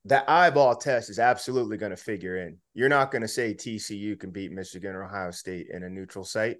that 0.04 0.28
eyeball 0.28 0.76
test 0.76 1.10
is 1.10 1.18
absolutely 1.18 1.76
going 1.76 1.90
to 1.90 1.96
figure 1.96 2.38
in. 2.38 2.58
You're 2.74 2.88
not 2.88 3.10
going 3.10 3.22
to 3.22 3.28
say 3.28 3.54
TCU 3.54 4.18
can 4.18 4.30
beat 4.30 4.52
Michigan 4.52 4.94
or 4.94 5.04
Ohio 5.04 5.30
State 5.30 5.66
in 5.70 5.82
a 5.82 5.90
neutral 5.90 6.24
site. 6.24 6.56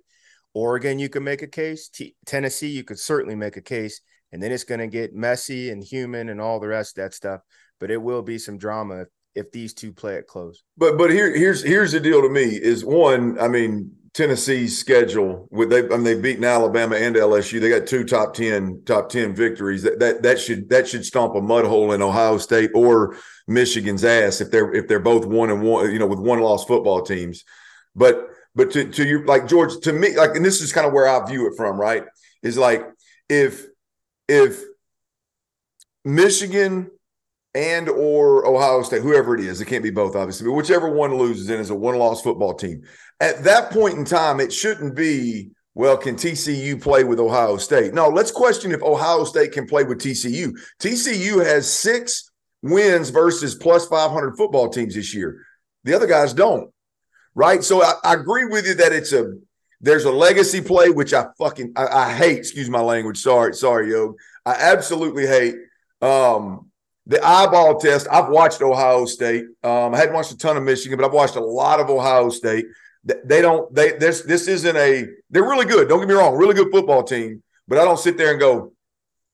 Oregon, 0.55 0.99
you 0.99 1.09
can 1.09 1.25
make 1.25 1.43
a 1.43 1.47
case. 1.47 1.89
T- 1.89 2.15
Tennessee, 2.27 2.69
you 2.69 2.85
could 2.85 2.99
certainly 2.99 3.35
make 3.35 3.57
a 3.57 3.63
case. 3.63 4.01
And 4.33 4.43
then 4.43 4.53
it's 4.53 4.65
going 4.65 4.81
to 4.81 4.87
get 4.87 5.15
messy 5.15 5.71
and 5.71 5.83
human 5.83 6.29
and 6.29 6.41
all 6.41 6.59
the 6.59 6.69
rest 6.69 6.97
of 6.97 7.05
that 7.05 7.15
stuff. 7.15 7.41
But 7.81 7.91
it 7.91 8.01
will 8.01 8.23
be 8.23 8.39
some 8.39 8.59
drama 8.59 9.03
if, 9.03 9.09
if 9.35 9.53
these 9.53 9.75
two 9.75 9.93
play 9.93 10.15
it 10.15 10.27
close. 10.27 10.63
But 10.77 10.97
but 10.97 11.11
here 11.11 11.35
here's 11.37 11.63
here's 11.63 11.93
the 11.93 12.01
deal 12.01 12.23
to 12.23 12.29
me 12.29 12.45
is 12.45 12.85
one. 12.85 13.39
I 13.41 13.49
mean 13.49 13.93
Tennessee's 14.15 14.79
schedule 14.79 15.49
with 15.51 15.71
they 15.71 15.85
I 15.85 15.89
mean 15.89 16.05
they've 16.05 16.23
beaten 16.23 16.45
Alabama 16.45 16.97
and 16.97 17.17
LSU. 17.17 17.61
They 17.61 17.69
got 17.69 17.87
two 17.87 18.05
top 18.05 18.35
ten 18.35 18.83
top 18.87 19.09
ten 19.09 19.35
victories. 19.35 19.83
That 19.83 19.99
that 20.01 20.23
that 20.23 20.41
should 20.41 20.69
that 20.69 20.87
should 20.87 21.05
stomp 21.05 21.35
a 21.35 21.41
mud 21.41 21.67
hole 21.67 21.93
in 21.93 22.03
Ohio 22.03 22.39
State 22.39 22.71
or 22.75 23.17
Michigan's 23.49 24.05
ass 24.05 24.41
if 24.41 24.51
they're 24.51 24.73
if 24.73 24.87
they're 24.87 25.01
both 25.01 25.27
one 25.27 25.51
and 25.51 25.63
one 25.63 25.91
you 25.91 25.99
know 25.99 26.07
with 26.07 26.21
one 26.21 26.41
loss 26.41 26.65
football 26.65 27.03
teams. 27.03 27.45
But 27.95 28.29
but 28.55 28.71
to, 28.73 28.85
to 28.85 29.07
you, 29.07 29.25
like 29.25 29.49
George, 29.49 29.79
to 29.81 29.93
me, 29.93 30.17
like, 30.17 30.35
and 30.37 30.45
this 30.45 30.61
is 30.61 30.73
kind 30.73 30.87
of 30.87 30.93
where 30.93 31.09
I 31.09 31.27
view 31.27 31.47
it 31.47 31.57
from, 31.57 31.81
right? 31.81 32.05
Is 32.43 32.59
like 32.59 32.87
if 33.29 33.67
if 34.29 34.63
Michigan 36.05 36.91
and 37.55 37.89
or 37.89 38.47
Ohio 38.47 38.83
State, 38.83 39.03
whoever 39.03 39.35
it 39.35 39.41
is, 39.41 39.61
it 39.61 39.67
can't 39.67 39.83
be 39.83 39.91
both, 39.91 40.17
obviously, 40.17 40.47
but 40.47 40.55
whichever 40.55 40.91
one 40.91 41.15
loses 41.15 41.51
in 41.51 41.61
is 41.61 41.71
a 41.71 41.75
one-loss 41.75 42.23
football 42.23 42.55
team. 42.55 42.83
At 43.21 43.45
that 43.45 43.71
point 43.71 43.99
in 43.99 44.05
time, 44.05 44.41
it 44.41 44.53
shouldn't 44.53 44.97
be, 44.97 45.51
well, 45.75 45.97
can 45.97 46.17
TCU 46.17 46.81
play 46.81 47.05
with 47.05 47.21
Ohio 47.21 47.59
State? 47.59 47.93
No, 47.93 48.09
let's 48.09 48.31
question 48.31 48.73
if 48.73 48.83
Ohio 48.83 49.25
State 49.25 49.53
can 49.53 49.67
play 49.67 49.85
with 49.85 49.99
TCU. 49.99 50.53
TCU 50.81 51.45
has 51.45 51.71
six 51.71 52.31
wins 52.63 53.11
versus 53.11 53.55
plus 53.55 53.87
500 53.87 54.37
football 54.37 54.71
teams 54.71 54.95
this 54.95 55.15
year. 55.15 55.45
The 55.85 55.95
other 55.95 56.07
guys 56.07 56.33
don't 56.33 56.73
right? 57.35 57.63
So 57.63 57.83
I, 57.83 57.95
I, 58.05 58.15
agree 58.15 58.47
with 58.47 58.67
you 58.67 58.75
that 58.75 58.93
it's 58.93 59.13
a 59.13 59.35
there's 59.81 60.05
a 60.05 60.13
legacy 60.13 60.61
play 60.61 60.91
which 60.91 61.13
I 61.13 61.27
fucking 61.39 61.73
I, 61.77 61.87
I 61.87 62.13
hate. 62.15 62.39
Excuse 62.39 62.71
my 62.71 62.81
language. 62.81 63.19
Sorry, 63.19 63.55
sorry, 63.55 63.91
yo. 63.91 64.17
I 64.45 64.55
absolutely 64.55 65.27
hate 65.27 65.55
um, 66.01 66.71
the 67.07 67.25
eyeball 67.25 67.79
test. 67.79 68.07
I've 68.11 68.29
watched 68.29 68.63
Ohio 68.63 69.07
State. 69.07 69.45
Um, 69.63 69.95
I 69.95 69.99
hadn't 69.99 70.15
watched 70.15 70.33
a 70.33 70.37
ton 70.37 70.57
of 70.57 70.63
Michigan, 70.63 70.99
but 70.99 71.07
I've 71.07 71.13
watched 71.13 71.37
a 71.37 71.45
lot 71.45 71.81
of 71.81 71.91
Ohio 71.91 72.29
State. 72.29 72.67
They 73.05 73.43
don't. 73.43 73.73
They 73.75 73.93
this 73.93 74.23
this 74.23 74.47
isn't 74.47 74.77
a. 74.77 75.07
They're 75.31 75.43
really 75.43 75.67
good. 75.67 75.89
Don't 75.89 75.99
get 75.99 76.09
me 76.09 76.15
wrong. 76.15 76.37
Really 76.37 76.55
good 76.55 76.71
football 76.71 77.03
team. 77.03 77.43
But 77.67 77.79
I 77.79 77.85
don't 77.85 77.99
sit 77.99 78.17
there 78.17 78.31
and 78.31 78.41
go 78.41 78.73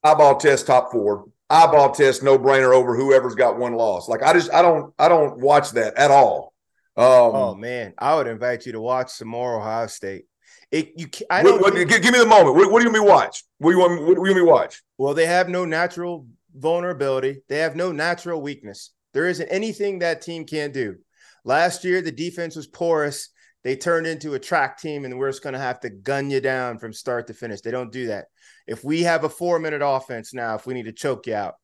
eyeball 0.03 0.37
test 0.37 0.67
top 0.67 0.93
four 0.93 1.27
eyeball 1.51 1.93
test 1.93 2.23
no 2.23 2.39
brainer 2.39 2.75
over 2.75 2.95
whoever's 2.95 3.35
got 3.35 3.59
one 3.59 3.75
loss. 3.75 4.09
Like 4.09 4.23
I 4.23 4.33
just 4.33 4.53
I 4.53 4.63
don't 4.63 4.93
I 4.99 5.09
don't 5.09 5.39
watch 5.41 5.73
that 5.73 5.95
at 5.95 6.11
all. 6.11 6.53
Um, 6.99 7.05
oh 7.33 7.55
man, 7.55 7.95
I 7.97 8.17
would 8.17 8.27
invite 8.27 8.67
you 8.67 8.73
to 8.73 8.81
watch 8.81 9.11
some 9.11 9.29
more 9.29 9.61
Ohio 9.61 9.87
State. 9.87 10.25
It 10.73 10.93
you 10.97 11.07
I 11.31 11.45
what, 11.45 11.61
what, 11.61 11.75
give, 11.75 11.89
give, 11.89 12.13
me 12.13 12.19
the 12.19 12.27
moment. 12.27 12.57
What, 12.57 12.73
what, 12.73 12.81
do 12.81 12.87
you 12.87 12.93
want 12.93 13.05
me 13.05 13.09
watch? 13.09 13.45
What 13.59 13.71
do 13.71 13.77
you 13.77 13.83
want? 13.83 14.03
What 14.03 14.15
do 14.17 14.21
you 14.21 14.21
want 14.21 14.37
me 14.37 14.43
watch? 14.43 14.83
Well, 14.99 15.15
they 15.15 15.27
have 15.27 15.49
no 15.49 15.65
natural 15.65 16.27
vulnerability. 16.57 17.43
They 17.49 17.59
have 17.59 17.77
no 17.77 17.93
natural 17.93 18.43
weakness. 18.43 18.91
There 19.15 19.29
isn't 19.29 19.49
anything 19.49 20.01
that 20.01 20.23
team 20.23 20.45
can't 20.45 20.75
do. 20.75 20.97
Last 21.45 21.85
year, 21.85 22.03
the 22.03 22.13
defense 22.13 22.57
was 22.57 22.67
porous. 22.67 23.31
they 23.63 23.77
turned 23.77 24.07
into 24.07 24.35
a 24.35 24.39
track 24.41 24.79
team 24.79 25.05
and 25.05 25.19
we're 25.19 25.31
just 25.31 25.43
going 25.43 25.53
to 25.53 25.59
have 25.59 25.81
to 25.81 25.91
gun 25.91 26.31
you 26.31 26.41
down 26.41 26.79
from 26.79 26.93
start 26.93 27.29
to 27.29 27.35
finish. 27.35 27.61
They 27.61 27.71
don't 27.71 27.93
do 27.93 28.09
that. 28.09 28.27
If 28.67 28.83
we 28.83 29.03
have 29.05 29.25
a 29.25 29.29
four 29.29 29.59
minute 29.59 29.83
offense 29.85 30.35
now, 30.35 30.57
if 30.57 30.67
we 30.67 30.75
need 30.75 30.87
to 30.87 30.93
choke 30.93 31.27
you 31.27 31.35
out, 31.35 31.55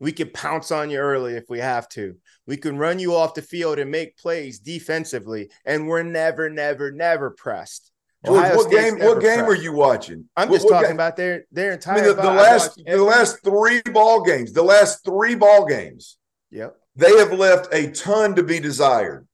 we 0.00 0.12
can 0.12 0.30
pounce 0.30 0.70
on 0.70 0.90
you 0.90 0.98
early 0.98 1.34
if 1.34 1.44
we 1.48 1.58
have 1.60 1.88
to. 1.90 2.16
We 2.46 2.56
can 2.56 2.76
run 2.76 2.98
you 2.98 3.14
off 3.14 3.34
the 3.34 3.42
field 3.42 3.78
and 3.78 3.90
make 3.90 4.16
plays 4.16 4.58
defensively, 4.58 5.50
and 5.64 5.88
we're 5.88 6.02
never, 6.02 6.50
never, 6.50 6.90
never 6.90 7.30
pressed. 7.30 7.90
George, 8.26 8.54
what 8.54 8.70
State's 8.70 8.94
game? 8.94 8.98
What 8.98 9.20
game 9.20 9.44
pressed. 9.44 9.50
are 9.50 9.62
you 9.62 9.72
watching? 9.72 10.28
I'm 10.36 10.48
what, 10.48 10.56
just 10.56 10.68
talking 10.68 10.88
game? 10.88 10.96
about 10.96 11.16
their 11.16 11.44
their 11.52 11.72
entire. 11.72 11.98
I 11.98 12.06
mean, 12.06 12.16
the, 12.16 12.22
the 12.22 12.30
last 12.30 12.80
the 12.84 13.02
last 13.02 13.44
three 13.44 13.82
ball 13.92 14.22
games, 14.22 14.52
the 14.52 14.62
last 14.62 15.04
three 15.04 15.34
ball 15.34 15.66
games. 15.66 16.16
Yep. 16.50 16.76
They 16.96 17.16
have 17.18 17.32
left 17.32 17.74
a 17.74 17.90
ton 17.90 18.34
to 18.36 18.42
be 18.42 18.60
desired. 18.60 19.26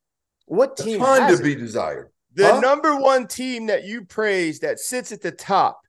What 0.46 0.76
team? 0.76 1.00
A 1.02 1.04
ton 1.04 1.36
to 1.36 1.42
be 1.42 1.54
desired. 1.54 2.10
The 2.34 2.54
huh? 2.54 2.60
number 2.60 2.96
one 2.96 3.26
team 3.26 3.66
that 3.66 3.84
you 3.84 4.04
praise 4.04 4.60
that 4.60 4.78
sits 4.78 5.12
at 5.12 5.20
the 5.20 5.32
top 5.32 5.80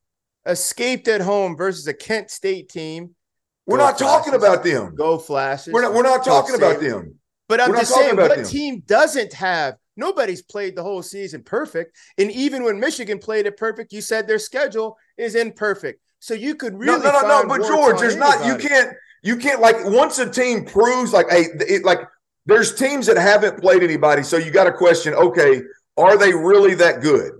escaped 0.46 1.08
at 1.08 1.22
home 1.22 1.56
versus 1.56 1.88
a 1.88 1.94
Kent 1.94 2.30
State 2.30 2.70
team 2.70 3.16
we're 3.66 3.78
not 3.78 3.98
flashes. 3.98 4.16
talking 4.16 4.34
about 4.34 4.64
them. 4.64 4.96
Go 4.96 5.18
flashes. 5.18 5.74
We're 5.74 5.82
not. 5.82 5.94
We're 5.94 6.04
not 6.04 6.24
talking 6.24 6.56
about 6.56 6.80
them. 6.80 7.16
But 7.48 7.60
I'm 7.60 7.74
just 7.74 7.94
saying, 7.94 8.16
what 8.16 8.36
them. 8.36 8.46
team 8.46 8.84
doesn't 8.86 9.34
have? 9.34 9.76
Nobody's 9.98 10.42
played 10.42 10.76
the 10.76 10.84
whole 10.84 11.04
season 11.04 11.44
perfect, 11.44 11.98
and 12.18 12.32
even 12.32 12.64
when 12.64 12.80
Michigan 12.80 13.20
played 13.20 13.46
it 13.46 13.58
perfect, 13.58 13.92
you 13.92 14.02
said 14.02 14.28
their 14.28 14.40
schedule 14.40 14.98
is 15.18 15.36
imperfect. 15.36 16.02
So 16.20 16.34
you 16.34 16.56
could 16.56 16.78
really 16.78 17.04
no, 17.04 17.12
no, 17.12 17.22
no, 17.22 17.42
no. 17.42 17.48
But 17.48 17.68
George, 17.68 18.00
there's 18.00 18.16
not. 18.16 18.46
You 18.46 18.58
can't. 18.58 18.94
You 19.24 19.38
can't 19.38 19.62
like 19.62 19.76
once 19.86 20.18
a 20.18 20.30
team 20.30 20.66
proves 20.66 21.14
like 21.14 21.30
hey, 21.30 21.46
it, 21.60 21.84
like 21.84 22.00
there's 22.46 22.74
teams 22.74 23.06
that 23.08 23.18
haven't 23.18 23.60
played 23.60 23.84
anybody, 23.84 24.24
so 24.24 24.38
you 24.38 24.50
got 24.50 24.64
to 24.64 24.72
question. 24.72 25.14
Okay, 25.14 25.62
are 25.98 26.18
they 26.18 26.34
really 26.34 26.74
that 26.76 27.02
good? 27.02 27.34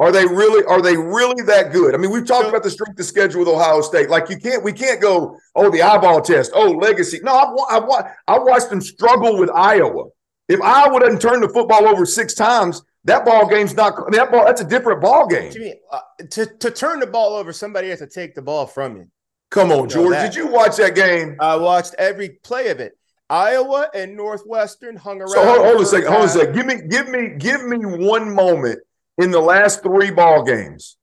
Are 0.00 0.12
they 0.12 0.24
really 0.24 0.64
are 0.66 0.80
they 0.80 0.96
really 0.96 1.42
that 1.44 1.72
good? 1.72 1.94
I 1.94 1.98
mean, 1.98 2.12
we've 2.12 2.26
talked 2.26 2.48
about 2.48 2.62
the 2.62 2.70
strength 2.70 2.98
of 3.00 3.04
schedule 3.04 3.40
with 3.40 3.48
Ohio 3.48 3.80
State. 3.80 4.08
Like 4.08 4.30
you 4.30 4.38
can't 4.38 4.62
we 4.62 4.72
can't 4.72 5.00
go 5.00 5.36
oh 5.56 5.70
the 5.70 5.82
eyeball 5.82 6.22
test 6.22 6.52
oh 6.54 6.70
legacy. 6.70 7.18
No, 7.22 7.34
I've, 7.34 7.82
I've, 7.82 8.04
I 8.28 8.38
watched 8.38 8.70
them 8.70 8.80
struggle 8.80 9.38
with 9.38 9.50
Iowa. 9.50 10.04
If 10.48 10.60
Iowa 10.62 11.00
doesn't 11.00 11.20
turn 11.20 11.40
the 11.40 11.48
football 11.48 11.86
over 11.88 12.06
six 12.06 12.34
times, 12.34 12.82
that 13.04 13.24
ball 13.24 13.48
game's 13.48 13.74
not 13.74 13.94
that 14.12 14.30
ball. 14.30 14.44
That's 14.44 14.60
a 14.60 14.68
different 14.68 15.02
ball 15.02 15.26
game. 15.26 15.52
Mean, 15.52 15.74
uh, 15.90 16.00
to 16.30 16.46
to 16.46 16.70
turn 16.70 17.00
the 17.00 17.06
ball 17.08 17.34
over, 17.34 17.52
somebody 17.52 17.88
has 17.88 17.98
to 17.98 18.06
take 18.06 18.36
the 18.36 18.42
ball 18.42 18.66
from 18.66 18.96
you. 18.96 19.06
Come 19.50 19.72
on, 19.72 19.88
George. 19.88 20.14
Did 20.14 20.36
you 20.36 20.46
watch 20.46 20.76
that 20.76 20.94
game? 20.94 21.36
I 21.40 21.56
watched 21.56 21.94
every 21.98 22.28
play 22.44 22.68
of 22.68 22.78
it. 22.78 22.96
Iowa 23.30 23.90
and 23.94 24.16
Northwestern 24.16 24.96
hung 24.96 25.20
around. 25.20 25.30
So 25.30 25.44
hold, 25.44 25.66
hold 25.66 25.80
a 25.80 25.86
second. 25.86 26.12
Hold 26.12 26.24
a 26.24 26.28
second. 26.28 26.54
Give 26.54 26.66
me, 26.66 26.76
give 26.88 27.08
me, 27.08 27.34
give 27.36 27.64
me 27.64 27.78
one 28.06 28.34
moment 28.34 28.78
in 29.18 29.30
the 29.30 29.40
last 29.40 29.82
three 29.82 30.10
ball 30.10 30.44
games 30.44 30.96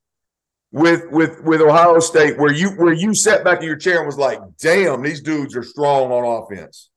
with 0.72 1.04
with 1.10 1.42
with 1.42 1.60
Ohio 1.60 2.00
State 2.00 2.38
where 2.38 2.52
you 2.52 2.70
where 2.70 2.92
you 2.92 3.14
sat 3.14 3.44
back 3.44 3.60
in 3.60 3.66
your 3.66 3.76
chair 3.76 3.98
and 3.98 4.06
was 4.06 4.18
like, 4.18 4.40
"Damn, 4.58 5.02
these 5.02 5.20
dudes 5.20 5.56
are 5.56 5.62
strong 5.62 6.10
on 6.10 6.42
offense." 6.42 6.90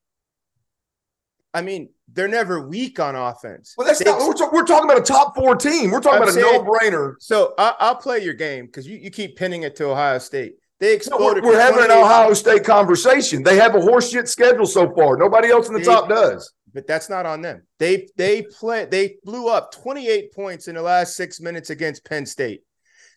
I 1.54 1.62
mean, 1.62 1.90
they're 2.14 2.28
never 2.28 2.68
weak 2.68 3.00
on 3.00 3.16
offense. 3.16 3.74
Well, 3.78 3.88
that's 3.88 4.00
they, 4.00 4.06
not. 4.06 4.20
We're, 4.20 4.34
talk, 4.34 4.54
we're, 4.54 4.66
talking 4.66 4.90
about 4.90 5.02
a 5.02 5.04
top 5.04 5.36
four 5.36 5.56
team. 5.56 5.90
We're 5.90 6.00
talking 6.00 6.18
I'm 6.18 6.24
about 6.24 6.34
saying, 6.36 6.62
a 6.62 6.64
no 6.64 6.64
brainer. 6.64 7.16
So 7.20 7.56
I, 7.58 7.90
will 7.90 7.96
play 7.96 8.20
your 8.20 8.36
game 8.36 8.68
because 8.68 8.88
you, 8.88 8.98
you 8.98 9.10
keep 9.10 9.36
pinning 9.36 9.64
it 9.64 9.76
to 9.78 9.86
Ohio 9.86 10.20
State. 10.20 10.56
They 10.80 10.94
exploded. 10.94 11.44
No, 11.44 11.50
we're, 11.50 11.56
we're 11.56 11.62
having 11.62 11.84
an 11.84 11.92
Ohio 11.92 12.34
State 12.34 12.64
conversation. 12.64 13.42
They 13.42 13.56
have 13.58 13.76
a 13.76 13.80
horseshit 13.80 14.28
schedule 14.28 14.68
so 14.68 14.94
far. 14.94 15.18
Nobody 15.18 15.50
else 15.50 15.68
in 15.68 15.74
the 15.74 15.80
they, 15.80 15.86
top 15.86 16.08
does 16.08 16.54
but 16.74 16.88
that's 16.88 17.10
not 17.10 17.26
on 17.26 17.42
them. 17.42 17.64
They 17.78 18.08
they 18.16 18.44
play 18.44 18.86
they 18.86 19.18
blew 19.24 19.50
up 19.50 19.72
28 19.74 20.34
points 20.34 20.68
in 20.68 20.76
the 20.76 20.82
last 20.82 21.16
6 21.16 21.40
minutes 21.42 21.70
against 21.70 22.06
Penn 22.06 22.26
State. 22.26 22.62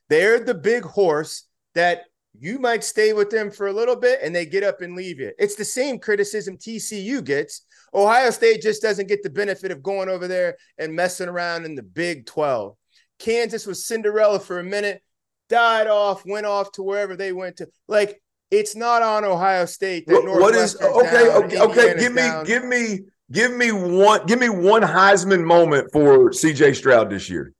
They're 0.09 0.41
the 0.41 0.55
big 0.55 0.85
horse 0.85 1.45
that 1.75 2.03
you 2.39 2.59
might 2.59 2.83
stay 2.83 3.13
with 3.13 3.31
them 3.31 3.51
for 3.51 3.67
a 3.67 3.73
little 3.73 3.97
bit 3.97 4.21
and 4.23 4.35
they 4.35 4.47
get 4.47 4.65
up 4.65 4.81
and 4.81 4.97
leave 4.97 5.21
you. 5.21 5.33
It's 5.39 5.55
the 5.55 5.65
same 5.65 5.99
criticism 5.99 6.57
TCU 6.57 7.23
gets. 7.25 7.67
Ohio 7.95 8.31
State 8.31 8.63
just 8.63 8.83
doesn't 8.83 9.09
get 9.09 9.23
the 9.23 9.31
benefit 9.31 9.71
of 9.71 9.83
going 9.83 10.09
over 10.09 10.27
there 10.27 10.57
and 10.79 10.95
messing 10.95 11.29
around 11.29 11.67
in 11.67 11.75
the 11.75 11.83
Big 11.83 12.27
12. 12.27 12.75
Kansas 13.19 13.67
was 13.67 13.87
Cinderella 13.87 14.41
for 14.41 14.59
a 14.59 14.65
minute, 14.65 15.03
died 15.49 15.87
off, 15.87 16.25
went 16.25 16.47
off 16.47 16.73
to 16.73 16.83
wherever 16.83 17.17
they 17.17 17.33
went 17.33 17.59
to. 17.59 17.69
Like 17.87 18.21
it's 18.51 18.77
not 18.77 19.03
on 19.03 19.25
Ohio 19.25 19.65
State. 19.65 20.07
That 20.07 20.25
what, 20.25 20.41
what 20.41 20.55
is 20.55 20.77
okay? 20.81 21.29
Down, 21.29 21.45
okay, 21.45 21.61
okay. 21.61 21.99
Give 21.99 22.13
me, 22.13 22.23
down. 22.23 22.45
give 22.45 22.65
me 22.65 23.01
Give 23.33 23.57
me 23.57 23.73
one. 23.73 24.27
Give 24.27 24.39
me 24.39 24.51
one 24.51 24.83
Heisman 24.83 25.43
moment 25.43 25.91
for 25.91 26.33
C.J. 26.33 26.75
Stroud 26.75 27.11
this 27.11 27.31
year. 27.31 27.53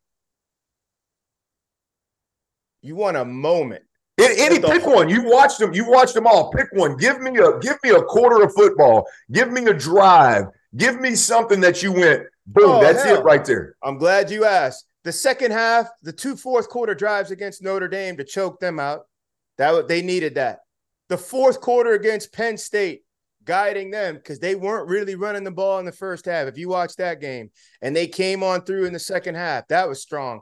You 2.83 2.95
want 2.95 3.17
a 3.17 3.25
moment? 3.25 3.83
Any, 4.21 4.41
any 4.41 4.61
pick 4.61 4.85
one. 4.85 5.09
You 5.09 5.25
watched 5.25 5.59
them. 5.59 5.73
You 5.73 5.89
watched 5.89 6.15
them 6.15 6.27
all. 6.27 6.51
Pick 6.53 6.69
one. 6.73 6.99
Give 6.99 7.21
me 7.21 7.39
a. 7.39 7.59
Give 7.59 7.77
me 7.83 7.91
a 7.91 8.03
quarter 8.03 8.45
of 8.45 8.53
football. 8.53 9.07
Give 9.31 9.51
me 9.51 9.65
a 9.65 9.73
drive. 9.73 10.45
Give 10.77 11.01
me 11.01 11.15
something 11.15 11.61
that 11.63 11.83
you 11.83 11.93
went. 11.93 12.25
Boom. 12.47 12.71
Oh, 12.71 12.81
that's 12.83 13.03
hell. 13.05 13.21
it 13.21 13.25
right 13.25 13.45
there. 13.45 13.77
I'm 13.83 13.97
glad 13.97 14.31
you 14.31 14.45
asked. 14.45 14.85
The 15.05 15.13
second 15.13 15.53
half, 15.53 15.89
the 16.03 16.13
two 16.13 16.37
fourth 16.37 16.69
quarter 16.69 16.95
drives 16.95 17.31
against 17.31 17.63
Notre 17.63 17.89
Dame 17.89 18.17
to 18.19 18.25
choke 18.25 18.61
them 18.61 18.79
out. 18.79 19.07
That 19.57 19.89
they 19.89 20.03
needed 20.03 20.35
that. 20.35 20.61
The 21.09 21.19
fourth 21.19 21.61
quarter 21.61 21.93
against 21.93 22.33
Penn 22.33 22.57
State, 22.59 23.05
guiding 23.45 23.91
them 23.91 24.15
because 24.15 24.39
they 24.39 24.55
weren't 24.55 24.89
really 24.89 25.15
running 25.15 25.45
the 25.45 25.51
ball 25.51 25.79
in 25.79 25.85
the 25.85 25.93
first 25.93 26.27
half. 26.27 26.47
If 26.47 26.59
you 26.59 26.69
watch 26.69 26.97
that 26.97 27.21
game 27.21 27.51
and 27.81 27.95
they 27.95 28.07
came 28.07 28.43
on 28.43 28.63
through 28.63 28.87
in 28.87 28.93
the 28.93 28.99
second 28.99 29.35
half, 29.35 29.69
that 29.69 29.89
was 29.89 30.03
strong. 30.03 30.41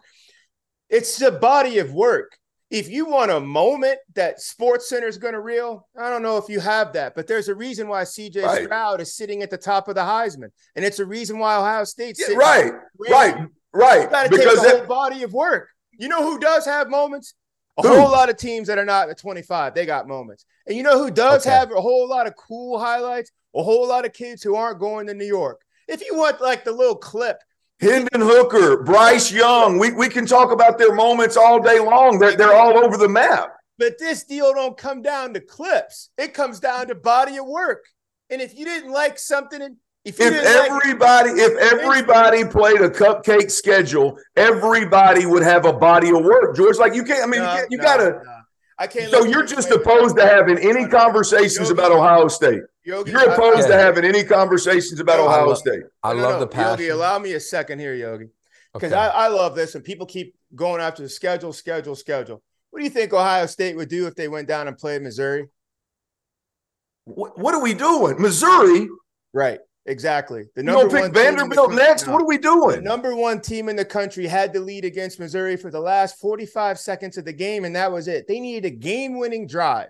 It's 0.88 1.18
the 1.18 1.30
body 1.30 1.78
of 1.78 1.92
work. 1.92 2.36
If 2.70 2.88
you 2.88 3.06
want 3.06 3.32
a 3.32 3.40
moment 3.40 3.98
that 4.14 4.40
Sports 4.40 4.88
Center 4.88 5.08
is 5.08 5.18
going 5.18 5.34
to 5.34 5.40
reel, 5.40 5.88
I 5.98 6.08
don't 6.08 6.22
know 6.22 6.36
if 6.36 6.48
you 6.48 6.60
have 6.60 6.92
that, 6.92 7.16
but 7.16 7.26
there's 7.26 7.48
a 7.48 7.54
reason 7.54 7.88
why 7.88 8.02
CJ 8.02 8.44
right. 8.44 8.64
Stroud 8.64 9.00
is 9.00 9.16
sitting 9.16 9.42
at 9.42 9.50
the 9.50 9.58
top 9.58 9.88
of 9.88 9.96
the 9.96 10.02
Heisman, 10.02 10.50
and 10.76 10.84
it's 10.84 11.00
a 11.00 11.04
reason 11.04 11.40
why 11.40 11.56
Ohio 11.56 11.82
State's 11.82 12.20
yeah, 12.20 12.36
right, 12.36 12.72
right, 13.08 13.36
right. 13.72 14.02
You 14.02 14.08
got 14.08 14.30
to 14.30 14.36
take 14.36 14.54
the 14.54 14.70
whole 14.70 14.86
body 14.86 15.24
of 15.24 15.32
work. 15.32 15.68
You 15.98 16.08
know 16.08 16.22
who 16.22 16.38
does 16.38 16.64
have 16.64 16.88
moments? 16.88 17.34
A 17.80 17.82
Dude. 17.82 17.98
whole 17.98 18.10
lot 18.10 18.30
of 18.30 18.36
teams 18.36 18.68
that 18.68 18.78
are 18.78 18.84
not 18.84 19.08
at 19.08 19.18
25, 19.18 19.74
they 19.74 19.86
got 19.86 20.06
moments. 20.06 20.44
And 20.66 20.76
you 20.76 20.82
know 20.82 20.98
who 21.02 21.10
does 21.10 21.46
okay. 21.46 21.54
have 21.54 21.72
a 21.72 21.80
whole 21.80 22.08
lot 22.08 22.26
of 22.26 22.36
cool 22.36 22.78
highlights? 22.78 23.32
A 23.54 23.62
whole 23.62 23.88
lot 23.88 24.04
of 24.04 24.12
kids 24.12 24.42
who 24.42 24.54
aren't 24.54 24.78
going 24.78 25.06
to 25.08 25.14
New 25.14 25.26
York. 25.26 25.60
If 25.88 26.00
you 26.02 26.16
want 26.16 26.40
like 26.40 26.64
the 26.64 26.72
little 26.72 26.96
clip, 26.96 27.38
Hendon 27.80 28.20
Hooker, 28.20 28.82
Bryce 28.82 29.32
Young, 29.32 29.78
we, 29.78 29.92
we 29.92 30.08
can 30.08 30.26
talk 30.26 30.52
about 30.52 30.78
their 30.78 30.94
moments 30.94 31.36
all 31.36 31.60
day 31.60 31.80
long. 31.80 32.18
They're, 32.18 32.36
they're 32.36 32.54
all 32.54 32.78
over 32.78 32.96
the 32.96 33.08
map. 33.08 33.54
But 33.78 33.98
this 33.98 34.24
deal 34.24 34.52
don't 34.52 34.76
come 34.76 35.00
down 35.00 35.32
to 35.34 35.40
clips. 35.40 36.10
It 36.18 36.34
comes 36.34 36.60
down 36.60 36.88
to 36.88 36.94
body 36.94 37.38
of 37.38 37.46
work. 37.46 37.86
And 38.28 38.42
if 38.42 38.56
you 38.56 38.66
didn't 38.66 38.92
like 38.92 39.18
something 39.18 39.76
if, 40.04 40.18
if 40.18 40.32
everybody, 40.32 41.30
like, 41.30 41.38
if 41.38 41.72
everybody 41.72 42.44
played 42.44 42.80
a 42.80 42.88
cupcake 42.88 43.50
schedule, 43.50 44.18
everybody 44.34 45.26
would 45.26 45.42
have 45.42 45.66
a 45.66 45.72
body 45.72 46.08
of 46.08 46.24
work. 46.24 46.56
George, 46.56 46.78
like 46.78 46.94
you 46.94 47.04
can't. 47.04 47.22
I 47.22 47.26
mean, 47.26 47.40
no, 47.40 47.54
you, 47.56 47.66
you 47.72 47.78
no, 47.78 47.84
gotta. 47.84 48.22
No. 48.24 48.36
I 48.78 48.86
can't. 48.86 49.10
So 49.10 49.24
you're 49.24 49.44
just 49.44 49.70
opposed 49.70 50.16
to 50.16 50.26
having 50.26 50.58
any 50.58 50.88
conversations 50.88 51.68
Yogi, 51.68 51.72
about 51.72 51.92
Ohio 51.92 52.28
State. 52.28 52.62
Yogi, 52.82 53.10
you're 53.10 53.30
opposed 53.30 53.66
I, 53.66 53.68
to 53.68 53.74
having 53.74 54.04
any 54.06 54.24
conversations 54.24 55.00
about 55.00 55.20
Ohio 55.20 55.48
love, 55.48 55.58
State. 55.58 55.82
I 56.02 56.12
love 56.12 56.40
the 56.40 56.46
passion. 56.46 56.70
Yogi, 56.70 56.88
allow 56.88 57.18
me 57.18 57.34
a 57.34 57.40
second 57.40 57.78
here, 57.78 57.94
Yogi, 57.94 58.28
because 58.72 58.92
okay. 58.92 59.00
I, 59.00 59.26
I 59.26 59.28
love 59.28 59.54
this, 59.54 59.74
and 59.74 59.84
people 59.84 60.06
keep 60.06 60.34
going 60.54 60.80
after 60.80 61.02
the 61.02 61.10
schedule, 61.10 61.52
schedule, 61.52 61.94
schedule. 61.94 62.42
What 62.70 62.78
do 62.78 62.84
you 62.84 62.90
think 62.90 63.12
Ohio 63.12 63.44
State 63.44 63.76
would 63.76 63.90
do 63.90 64.06
if 64.06 64.14
they 64.14 64.28
went 64.28 64.48
down 64.48 64.66
and 64.66 64.78
played 64.78 65.02
Missouri? 65.02 65.48
What, 67.04 67.38
what 67.38 67.54
are 67.54 67.60
we 67.60 67.74
doing, 67.74 68.18
Missouri? 68.18 68.88
Right. 69.34 69.58
Exactly. 69.86 70.44
The 70.54 70.62
number 70.62 70.98
you 70.98 71.04
pick 71.04 71.14
Vanderbilt 71.14 71.72
next. 71.72 72.06
What 72.06 72.20
are 72.22 72.26
we 72.26 72.38
doing? 72.38 72.76
The 72.76 72.88
number 72.88 73.16
one 73.16 73.40
team 73.40 73.68
in 73.68 73.76
the 73.76 73.84
country 73.84 74.26
had 74.26 74.52
to 74.52 74.60
lead 74.60 74.84
against 74.84 75.18
Missouri 75.18 75.56
for 75.56 75.70
the 75.70 75.80
last 75.80 76.18
45 76.20 76.78
seconds 76.78 77.16
of 77.16 77.24
the 77.24 77.32
game, 77.32 77.64
and 77.64 77.74
that 77.74 77.90
was 77.90 78.06
it. 78.06 78.28
They 78.28 78.40
needed 78.40 78.66
a 78.66 78.70
game-winning 78.70 79.46
drive 79.46 79.88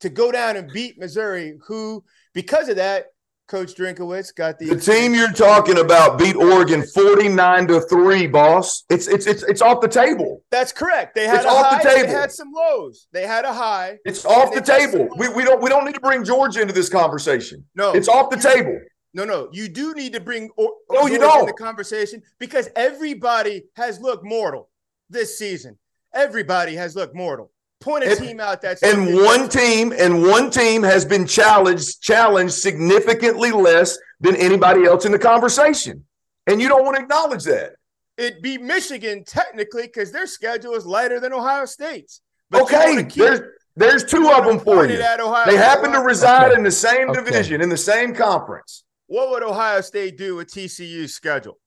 to 0.00 0.08
go 0.08 0.30
down 0.30 0.56
and 0.56 0.72
beat 0.72 0.98
Missouri, 0.98 1.58
who, 1.66 2.04
because 2.34 2.68
of 2.68 2.76
that, 2.76 3.06
Coach 3.50 3.74
Drinkwitz 3.74 4.32
got 4.32 4.60
the 4.60 4.66
the 4.66 4.80
team 4.80 5.12
you're 5.12 5.32
talking 5.32 5.78
about 5.78 6.16
beat 6.16 6.36
Oregon 6.36 6.86
49 6.86 7.66
to 7.66 7.80
3, 7.80 8.28
boss. 8.28 8.84
It's 8.88 9.08
it's 9.08 9.26
it's 9.26 9.42
it's 9.42 9.60
off 9.60 9.80
the 9.80 9.88
table. 9.88 10.44
That's 10.52 10.70
correct. 10.70 11.16
They 11.16 11.26
had 11.26 11.38
it's 11.38 11.46
off 11.46 11.66
high, 11.66 11.82
the 11.82 11.88
table. 11.88 12.06
They 12.06 12.12
had 12.12 12.30
some 12.30 12.52
lows. 12.52 13.08
They 13.12 13.26
had 13.26 13.44
a 13.44 13.52
high. 13.52 13.98
It's 14.04 14.24
off 14.24 14.54
the 14.54 14.60
table. 14.60 15.08
We, 15.18 15.28
we 15.30 15.42
don't 15.42 15.60
we 15.60 15.68
don't 15.68 15.84
need 15.84 15.96
to 15.96 16.00
bring 16.00 16.22
Georgia 16.22 16.60
into 16.60 16.72
this 16.72 16.88
conversation. 16.88 17.64
No, 17.74 17.90
it's 17.90 18.08
off 18.08 18.30
the 18.30 18.36
table. 18.36 18.78
No, 19.12 19.24
no, 19.24 19.48
you 19.52 19.68
do 19.68 19.94
need 19.94 20.12
to 20.12 20.20
bring 20.20 20.50
or, 20.56 20.72
no, 20.90 21.06
you 21.06 21.18
don't. 21.18 21.40
in 21.40 21.46
the 21.46 21.52
conversation 21.52 22.22
because 22.38 22.68
everybody 22.76 23.64
has 23.74 24.00
looked 24.00 24.24
mortal 24.24 24.68
this 25.08 25.36
season. 25.36 25.78
Everybody 26.14 26.74
has 26.76 26.94
looked 26.94 27.14
mortal. 27.14 27.50
Point 27.80 28.04
a 28.04 28.10
and, 28.10 28.20
team 28.20 28.40
out 28.40 28.60
that's 28.60 28.82
and 28.82 29.14
one 29.14 29.48
team 29.48 29.92
and 29.96 30.22
one 30.22 30.50
team 30.50 30.82
has 30.82 31.04
been 31.04 31.26
challenged 31.26 32.02
challenged 32.02 32.52
significantly 32.52 33.52
less 33.52 33.98
than 34.20 34.36
anybody 34.36 34.84
else 34.84 35.06
in 35.06 35.12
the 35.12 35.18
conversation. 35.18 36.04
And 36.46 36.60
you 36.60 36.68
don't 36.68 36.84
want 36.84 36.96
to 36.96 37.02
acknowledge 37.02 37.44
that. 37.44 37.72
It'd 38.18 38.42
be 38.42 38.58
Michigan 38.58 39.24
technically 39.24 39.84
because 39.84 40.12
their 40.12 40.26
schedule 40.26 40.74
is 40.74 40.84
lighter 40.84 41.20
than 41.20 41.32
Ohio 41.32 41.64
State's. 41.64 42.20
But 42.50 42.62
okay, 42.62 43.02
there's 43.02 43.40
there's 43.76 44.04
two 44.04 44.30
of 44.30 44.44
them 44.44 44.60
for 44.60 44.84
you. 44.84 44.98
They 44.98 45.56
happen 45.56 45.92
to 45.92 46.00
reside 46.00 46.50
okay. 46.50 46.58
in 46.58 46.62
the 46.62 46.70
same 46.70 47.08
okay. 47.10 47.24
division, 47.24 47.62
in 47.62 47.70
the 47.70 47.78
same 47.78 48.14
conference. 48.14 48.84
What 49.10 49.30
would 49.30 49.42
Ohio 49.42 49.80
State 49.80 50.16
do 50.16 50.36
with 50.36 50.52
TCU's 50.52 51.12
schedule? 51.12 51.58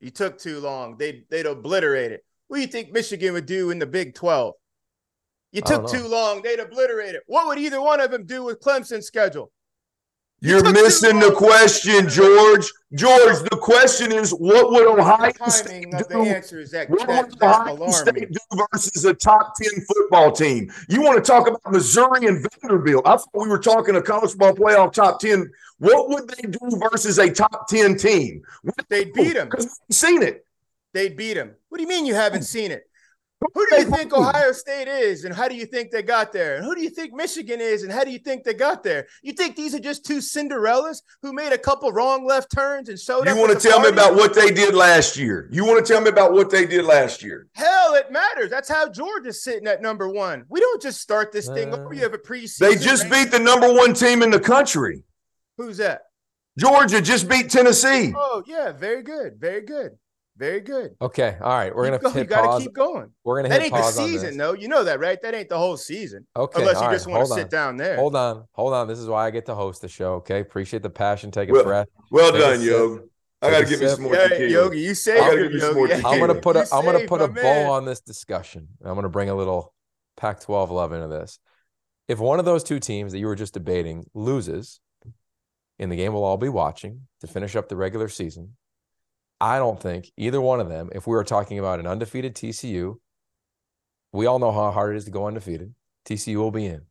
You 0.00 0.08
took 0.08 0.38
too 0.38 0.58
long. 0.58 0.96
They 0.96 1.24
they'd 1.28 1.44
obliterate 1.44 2.10
it. 2.10 2.24
What 2.48 2.56
do 2.56 2.62
you 2.62 2.68
think 2.68 2.90
Michigan 2.90 3.34
would 3.34 3.44
do 3.44 3.68
in 3.68 3.78
the 3.78 3.84
Big 3.84 4.14
12? 4.14 4.54
You 5.52 5.60
took 5.60 5.90
too 5.90 6.08
long. 6.08 6.40
They'd 6.40 6.58
obliterate 6.58 7.16
it. 7.16 7.22
What 7.26 7.48
would 7.48 7.58
either 7.58 7.82
one 7.82 8.00
of 8.00 8.10
them 8.10 8.24
do 8.24 8.44
with 8.44 8.60
Clemson's 8.60 9.04
schedule? 9.04 9.52
You're 10.42 10.72
missing 10.72 11.18
the 11.18 11.32
question, 11.32 12.08
George. 12.08 12.72
George, 12.94 13.38
the 13.50 13.58
question 13.60 14.10
is, 14.10 14.30
what 14.30 14.70
would 14.70 14.86
Ohio 14.86 15.32
State 15.48 15.90
do? 15.90 16.04
The 16.08 16.18
answer 16.18 16.60
is 16.60 16.70
that, 16.70 16.88
what 16.88 17.06
that, 17.06 17.30
would 17.30 17.42
Ohio 17.42 17.90
State 17.90 18.32
do 18.32 18.66
versus 18.72 19.04
a 19.04 19.12
top 19.12 19.54
ten 19.60 19.84
football 19.84 20.32
team? 20.32 20.72
You 20.88 21.02
want 21.02 21.22
to 21.22 21.30
talk 21.30 21.46
about 21.46 21.70
Missouri 21.70 22.26
and 22.26 22.44
Vanderbilt? 22.62 23.06
I 23.06 23.16
thought 23.16 23.30
we 23.34 23.48
were 23.48 23.58
talking 23.58 23.96
a 23.96 24.02
college 24.02 24.30
football 24.30 24.54
playoff 24.54 24.92
top 24.94 25.20
ten. 25.20 25.50
What 25.78 26.08
would 26.08 26.28
they 26.28 26.48
do 26.48 26.58
versus 26.90 27.18
a 27.18 27.30
top 27.30 27.68
ten 27.68 27.96
team? 27.96 28.42
They'd 28.88 29.12
beat 29.12 29.34
them. 29.34 29.48
Because 29.48 29.80
we've 29.88 29.96
seen 29.96 30.22
it. 30.22 30.46
They'd 30.92 31.16
beat 31.16 31.34
them. 31.34 31.54
What 31.68 31.78
do 31.78 31.82
you 31.82 31.88
mean 31.88 32.06
you 32.06 32.14
haven't 32.14 32.40
hmm. 32.40 32.44
seen 32.44 32.70
it? 32.72 32.89
Who 33.54 33.66
do 33.70 33.76
you 33.76 33.84
think 33.84 34.12
Ohio 34.12 34.52
State 34.52 34.86
is, 34.86 35.24
and 35.24 35.34
how 35.34 35.48
do 35.48 35.54
you 35.54 35.64
think 35.64 35.90
they 35.90 36.02
got 36.02 36.30
there? 36.30 36.56
And 36.56 36.64
who 36.64 36.74
do 36.74 36.82
you 36.82 36.90
think 36.90 37.14
Michigan 37.14 37.58
is, 37.60 37.82
and 37.82 37.90
how 37.90 38.04
do 38.04 38.10
you 38.10 38.18
think 38.18 38.44
they 38.44 38.52
got 38.52 38.82
there? 38.82 39.06
You 39.22 39.32
think 39.32 39.56
these 39.56 39.74
are 39.74 39.80
just 39.80 40.04
two 40.04 40.18
Cinderellas 40.18 40.98
who 41.22 41.32
made 41.32 41.52
a 41.52 41.58
couple 41.58 41.90
wrong 41.90 42.26
left 42.26 42.50
turns 42.54 42.90
and 42.90 42.98
showed 42.98 43.24
you 43.24 43.30
up? 43.30 43.36
You 43.36 43.42
want 43.42 43.58
to 43.58 43.68
tell 43.68 43.78
party? 43.78 43.92
me 43.92 43.96
about 43.96 44.14
what 44.14 44.34
they 44.34 44.50
did 44.50 44.74
last 44.74 45.16
year? 45.16 45.48
You 45.50 45.64
want 45.64 45.84
to 45.84 45.90
tell 45.90 46.02
me 46.02 46.10
about 46.10 46.32
what 46.32 46.50
they 46.50 46.66
did 46.66 46.84
last 46.84 47.22
year? 47.22 47.48
Hell, 47.54 47.94
it 47.94 48.12
matters. 48.12 48.50
That's 48.50 48.68
how 48.68 48.90
Georgia's 48.90 49.42
sitting 49.42 49.66
at 49.66 49.80
number 49.80 50.08
one. 50.08 50.44
We 50.50 50.60
don't 50.60 50.82
just 50.82 51.00
start 51.00 51.32
this 51.32 51.48
thing 51.48 51.72
over. 51.72 51.86
Uh, 51.86 51.90
you 51.92 52.02
have 52.02 52.14
a 52.14 52.18
preseason. 52.18 52.58
They 52.58 52.76
just 52.76 53.10
beat 53.10 53.30
the 53.30 53.40
number 53.40 53.72
one 53.72 53.94
team 53.94 54.22
in 54.22 54.30
the 54.30 54.40
country. 54.40 55.02
Who's 55.56 55.78
that? 55.78 56.02
Georgia 56.58 57.00
just 57.00 57.26
beat 57.26 57.48
Tennessee. 57.48 58.12
Oh 58.14 58.42
yeah, 58.46 58.72
very 58.72 59.02
good, 59.02 59.40
very 59.40 59.62
good. 59.62 59.92
Very 60.40 60.60
good. 60.60 60.96
Okay. 61.02 61.36
All 61.38 61.52
right. 61.52 61.76
We're 61.76 61.90
keep 61.90 62.00
gonna 62.00 62.14
go, 62.14 62.20
you 62.20 62.24
gotta 62.24 62.48
pause. 62.48 62.62
keep 62.62 62.72
going. 62.72 63.10
We're 63.24 63.36
gonna 63.36 63.50
that 63.50 63.60
hit 63.60 63.74
ain't 63.74 63.84
the 63.84 63.90
season 63.90 64.38
though. 64.38 64.54
You 64.54 64.68
know 64.68 64.82
that, 64.84 64.98
right? 64.98 65.20
That 65.20 65.34
ain't 65.34 65.50
the 65.50 65.58
whole 65.58 65.76
season. 65.76 66.26
Okay. 66.34 66.62
Unless 66.62 66.80
you 66.80 66.90
just 66.90 67.06
right, 67.06 67.12
want 67.12 67.28
to 67.28 67.34
sit 67.34 67.50
down 67.50 67.76
there. 67.76 67.96
Hold 67.96 68.16
on. 68.16 68.46
Hold 68.52 68.72
on. 68.72 68.88
This 68.88 68.98
is 68.98 69.06
why 69.06 69.26
I 69.26 69.30
get 69.30 69.44
to 69.46 69.54
host 69.54 69.82
the 69.82 69.88
show. 69.88 70.14
Okay. 70.14 70.40
Appreciate 70.40 70.82
the 70.82 70.88
passion. 70.88 71.30
Take 71.30 71.50
a 71.50 71.52
well, 71.52 71.64
breath. 71.64 71.88
Well 72.10 72.32
Take 72.32 72.40
done, 72.40 72.62
Yogi. 72.62 73.04
I 73.42 73.50
gotta 73.50 73.66
give 73.66 73.82
you 73.82 73.88
some 73.90 74.02
more 74.04 74.14
yeah, 74.14 74.34
Yogi, 74.34 74.80
you 74.80 74.94
say 74.94 75.18
I 75.18 75.28
gotta 75.28 75.42
give 75.42 75.52
you 75.52 75.60
some 75.60 75.74
more 75.74 75.92
I'm 75.92 76.18
gonna 76.18 76.34
put 76.40 76.56
a 76.56 76.66
am 76.74 76.84
gonna 76.84 77.06
put 77.06 77.20
a 77.20 77.28
bow 77.28 77.72
on 77.72 77.84
this 77.84 78.00
discussion. 78.00 78.68
I'm 78.82 78.94
gonna 78.94 79.10
bring 79.10 79.28
a 79.28 79.34
little 79.34 79.74
Pac-12 80.16 80.70
love 80.70 80.92
into 80.92 81.08
this. 81.08 81.38
If 82.08 82.18
one 82.18 82.38
of 82.38 82.46
those 82.46 82.64
two 82.64 82.80
teams 82.80 83.12
that 83.12 83.18
you 83.18 83.26
were 83.26 83.36
just 83.36 83.54
debating 83.54 84.04
loses 84.14 84.80
in 85.78 85.90
the 85.90 85.96
game 85.96 86.12
we'll 86.12 86.24
all 86.24 86.36
be 86.38 86.48
watching 86.48 87.08
to 87.20 87.26
finish 87.26 87.56
up 87.56 87.68
the 87.68 87.76
regular 87.76 88.08
season, 88.08 88.56
I 89.40 89.58
don't 89.58 89.80
think 89.80 90.10
either 90.16 90.40
one 90.40 90.60
of 90.60 90.68
them, 90.68 90.90
if 90.92 91.06
we 91.06 91.14
were 91.14 91.24
talking 91.24 91.58
about 91.58 91.80
an 91.80 91.86
undefeated 91.86 92.34
TCU, 92.34 92.96
we 94.12 94.26
all 94.26 94.38
know 94.38 94.52
how 94.52 94.70
hard 94.70 94.94
it 94.94 94.98
is 94.98 95.04
to 95.06 95.10
go 95.10 95.26
undefeated. 95.26 95.74
TCU 96.04 96.36
will 96.36 96.50
be 96.50 96.66
in. 96.66 96.82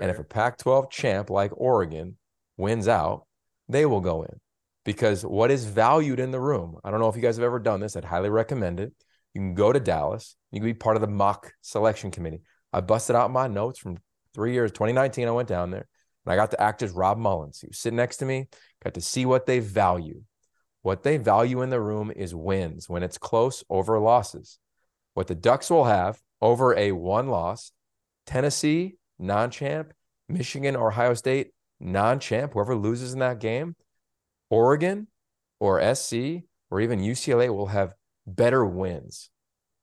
And 0.00 0.10
if 0.10 0.18
a 0.18 0.24
Pac 0.24 0.58
12 0.58 0.90
champ 0.90 1.30
like 1.30 1.50
Oregon 1.54 2.16
wins 2.56 2.88
out, 2.88 3.26
they 3.68 3.86
will 3.86 4.00
go 4.00 4.22
in. 4.22 4.38
Because 4.84 5.24
what 5.24 5.50
is 5.50 5.64
valued 5.64 6.20
in 6.20 6.30
the 6.30 6.40
room, 6.40 6.76
I 6.84 6.90
don't 6.90 7.00
know 7.00 7.08
if 7.08 7.16
you 7.16 7.22
guys 7.22 7.36
have 7.36 7.44
ever 7.44 7.58
done 7.58 7.80
this, 7.80 7.96
I'd 7.96 8.04
highly 8.04 8.30
recommend 8.30 8.80
it. 8.80 8.92
You 9.34 9.40
can 9.40 9.54
go 9.54 9.72
to 9.72 9.80
Dallas, 9.80 10.36
you 10.50 10.60
can 10.60 10.66
be 10.66 10.74
part 10.74 10.96
of 10.96 11.02
the 11.02 11.08
mock 11.08 11.52
selection 11.62 12.10
committee. 12.10 12.42
I 12.72 12.80
busted 12.80 13.16
out 13.16 13.30
my 13.30 13.46
notes 13.46 13.78
from 13.78 13.98
three 14.34 14.52
years, 14.52 14.72
2019, 14.72 15.28
I 15.28 15.30
went 15.30 15.48
down 15.48 15.70
there 15.70 15.86
and 16.24 16.32
I 16.32 16.36
got 16.36 16.50
to 16.52 16.60
act 16.60 16.82
as 16.82 16.92
Rob 16.92 17.18
Mullens. 17.18 17.60
He 17.60 17.68
was 17.68 17.78
sitting 17.78 17.96
next 17.96 18.18
to 18.18 18.24
me, 18.24 18.48
got 18.82 18.94
to 18.94 19.00
see 19.00 19.24
what 19.24 19.46
they 19.46 19.60
value. 19.60 20.22
What 20.82 21.04
they 21.04 21.16
value 21.16 21.62
in 21.62 21.70
the 21.70 21.80
room 21.80 22.12
is 22.14 22.34
wins 22.34 22.88
when 22.88 23.02
it's 23.02 23.18
close 23.18 23.64
over 23.70 23.98
losses. 23.98 24.58
What 25.14 25.28
the 25.28 25.34
Ducks 25.34 25.70
will 25.70 25.84
have 25.84 26.20
over 26.40 26.76
a 26.76 26.92
one 26.92 27.28
loss, 27.28 27.72
Tennessee, 28.26 28.96
non 29.18 29.50
champ, 29.50 29.92
Michigan, 30.28 30.74
or 30.74 30.88
Ohio 30.88 31.14
State, 31.14 31.52
non 31.80 32.18
champ, 32.18 32.54
whoever 32.54 32.74
loses 32.74 33.12
in 33.12 33.20
that 33.20 33.38
game, 33.38 33.76
Oregon 34.50 35.06
or 35.60 35.94
SC 35.94 36.14
or 36.70 36.80
even 36.80 37.00
UCLA 37.00 37.54
will 37.54 37.66
have 37.66 37.94
better 38.26 38.64
wins. 38.64 39.30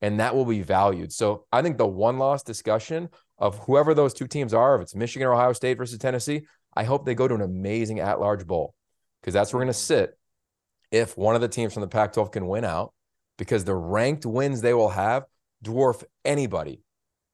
And 0.01 0.19
that 0.19 0.35
will 0.35 0.45
be 0.45 0.61
valued. 0.61 1.11
So 1.11 1.45
I 1.51 1.61
think 1.61 1.77
the 1.77 1.87
one 1.87 2.17
loss 2.17 2.43
discussion 2.43 3.09
of 3.37 3.57
whoever 3.59 3.93
those 3.93 4.13
two 4.13 4.27
teams 4.27 4.53
are, 4.53 4.75
if 4.75 4.81
it's 4.81 4.95
Michigan 4.95 5.27
or 5.27 5.33
Ohio 5.33 5.53
State 5.53 5.77
versus 5.77 5.97
Tennessee, 5.97 6.43
I 6.75 6.83
hope 6.83 7.05
they 7.05 7.15
go 7.15 7.27
to 7.27 7.35
an 7.35 7.41
amazing 7.41 7.99
at 7.99 8.19
large 8.19 8.45
bowl 8.45 8.73
because 9.21 9.33
that's 9.33 9.53
where 9.53 9.59
we're 9.59 9.65
going 9.65 9.73
to 9.73 9.79
mm. 9.79 9.83
sit 9.83 10.18
if 10.91 11.17
one 11.17 11.35
of 11.35 11.41
the 11.41 11.47
teams 11.47 11.73
from 11.73 11.81
the 11.81 11.87
Pac 11.87 12.13
12 12.13 12.31
can 12.31 12.47
win 12.47 12.65
out 12.65 12.93
because 13.37 13.63
the 13.63 13.75
ranked 13.75 14.25
wins 14.25 14.61
they 14.61 14.73
will 14.73 14.89
have 14.89 15.25
dwarf 15.63 16.03
anybody, 16.25 16.81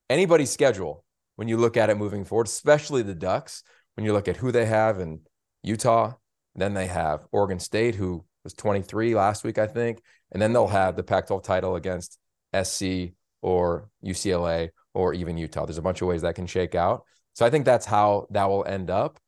anybody's 0.10 0.52
schedule 0.52 1.04
when 1.36 1.48
you 1.48 1.58
look 1.58 1.78
at 1.78 1.90
it 1.90 1.98
moving 1.98 2.24
forward, 2.24 2.48
especially 2.48 3.02
the 3.02 3.16
Ducks, 3.16 3.64
when 3.96 4.06
you 4.06 4.14
look 4.14 4.28
at 4.28 4.38
who 4.38 4.52
they 4.52 4.66
have 4.66 5.00
in 5.00 5.22
Utah. 5.64 6.14
Then 6.56 6.74
they 6.74 6.88
have 6.88 7.26
Oregon 7.32 7.60
State, 7.60 7.96
who 7.96 8.24
was 8.44 8.54
23 8.54 9.14
last 9.16 9.44
week, 9.44 9.58
I 9.58 9.68
think. 9.68 10.02
And 10.32 10.42
then 10.42 10.54
they'll 10.54 10.68
have 10.68 10.96
the 10.96 11.04
Pac 11.04 11.28
12 11.28 11.44
title 11.44 11.76
against 11.76 12.18
SC 12.64 13.14
or 13.42 13.90
UCLA 14.04 14.70
or 14.94 15.14
even 15.14 15.38
Utah. 15.38 15.66
There's 15.66 15.78
a 15.78 15.82
bunch 15.82 16.02
of 16.02 16.08
ways 16.08 16.22
that 16.22 16.36
can 16.36 16.48
shake 16.48 16.76
out. 16.76 17.04
So 17.34 17.46
I 17.46 17.50
think 17.50 17.66
that's 17.66 17.86
how 17.86 18.28
that 18.32 18.46
will 18.46 18.64
end 18.66 18.90
up. 18.90 19.20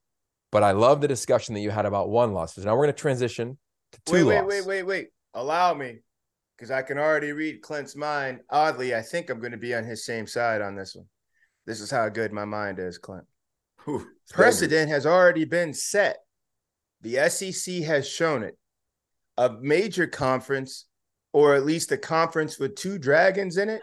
But 0.52 0.64
I 0.64 0.72
love 0.72 1.02
the 1.02 1.10
discussion 1.10 1.54
that 1.56 1.62
you 1.62 1.70
had 1.70 1.86
about 1.86 2.10
one 2.10 2.34
loss. 2.34 2.56
So 2.56 2.62
now 2.62 2.74
we're 2.76 2.86
going 2.86 2.96
to 2.96 3.02
transition 3.02 3.58
wait, 4.10 4.24
wait, 4.24 4.46
wait, 4.46 4.66
wait, 4.66 4.84
wait. 4.84 5.08
Allow 5.34 5.74
me, 5.74 6.00
because 6.56 6.72
I 6.72 6.82
can 6.82 6.98
already 6.98 7.32
read 7.32 7.62
Clint's 7.62 7.96
mind. 7.96 8.40
Oddly, 8.50 8.96
I 8.96 9.02
think 9.02 9.30
I'm 9.30 9.40
going 9.40 9.52
to 9.52 9.58
be 9.58 9.76
on 9.76 9.84
his 9.84 10.06
same 10.06 10.28
side 10.28 10.62
on 10.62 10.76
this 10.76 10.96
one. 10.96 11.06
This 11.66 11.82
is 11.82 11.92
how 11.92 12.08
good 12.10 12.32
my 12.32 12.46
mind 12.46 12.80
is, 12.80 12.98
Clint. 12.98 13.26
Whew, 13.86 14.08
Precedent 14.30 14.90
has 14.90 15.06
already 15.06 15.46
been 15.46 15.74
set. 15.74 16.18
The 17.02 17.30
SEC 17.30 17.84
has 17.84 18.08
shown 18.08 18.44
it. 18.44 18.58
A 19.38 19.52
major 19.62 20.08
conference, 20.08 20.86
or 21.34 21.56
at 21.56 21.66
least 21.66 21.92
a 21.92 21.98
conference 21.98 22.58
with 22.58 22.76
two 22.76 22.98
dragons 22.98 23.58
in 23.58 23.70
it. 23.70 23.82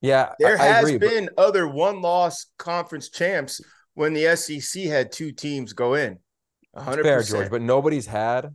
Yeah, 0.00 0.32
there 0.38 0.58
I, 0.60 0.62
I 0.62 0.66
has 0.66 0.90
agree, 0.90 1.08
been 1.08 1.30
but... 1.34 1.42
other 1.42 1.66
one-loss 1.66 2.46
conference 2.58 3.08
champs 3.08 3.60
when 3.94 4.12
the 4.12 4.36
SEC 4.36 4.84
had 4.84 5.10
two 5.10 5.32
teams 5.32 5.72
go 5.72 5.94
in. 5.94 6.18
100%. 6.76 7.02
Fair, 7.02 7.22
George, 7.22 7.50
but 7.50 7.62
nobody's 7.62 8.06
had 8.06 8.54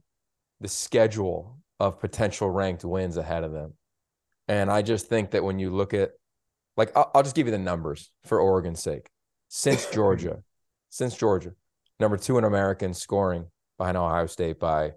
the 0.62 0.68
schedule 0.68 1.57
of 1.80 1.99
potential 1.99 2.49
ranked 2.49 2.86
wins 2.86 3.18
ahead 3.18 3.43
of 3.43 3.51
them. 3.51 3.74
And 4.47 4.72
I 4.72 4.84
just 4.84 5.07
think 5.07 5.32
that 5.32 5.43
when 5.43 5.59
you 5.59 5.72
look 5.72 5.93
at, 5.93 6.12
like, 6.78 6.95
I'll, 6.95 7.12
I'll 7.14 7.24
just 7.24 7.36
give 7.36 7.47
you 7.47 7.51
the 7.51 7.57
numbers 7.57 8.12
for 8.26 8.39
Oregon's 8.39 8.82
sake. 8.82 9.09
Since 9.49 9.88
Georgia, 9.93 10.43
since 10.89 11.18
Georgia, 11.18 11.53
number 11.99 12.16
two 12.16 12.38
in 12.38 12.43
American 12.43 12.93
scoring 12.93 13.47
behind 13.78 13.97
Ohio 13.97 14.28
State 14.28 14.59
by 14.59 14.93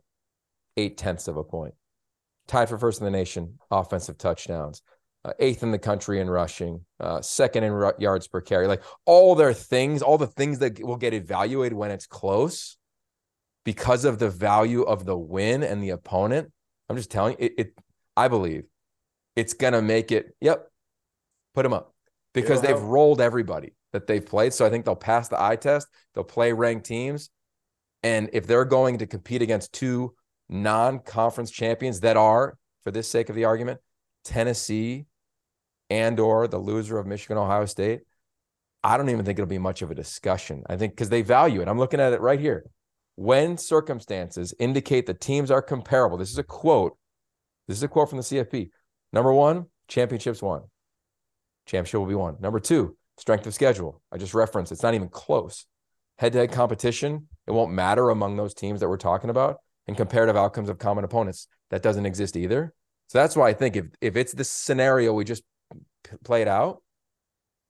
eight 0.76 0.98
tenths 0.98 1.28
of 1.28 1.36
a 1.36 1.44
point. 1.44 1.74
Tied 2.46 2.68
for 2.68 2.78
first 2.78 3.00
in 3.00 3.06
the 3.06 3.10
nation, 3.10 3.58
offensive 3.70 4.18
touchdowns. 4.18 4.82
Uh, 5.24 5.32
eighth 5.38 5.62
in 5.62 5.70
the 5.70 5.78
country 5.78 6.20
in 6.20 6.28
rushing, 6.28 6.84
uh, 7.00 7.18
second 7.22 7.64
in 7.64 7.72
r- 7.72 7.96
yards 7.98 8.28
per 8.28 8.42
carry. 8.42 8.66
Like 8.66 8.82
all 9.06 9.34
their 9.34 9.54
things, 9.54 10.02
all 10.02 10.18
the 10.18 10.26
things 10.26 10.58
that 10.58 10.84
will 10.84 10.98
get 10.98 11.14
evaluated 11.14 11.72
when 11.72 11.90
it's 11.90 12.06
close 12.06 12.76
because 13.64 14.04
of 14.04 14.18
the 14.18 14.28
value 14.28 14.82
of 14.82 15.04
the 15.04 15.16
win 15.16 15.62
and 15.62 15.82
the 15.82 15.90
opponent. 15.90 16.52
I'm 16.88 16.96
just 16.96 17.10
telling 17.10 17.36
you, 17.38 17.46
it, 17.46 17.52
it 17.58 17.78
I 18.16 18.28
believe 18.28 18.64
it's 19.34 19.54
gonna 19.54 19.82
make 19.82 20.12
it. 20.12 20.34
Yep, 20.40 20.68
put 21.54 21.62
them 21.62 21.72
up 21.72 21.94
because 22.32 22.60
they've 22.60 22.80
rolled 22.80 23.20
everybody 23.20 23.74
that 23.92 24.06
they've 24.06 24.24
played. 24.24 24.52
So 24.52 24.66
I 24.66 24.70
think 24.70 24.84
they'll 24.84 24.94
pass 24.96 25.28
the 25.28 25.42
eye 25.42 25.56
test. 25.56 25.88
They'll 26.14 26.24
play 26.24 26.52
ranked 26.52 26.86
teams, 26.86 27.30
and 28.02 28.28
if 28.32 28.46
they're 28.46 28.64
going 28.66 28.98
to 28.98 29.06
compete 29.06 29.42
against 29.42 29.72
two 29.72 30.14
non-conference 30.48 31.50
champions 31.50 32.00
that 32.00 32.16
are, 32.16 32.58
for 32.82 32.90
this 32.90 33.08
sake 33.08 33.30
of 33.30 33.34
the 33.34 33.46
argument, 33.46 33.80
Tennessee 34.24 35.06
and 35.88 36.20
or 36.20 36.46
the 36.46 36.58
loser 36.58 36.98
of 36.98 37.06
Michigan 37.06 37.38
Ohio 37.38 37.64
State, 37.64 38.02
I 38.82 38.98
don't 38.98 39.08
even 39.08 39.24
think 39.24 39.38
it'll 39.38 39.48
be 39.48 39.58
much 39.58 39.80
of 39.80 39.90
a 39.90 39.94
discussion. 39.94 40.64
I 40.68 40.76
think 40.76 40.92
because 40.92 41.08
they 41.08 41.22
value 41.22 41.62
it. 41.62 41.68
I'm 41.68 41.78
looking 41.78 42.00
at 42.00 42.12
it 42.12 42.20
right 42.20 42.38
here 42.38 42.66
when 43.16 43.56
circumstances 43.56 44.54
indicate 44.58 45.06
the 45.06 45.14
teams 45.14 45.50
are 45.50 45.62
comparable. 45.62 46.16
This 46.18 46.30
is 46.30 46.38
a 46.38 46.42
quote. 46.42 46.96
This 47.68 47.76
is 47.76 47.82
a 47.82 47.88
quote 47.88 48.08
from 48.08 48.18
the 48.18 48.24
CFP. 48.24 48.70
Number 49.12 49.32
one, 49.32 49.66
championships 49.88 50.42
won. 50.42 50.62
Championship 51.66 52.00
will 52.00 52.06
be 52.06 52.14
won. 52.14 52.36
Number 52.40 52.60
two, 52.60 52.96
strength 53.18 53.46
of 53.46 53.54
schedule. 53.54 54.02
I 54.12 54.18
just 54.18 54.34
referenced 54.34 54.72
it's 54.72 54.82
not 54.82 54.94
even 54.94 55.08
close. 55.08 55.66
Head 56.18 56.32
to 56.32 56.38
head 56.38 56.52
competition, 56.52 57.28
it 57.46 57.52
won't 57.52 57.72
matter 57.72 58.10
among 58.10 58.36
those 58.36 58.54
teams 58.54 58.80
that 58.80 58.88
we're 58.88 58.96
talking 58.96 59.30
about. 59.30 59.58
and 59.86 59.96
comparative 59.96 60.36
outcomes 60.36 60.68
of 60.68 60.78
common 60.78 61.04
opponents. 61.04 61.48
That 61.70 61.82
doesn't 61.82 62.06
exist 62.06 62.36
either. 62.36 62.74
So 63.08 63.18
that's 63.18 63.36
why 63.36 63.48
I 63.48 63.52
think 63.52 63.76
if 63.76 63.86
if 64.00 64.16
it's 64.16 64.32
the 64.32 64.44
scenario 64.44 65.12
we 65.12 65.24
just 65.24 65.42
played 66.24 66.48
out, 66.48 66.82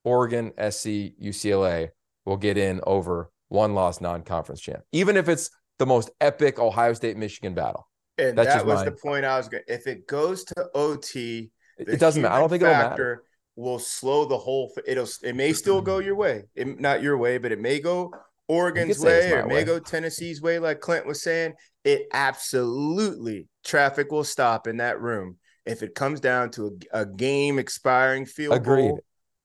Oregon, 0.04 0.52
SC, 0.52 1.14
UCLA 1.20 1.88
will 2.24 2.36
get 2.36 2.56
in 2.56 2.80
over 2.86 3.30
one 3.54 3.74
loss 3.74 4.00
non-conference 4.00 4.60
champ, 4.60 4.82
even 4.92 5.16
if 5.16 5.28
it's 5.28 5.50
the 5.78 5.86
most 5.86 6.10
epic 6.20 6.58
Ohio 6.58 6.92
State 6.92 7.16
Michigan 7.16 7.54
battle. 7.54 7.88
And 8.18 8.36
That's 8.36 8.54
that 8.54 8.66
was 8.66 8.80
my... 8.80 8.84
the 8.84 8.92
point 8.92 9.24
I 9.24 9.38
was 9.38 9.48
going. 9.48 9.62
If 9.66 9.86
it 9.86 10.06
goes 10.06 10.44
to 10.44 10.66
OT, 10.74 11.50
it 11.78 11.98
doesn't 11.98 12.22
matter. 12.22 12.34
I 12.34 12.38
don't 12.38 12.48
think 12.48 12.62
it'll 12.62 12.74
matter. 12.74 13.24
Will 13.56 13.78
slow 13.78 14.24
the 14.24 14.38
whole. 14.38 14.72
It'll. 14.86 15.08
It 15.22 15.34
may 15.34 15.52
still 15.52 15.80
go 15.80 15.98
your 15.98 16.16
way. 16.16 16.44
It, 16.54 16.80
not 16.80 17.02
your 17.02 17.16
way, 17.16 17.38
but 17.38 17.52
it 17.52 17.60
may 17.60 17.80
go 17.80 18.12
Oregon's 18.48 18.98
way 19.00 19.32
or 19.32 19.40
it 19.40 19.46
may 19.46 19.54
way. 19.56 19.64
go 19.64 19.78
Tennessee's 19.78 20.42
way, 20.42 20.58
like 20.58 20.80
Clint 20.80 21.06
was 21.06 21.22
saying. 21.22 21.54
It 21.84 22.06
absolutely 22.12 23.48
traffic 23.64 24.10
will 24.10 24.24
stop 24.24 24.66
in 24.66 24.78
that 24.78 25.00
room 25.00 25.38
if 25.66 25.82
it 25.82 25.94
comes 25.94 26.20
down 26.20 26.50
to 26.52 26.78
a, 26.92 27.00
a 27.00 27.06
game 27.06 27.58
expiring 27.58 28.26
field 28.26 28.54
Agreed. 28.54 28.88
goal 28.88 29.00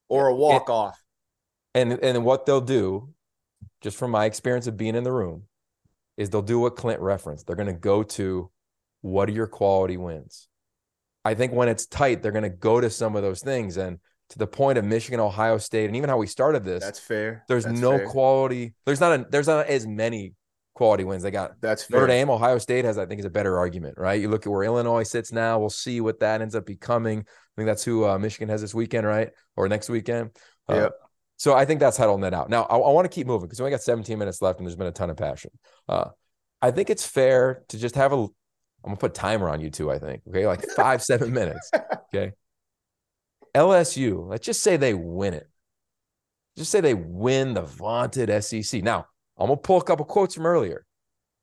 or 0.10 0.28
a 0.28 0.36
walk 0.36 0.70
off. 0.70 1.00
And 1.74 1.94
and 2.04 2.26
what 2.26 2.46
they'll 2.46 2.62
do, 2.62 3.14
just 3.82 3.98
from 3.98 4.12
my 4.12 4.26
experience 4.26 4.68
of 4.68 4.78
being 4.78 4.96
in 4.96 5.04
the 5.04 5.12
room, 5.12 5.44
is 6.18 6.30
they'll 6.30 6.42
do 6.42 6.60
what 6.60 6.76
Clint 6.76 7.00
referenced. 7.00 7.48
They're 7.48 7.56
going 7.56 7.68
to 7.68 7.74
go 7.74 8.04
to 8.04 8.52
what 9.02 9.30
are 9.30 9.34
your 9.34 9.48
quality 9.48 9.98
wins? 9.98 10.48
I 11.24 11.34
think 11.34 11.54
when 11.54 11.70
it's 11.70 11.86
tight, 11.86 12.22
they're 12.22 12.32
going 12.32 12.44
to 12.44 12.50
go 12.50 12.82
to 12.82 12.90
some 12.90 13.16
of 13.16 13.22
those 13.22 13.42
things. 13.42 13.78
And 13.78 14.00
to 14.30 14.38
the 14.38 14.48
point 14.48 14.78
of 14.78 14.86
Michigan, 14.86 15.20
Ohio 15.20 15.58
State, 15.58 15.86
and 15.86 15.96
even 15.96 16.10
how 16.10 16.18
we 16.18 16.28
started 16.28 16.64
this, 16.64 16.84
that's 16.84 17.00
fair. 17.00 17.44
There's 17.48 17.66
that's 17.66 17.80
no 17.80 17.98
fair. 17.98 18.08
quality. 18.08 18.74
There's 18.86 19.00
not 19.00 19.20
a, 19.20 19.26
there's 19.30 19.48
not 19.48 19.68
as 19.68 19.88
many 19.88 20.34
quality 20.76 21.04
wins. 21.04 21.24
They 21.24 21.32
got 21.32 21.60
that's 21.62 21.84
fair. 21.84 22.02
Notre 22.02 22.08
Dame, 22.08 22.30
Ohio 22.30 22.58
State 22.58 22.86
has, 22.86 22.98
I 22.98 23.06
think, 23.06 23.20
is 23.20 23.26
a 23.26 23.30
better 23.30 23.58
argument, 23.58 23.96
right? 23.98 24.20
You 24.22 24.30
look 24.30 24.46
at 24.46 24.52
where 24.52 24.64
Illinois 24.64 25.04
sits 25.04 25.32
now. 25.32 25.60
We'll 25.60 25.70
see 25.70 26.00
what 26.00 26.20
that 26.20 26.42
ends 26.42 26.56
up 26.56 26.66
becoming. 26.66 27.20
I 27.20 27.24
think 27.56 27.68
that's 27.68 27.84
who 27.84 28.06
uh, 28.08 28.20
Michigan 28.20 28.50
has 28.50 28.62
this 28.62 28.76
weekend, 28.76 29.08
right, 29.08 29.30
or 29.56 29.68
next 29.68 29.90
weekend. 29.90 30.32
Uh, 30.70 30.76
yeah. 30.76 30.90
So 31.40 31.54
I 31.56 31.64
think 31.64 31.80
that's 31.80 31.96
how 31.96 32.04
it'll 32.04 32.18
net 32.18 32.34
out. 32.34 32.50
Now 32.50 32.64
I, 32.64 32.76
I 32.76 32.92
want 32.92 33.06
to 33.06 33.14
keep 33.14 33.26
moving 33.26 33.48
because 33.48 33.60
we 33.60 33.64
only 33.64 33.72
got 33.72 33.82
17 33.82 34.20
minutes 34.20 34.42
left, 34.42 34.60
and 34.60 34.68
there's 34.68 34.76
been 34.76 34.88
a 34.88 34.92
ton 34.92 35.10
of 35.10 35.16
passion. 35.16 35.52
Uh, 35.88 36.10
I 36.62 36.72
think 36.72 36.90
it's 36.90 37.08
fair 37.08 37.64
to 37.70 37.78
just 37.80 37.96
have 37.96 38.12
a. 38.12 38.18
I'm 38.18 38.32
gonna 38.92 38.98
put 38.98 39.14
timer 39.14 39.50
on 39.50 39.62
you 39.62 39.70
too. 39.70 39.90
I 39.90 40.00
think 40.00 40.22
okay, 40.28 40.46
like 40.46 40.64
five 40.76 41.02
seven 41.02 41.34
minutes. 41.34 41.72
Okay. 42.14 42.34
LSU. 43.56 44.28
Let's 44.28 44.46
just 44.46 44.62
say 44.62 44.78
they 44.78 44.94
win 44.94 45.34
it. 45.34 45.50
Just 46.58 46.72
say 46.72 46.82
they 46.82 46.94
win 46.94 47.54
the 47.54 47.62
vaunted 47.62 48.44
SEC. 48.44 48.84
Now 48.84 49.06
I'm 49.38 49.48
gonna 49.48 49.58
pull 49.58 49.78
a 49.78 49.84
couple 49.84 50.06
quotes 50.06 50.36
from 50.36 50.46
earlier. 50.46 50.86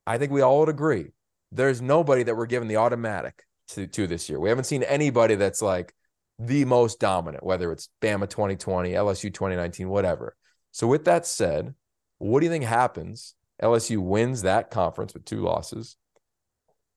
I 0.05 0.19
think 0.19 0.31
we 0.31 0.41
all 0.41 0.59
would 0.59 0.69
agree. 0.69 1.07
There's 1.51 1.81
nobody 1.81 2.23
that 2.23 2.35
we're 2.35 2.45
giving 2.45 2.67
the 2.67 2.77
automatic 2.77 3.43
to, 3.69 3.87
to 3.87 4.05
this 4.05 4.29
year. 4.29 4.39
We 4.39 4.49
haven't 4.49 4.65
seen 4.65 4.83
anybody 4.83 5.35
that's 5.35 5.61
like 5.61 5.93
the 6.39 6.65
most 6.65 6.99
dominant, 6.99 7.43
whether 7.43 7.71
it's 7.71 7.89
Bama 8.01 8.29
2020, 8.29 8.91
LSU 8.91 9.33
2019, 9.33 9.89
whatever. 9.89 10.35
So 10.71 10.87
with 10.87 11.05
that 11.05 11.25
said, 11.25 11.73
what 12.19 12.39
do 12.39 12.45
you 12.45 12.51
think 12.51 12.65
happens 12.65 13.35
LSU 13.61 13.97
wins 13.97 14.43
that 14.43 14.69
conference 14.69 15.13
with 15.13 15.25
two 15.25 15.41
losses 15.41 15.97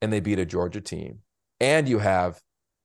and 0.01 0.13
they 0.13 0.21
beat 0.21 0.39
a 0.39 0.47
Georgia 0.47 0.81
team. 0.81 1.21
And 1.61 1.89
you 1.89 1.99
have 1.99 2.41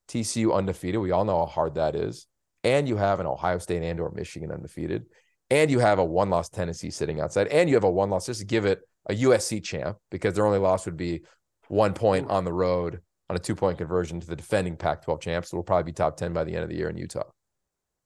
TCU 0.09 0.53
undefeated. 0.53 1.01
We 1.01 1.11
all 1.11 1.25
know 1.25 1.39
how 1.39 1.45
hard 1.45 1.75
that 1.75 1.95
is. 1.95 2.27
And 2.63 2.87
you 2.87 2.97
have 2.97 3.19
an 3.19 3.27
Ohio 3.27 3.57
State 3.59 3.83
and 3.83 3.99
or 3.99 4.11
Michigan 4.11 4.51
undefeated. 4.51 5.05
And 5.49 5.69
you 5.69 5.79
have 5.79 5.99
a 5.99 6.05
one 6.05 6.29
loss 6.29 6.49
Tennessee 6.49 6.89
sitting 6.89 7.21
outside. 7.21 7.47
And 7.47 7.69
you 7.69 7.75
have 7.75 7.83
a 7.83 7.89
one 7.89 8.09
loss, 8.09 8.25
just 8.25 8.39
to 8.39 8.45
give 8.45 8.65
it 8.65 8.81
a 9.07 9.13
USC 9.13 9.63
champ 9.63 9.97
because 10.09 10.33
their 10.33 10.45
only 10.45 10.57
loss 10.57 10.85
would 10.85 10.97
be 10.97 11.21
one 11.67 11.93
point 11.93 12.29
on 12.29 12.43
the 12.43 12.53
road 12.53 13.01
on 13.29 13.35
a 13.35 13.39
two 13.39 13.55
point 13.55 13.77
conversion 13.77 14.19
to 14.19 14.27
the 14.27 14.35
defending 14.35 14.75
Pac 14.75 15.03
12 15.03 15.21
champs. 15.21 15.49
So 15.49 15.57
we'll 15.57 15.63
probably 15.63 15.91
be 15.91 15.93
top 15.93 16.17
10 16.17 16.33
by 16.33 16.43
the 16.43 16.53
end 16.53 16.63
of 16.63 16.69
the 16.69 16.75
year 16.75 16.89
in 16.89 16.97
Utah. 16.97 17.23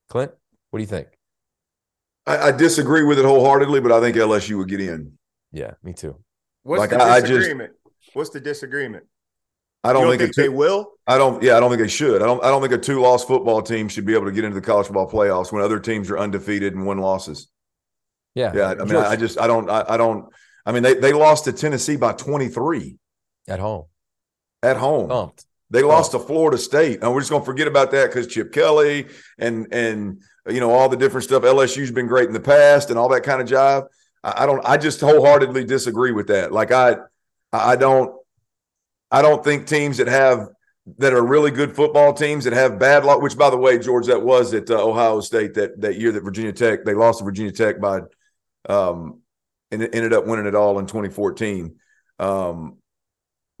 Clint, 0.08 0.32
what 0.70 0.78
do 0.78 0.82
you 0.82 0.88
think? 0.88 1.08
I, 2.26 2.48
I 2.48 2.52
disagree 2.52 3.04
with 3.04 3.18
it 3.18 3.24
wholeheartedly, 3.24 3.80
but 3.80 3.92
I 3.92 4.00
think 4.00 4.16
LSU 4.16 4.58
would 4.58 4.68
get 4.68 4.80
in. 4.80 5.12
Yeah, 5.52 5.72
me 5.82 5.92
too. 5.92 6.16
What's 6.62 6.80
like, 6.80 6.90
the 6.90 6.98
disagreement? 6.98 7.72
Just, 8.02 8.16
What's 8.16 8.30
the 8.30 8.40
disagreement? 8.40 9.04
I 9.82 9.92
don't, 9.92 10.02
don't 10.02 10.10
think, 10.10 10.34
think 10.34 10.36
they 10.36 10.48
will. 10.48 10.92
I 11.06 11.16
don't. 11.16 11.42
Yeah, 11.42 11.56
I 11.56 11.60
don't 11.60 11.70
think 11.70 11.80
they 11.80 11.88
should. 11.88 12.22
I 12.22 12.26
don't. 12.26 12.42
I 12.44 12.48
don't 12.48 12.60
think 12.60 12.74
a 12.74 12.78
two-loss 12.78 13.24
football 13.24 13.62
team 13.62 13.88
should 13.88 14.04
be 14.04 14.14
able 14.14 14.26
to 14.26 14.32
get 14.32 14.44
into 14.44 14.54
the 14.54 14.60
college 14.60 14.86
football 14.86 15.10
playoffs 15.10 15.52
when 15.52 15.62
other 15.62 15.80
teams 15.80 16.10
are 16.10 16.18
undefeated 16.18 16.74
and 16.74 16.86
win 16.86 16.98
losses. 16.98 17.48
Yeah, 18.34 18.52
yeah. 18.54 18.74
I 18.78 18.84
mean, 18.84 18.96
I, 18.96 19.10
I 19.12 19.16
just, 19.16 19.40
I 19.40 19.46
don't, 19.46 19.70
I, 19.70 19.84
I, 19.88 19.96
don't. 19.96 20.26
I 20.66 20.72
mean, 20.72 20.82
they 20.82 20.94
they 20.94 21.12
lost 21.14 21.44
to 21.44 21.52
Tennessee 21.52 21.96
by 21.96 22.12
twenty-three 22.12 22.98
at 23.48 23.58
home. 23.58 23.86
At 24.62 24.76
home, 24.76 25.08
Bumped. 25.08 25.46
They 25.70 25.82
lost 25.82 26.12
to 26.12 26.18
Florida 26.18 26.58
State, 26.58 27.00
and 27.02 27.14
we're 27.14 27.20
just 27.20 27.30
going 27.30 27.42
to 27.42 27.46
forget 27.46 27.68
about 27.68 27.92
that 27.92 28.08
because 28.08 28.26
Chip 28.26 28.52
Kelly 28.52 29.06
and 29.38 29.72
and 29.72 30.20
you 30.48 30.58
know 30.58 30.72
all 30.72 30.88
the 30.88 30.96
different 30.96 31.24
stuff. 31.24 31.44
LSU's 31.44 31.92
been 31.92 32.08
great 32.08 32.26
in 32.26 32.34
the 32.34 32.40
past 32.40 32.90
and 32.90 32.98
all 32.98 33.08
that 33.10 33.22
kind 33.22 33.40
of 33.40 33.48
jive. 33.48 33.86
I 34.24 34.46
don't. 34.46 34.60
I 34.66 34.76
just 34.76 35.00
wholeheartedly 35.00 35.64
disagree 35.64 36.12
with 36.12 36.26
that. 36.26 36.52
Like 36.52 36.72
I, 36.72 36.96
I 37.52 37.76
don't. 37.76 38.14
I 39.12 39.22
don't 39.22 39.42
think 39.44 39.66
teams 39.66 39.96
that 39.98 40.08
have 40.08 40.48
that 40.98 41.12
are 41.12 41.24
really 41.24 41.52
good 41.52 41.74
football 41.74 42.12
teams 42.12 42.44
that 42.44 42.52
have 42.52 42.78
bad 42.78 43.04
luck. 43.04 43.22
Which, 43.22 43.38
by 43.38 43.48
the 43.48 43.56
way, 43.56 43.78
George, 43.78 44.06
that 44.06 44.22
was 44.22 44.52
at 44.52 44.70
uh, 44.70 44.84
Ohio 44.84 45.20
State 45.20 45.54
that 45.54 45.80
that 45.80 45.98
year 45.98 46.10
that 46.12 46.24
Virginia 46.24 46.52
Tech 46.52 46.84
they 46.84 46.94
lost 46.94 47.20
to 47.20 47.24
Virginia 47.24 47.52
Tech 47.52 47.80
by, 47.80 48.00
um, 48.68 49.20
and 49.70 49.82
it 49.84 49.94
ended 49.94 50.12
up 50.12 50.26
winning 50.26 50.46
it 50.46 50.56
all 50.56 50.80
in 50.80 50.86
2014. 50.86 51.76
Um, 52.18 52.76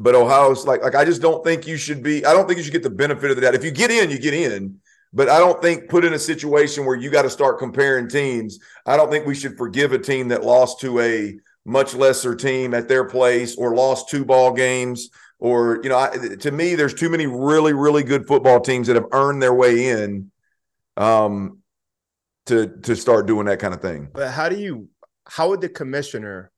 but 0.00 0.14
Ohio's 0.14 0.66
like 0.66 0.82
like 0.82 0.94
I 0.96 1.04
just 1.04 1.22
don't 1.22 1.44
think 1.44 1.66
you 1.66 1.76
should 1.76 2.02
be. 2.02 2.24
I 2.24 2.32
don't 2.32 2.46
think 2.46 2.56
you 2.56 2.64
should 2.64 2.72
get 2.72 2.82
the 2.82 2.90
benefit 2.90 3.30
of 3.30 3.36
the 3.36 3.42
doubt. 3.42 3.54
If 3.54 3.62
you 3.62 3.70
get 3.70 3.90
in, 3.90 4.10
you 4.10 4.18
get 4.18 4.34
in. 4.34 4.80
But 5.12 5.28
I 5.28 5.38
don't 5.38 5.60
think 5.60 5.88
put 5.88 6.04
in 6.04 6.14
a 6.14 6.18
situation 6.18 6.86
where 6.86 6.96
you 6.96 7.10
got 7.10 7.22
to 7.22 7.30
start 7.30 7.58
comparing 7.58 8.08
teams. 8.08 8.58
I 8.86 8.96
don't 8.96 9.10
think 9.10 9.26
we 9.26 9.34
should 9.34 9.56
forgive 9.58 9.92
a 9.92 9.98
team 9.98 10.28
that 10.28 10.44
lost 10.44 10.80
to 10.80 11.00
a 11.00 11.38
much 11.64 11.94
lesser 11.94 12.34
team 12.34 12.74
at 12.74 12.88
their 12.88 13.04
place 13.04 13.56
or 13.56 13.74
lost 13.74 14.08
two 14.08 14.24
ball 14.24 14.52
games. 14.52 15.10
Or, 15.40 15.80
you 15.82 15.88
know, 15.88 15.98
I, 15.98 16.10
to 16.40 16.50
me, 16.50 16.76
there's 16.76 16.94
too 16.94 17.08
many 17.08 17.26
really, 17.26 17.72
really 17.72 18.04
good 18.04 18.26
football 18.26 18.60
teams 18.60 18.86
that 18.86 18.96
have 18.96 19.06
earned 19.12 19.42
their 19.42 19.54
way 19.54 19.88
in 19.88 20.30
um, 20.96 21.58
to 22.46 22.68
to 22.82 22.94
start 22.94 23.26
doing 23.26 23.46
that 23.46 23.58
kind 23.58 23.74
of 23.74 23.82
thing. 23.82 24.08
But 24.12 24.30
how 24.30 24.48
do 24.48 24.56
you, 24.56 24.88
how 25.26 25.48
would 25.48 25.60
the 25.60 25.68
commissioner 25.68 26.49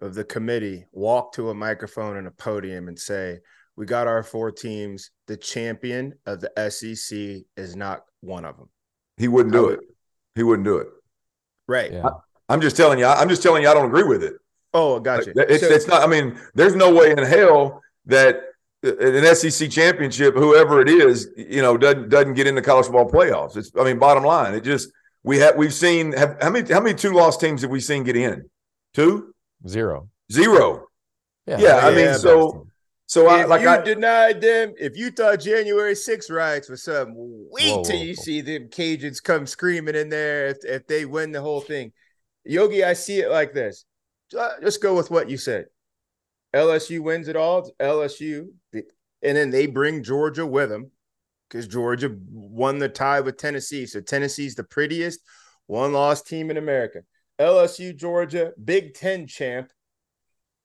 of 0.00 0.14
the 0.14 0.24
committee 0.24 0.86
walk 0.92 1.32
to 1.34 1.50
a 1.50 1.54
microphone 1.54 2.16
and 2.16 2.26
a 2.26 2.30
podium 2.30 2.88
and 2.88 2.98
say, 2.98 3.38
we 3.76 3.86
got 3.86 4.06
our 4.06 4.22
four 4.22 4.50
teams. 4.50 5.10
The 5.26 5.36
champion 5.36 6.14
of 6.26 6.40
the 6.40 6.70
SEC 6.70 7.44
is 7.56 7.76
not 7.76 8.04
one 8.20 8.44
of 8.44 8.56
them. 8.56 8.68
He 9.16 9.28
wouldn't 9.28 9.52
do 9.52 9.68
it. 9.68 9.80
He 10.34 10.42
wouldn't 10.42 10.64
do 10.64 10.78
it. 10.78 10.88
Right. 11.68 11.92
Yeah. 11.92 12.08
I, 12.48 12.54
am 12.54 12.60
just 12.60 12.76
telling 12.76 12.98
you. 12.98 13.06
I'm 13.06 13.28
just 13.28 13.42
telling 13.42 13.62
you. 13.62 13.68
I 13.68 13.74
don't 13.74 13.86
agree 13.86 14.04
with 14.04 14.24
it. 14.24 14.34
Oh, 14.74 14.98
gotcha. 14.98 15.32
It's 15.36 15.62
so, 15.62 15.68
it's 15.68 15.86
not. 15.86 16.02
I 16.02 16.06
mean, 16.06 16.38
there's 16.54 16.74
no 16.74 16.92
way 16.92 17.12
in 17.12 17.18
hell 17.18 17.80
that 18.06 18.40
uh, 18.84 18.96
an 18.98 19.34
SEC 19.34 19.70
championship, 19.70 20.34
whoever 20.34 20.80
it 20.80 20.88
is, 20.88 21.28
you 21.36 21.62
know, 21.62 21.76
doesn't 21.76 22.08
doesn't 22.08 22.34
get 22.34 22.46
into 22.46 22.62
college 22.62 22.86
football 22.86 23.10
playoffs. 23.10 23.56
It's. 23.56 23.70
I 23.78 23.84
mean, 23.84 23.98
bottom 23.98 24.24
line, 24.24 24.54
it 24.54 24.62
just 24.62 24.90
we 25.22 25.38
have 25.38 25.56
we've 25.56 25.74
seen 25.74 26.12
have, 26.12 26.36
how 26.40 26.50
many 26.50 26.72
how 26.72 26.80
many 26.80 26.94
two 26.94 27.12
loss 27.12 27.36
teams 27.36 27.62
have 27.62 27.70
we 27.70 27.80
seen 27.80 28.02
get 28.02 28.16
in? 28.16 28.48
Two, 28.94 29.34
zero, 29.66 30.08
zero. 30.30 30.86
Yeah, 31.46 31.58
yeah 31.58 31.76
I 31.78 31.94
mean, 31.94 32.14
so 32.14 32.66
so 33.08 33.24
if 33.24 33.32
I 33.32 33.44
like 33.46 33.62
you 33.62 33.68
I, 33.70 33.80
denied 33.80 34.42
them. 34.42 34.74
If 34.78 34.94
you 34.94 35.10
thought 35.10 35.40
January 35.40 35.94
6 35.94 36.30
riots 36.30 36.68
was 36.68 36.82
something, 36.82 37.14
wait 37.50 37.70
whoa, 37.70 37.82
till 37.82 37.96
whoa, 37.96 38.02
you 38.02 38.14
whoa. 38.14 38.22
see 38.22 38.40
them 38.42 38.68
Cajuns 38.68 39.22
come 39.22 39.46
screaming 39.46 39.94
in 39.94 40.10
there 40.10 40.48
if, 40.48 40.58
if 40.62 40.86
they 40.86 41.06
win 41.06 41.32
the 41.32 41.40
whole 41.40 41.62
thing. 41.62 41.92
Yogi, 42.44 42.84
I 42.84 42.92
see 42.92 43.20
it 43.20 43.30
like 43.30 43.54
this. 43.54 43.86
Uh, 44.38 44.50
just 44.60 44.82
go 44.82 44.94
with 44.94 45.10
what 45.10 45.30
you 45.30 45.38
said. 45.38 45.66
LSU 46.54 47.00
wins 47.00 47.28
it 47.28 47.36
all. 47.36 47.70
LSU, 47.80 48.48
and 48.74 48.84
then 49.36 49.50
they 49.50 49.66
bring 49.66 50.02
Georgia 50.02 50.46
with 50.46 50.68
them 50.68 50.90
because 51.48 51.66
Georgia 51.66 52.14
won 52.30 52.78
the 52.78 52.90
tie 52.90 53.20
with 53.20 53.38
Tennessee. 53.38 53.86
So 53.86 54.02
Tennessee's 54.02 54.54
the 54.54 54.64
prettiest 54.64 55.20
one 55.66 55.94
loss 55.94 56.20
team 56.20 56.50
in 56.50 56.58
America. 56.58 57.00
LSU, 57.38 57.96
Georgia, 57.96 58.52
Big 58.62 58.94
Ten 58.94 59.26
champ. 59.26 59.72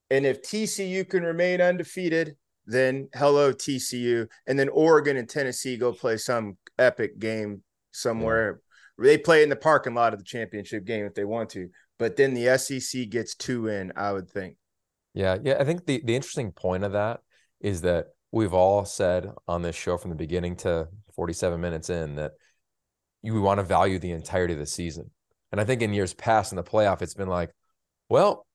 And 0.09 0.25
if 0.25 0.41
TCU 0.41 1.07
can 1.09 1.23
remain 1.23 1.61
undefeated, 1.61 2.35
then 2.65 3.09
hello 3.13 3.51
TCU. 3.51 4.27
And 4.47 4.57
then 4.57 4.69
Oregon 4.69 5.17
and 5.17 5.27
Tennessee 5.27 5.77
go 5.77 5.91
play 5.91 6.17
some 6.17 6.57
epic 6.77 7.19
game 7.19 7.63
somewhere. 7.91 8.61
Yeah. 8.99 9.05
They 9.05 9.17
play 9.17 9.43
in 9.43 9.49
the 9.49 9.55
parking 9.55 9.95
lot 9.95 10.13
of 10.13 10.19
the 10.19 10.25
championship 10.25 10.85
game 10.85 11.05
if 11.05 11.15
they 11.15 11.25
want 11.25 11.49
to. 11.51 11.69
But 11.97 12.15
then 12.15 12.33
the 12.33 12.57
SEC 12.57 13.09
gets 13.09 13.35
two 13.35 13.67
in, 13.67 13.91
I 13.95 14.11
would 14.11 14.29
think. 14.29 14.57
Yeah, 15.13 15.37
yeah. 15.41 15.57
I 15.59 15.63
think 15.63 15.85
the 15.85 16.01
the 16.03 16.15
interesting 16.15 16.51
point 16.51 16.83
of 16.83 16.93
that 16.93 17.21
is 17.59 17.81
that 17.81 18.07
we've 18.31 18.53
all 18.53 18.83
said 18.83 19.31
on 19.47 19.61
this 19.61 19.75
show 19.75 19.97
from 19.97 20.09
the 20.09 20.15
beginning 20.15 20.55
to 20.57 20.87
47 21.15 21.61
minutes 21.61 21.89
in 21.89 22.15
that 22.15 22.31
you 23.21 23.39
want 23.41 23.59
to 23.59 23.63
value 23.63 23.99
the 23.99 24.11
entirety 24.11 24.53
of 24.53 24.59
the 24.59 24.65
season. 24.65 25.11
And 25.53 25.61
I 25.61 25.65
think 25.65 25.83
in 25.83 25.93
years 25.93 26.15
past 26.15 26.51
in 26.51 26.55
the 26.55 26.63
playoff, 26.63 27.03
it's 27.03 27.13
been 27.13 27.27
like, 27.27 27.51
well, 28.09 28.47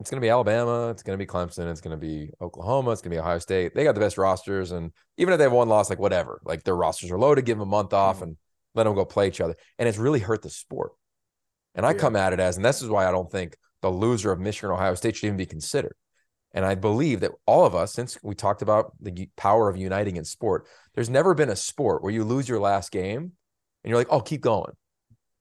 it's 0.00 0.10
going 0.10 0.20
to 0.20 0.24
be 0.24 0.28
Alabama, 0.28 0.88
it's 0.88 1.04
going 1.04 1.16
to 1.16 1.24
be 1.24 1.26
Clemson, 1.26 1.70
it's 1.70 1.80
going 1.80 1.96
to 1.96 2.04
be 2.04 2.30
Oklahoma, 2.40 2.90
it's 2.90 3.00
going 3.00 3.12
to 3.12 3.14
be 3.14 3.20
Ohio 3.20 3.38
State. 3.38 3.76
They 3.76 3.84
got 3.84 3.94
the 3.94 4.00
best 4.00 4.18
rosters, 4.18 4.72
and 4.72 4.90
even 5.18 5.32
if 5.32 5.38
they 5.38 5.44
have 5.44 5.52
one 5.52 5.68
loss, 5.68 5.88
like 5.88 6.00
whatever, 6.00 6.40
like 6.44 6.64
their 6.64 6.74
rosters 6.74 7.12
are 7.12 7.18
loaded, 7.18 7.44
give 7.44 7.56
them 7.56 7.68
a 7.68 7.70
month 7.70 7.92
off 7.92 8.18
mm. 8.18 8.22
and 8.22 8.36
let 8.74 8.84
them 8.84 8.96
go 8.96 9.04
play 9.04 9.28
each 9.28 9.40
other, 9.40 9.54
and 9.78 9.88
it's 9.88 9.98
really 9.98 10.18
hurt 10.18 10.42
the 10.42 10.50
sport. 10.50 10.90
And 11.76 11.86
I 11.86 11.92
Yeah. 11.92 11.98
come 11.98 12.16
at 12.16 12.32
it 12.32 12.40
as, 12.40 12.56
and 12.56 12.64
this 12.64 12.82
is 12.82 12.88
why 12.88 13.06
I 13.06 13.12
don't 13.12 13.30
think 13.30 13.56
the 13.80 13.90
loser 13.90 14.32
of 14.32 14.40
Michigan 14.40 14.72
Ohio 14.72 14.96
State 14.96 15.14
should 15.14 15.26
even 15.26 15.36
be 15.36 15.46
considered. 15.46 15.94
And 16.50 16.64
I 16.64 16.74
believe 16.74 17.20
that 17.20 17.30
all 17.46 17.64
of 17.64 17.76
us, 17.76 17.92
since 17.92 18.18
we 18.24 18.34
talked 18.34 18.62
about 18.62 18.94
the 19.00 19.28
power 19.36 19.68
of 19.68 19.76
uniting 19.76 20.16
in 20.16 20.24
sport, 20.24 20.66
there's 20.96 21.08
never 21.08 21.34
been 21.34 21.50
a 21.50 21.56
sport 21.56 22.02
where 22.02 22.12
you 22.12 22.24
lose 22.24 22.48
your 22.48 22.58
last 22.58 22.90
game 22.90 23.20
and 23.20 23.30
you're 23.84 23.98
like, 23.98 24.08
oh, 24.10 24.20
keep 24.20 24.40
going 24.40 24.72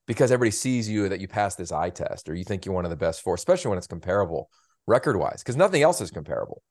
because 0.07 0.31
everybody 0.31 0.51
sees 0.51 0.89
you 0.89 1.09
that 1.09 1.19
you 1.19 1.27
pass 1.27 1.55
this 1.55 1.71
eye 1.71 1.89
test 1.89 2.29
or 2.29 2.35
you 2.35 2.43
think 2.43 2.65
you're 2.65 2.75
one 2.75 2.85
of 2.85 2.91
the 2.91 2.97
best 2.97 3.21
four, 3.21 3.33
especially 3.35 3.69
when 3.69 3.77
it's 3.77 3.87
comparable 3.87 4.49
record 4.87 5.17
wise, 5.17 5.41
because 5.41 5.55
nothing 5.55 5.81
else 5.81 5.99
is 6.01 6.11
comparable, 6.11 6.61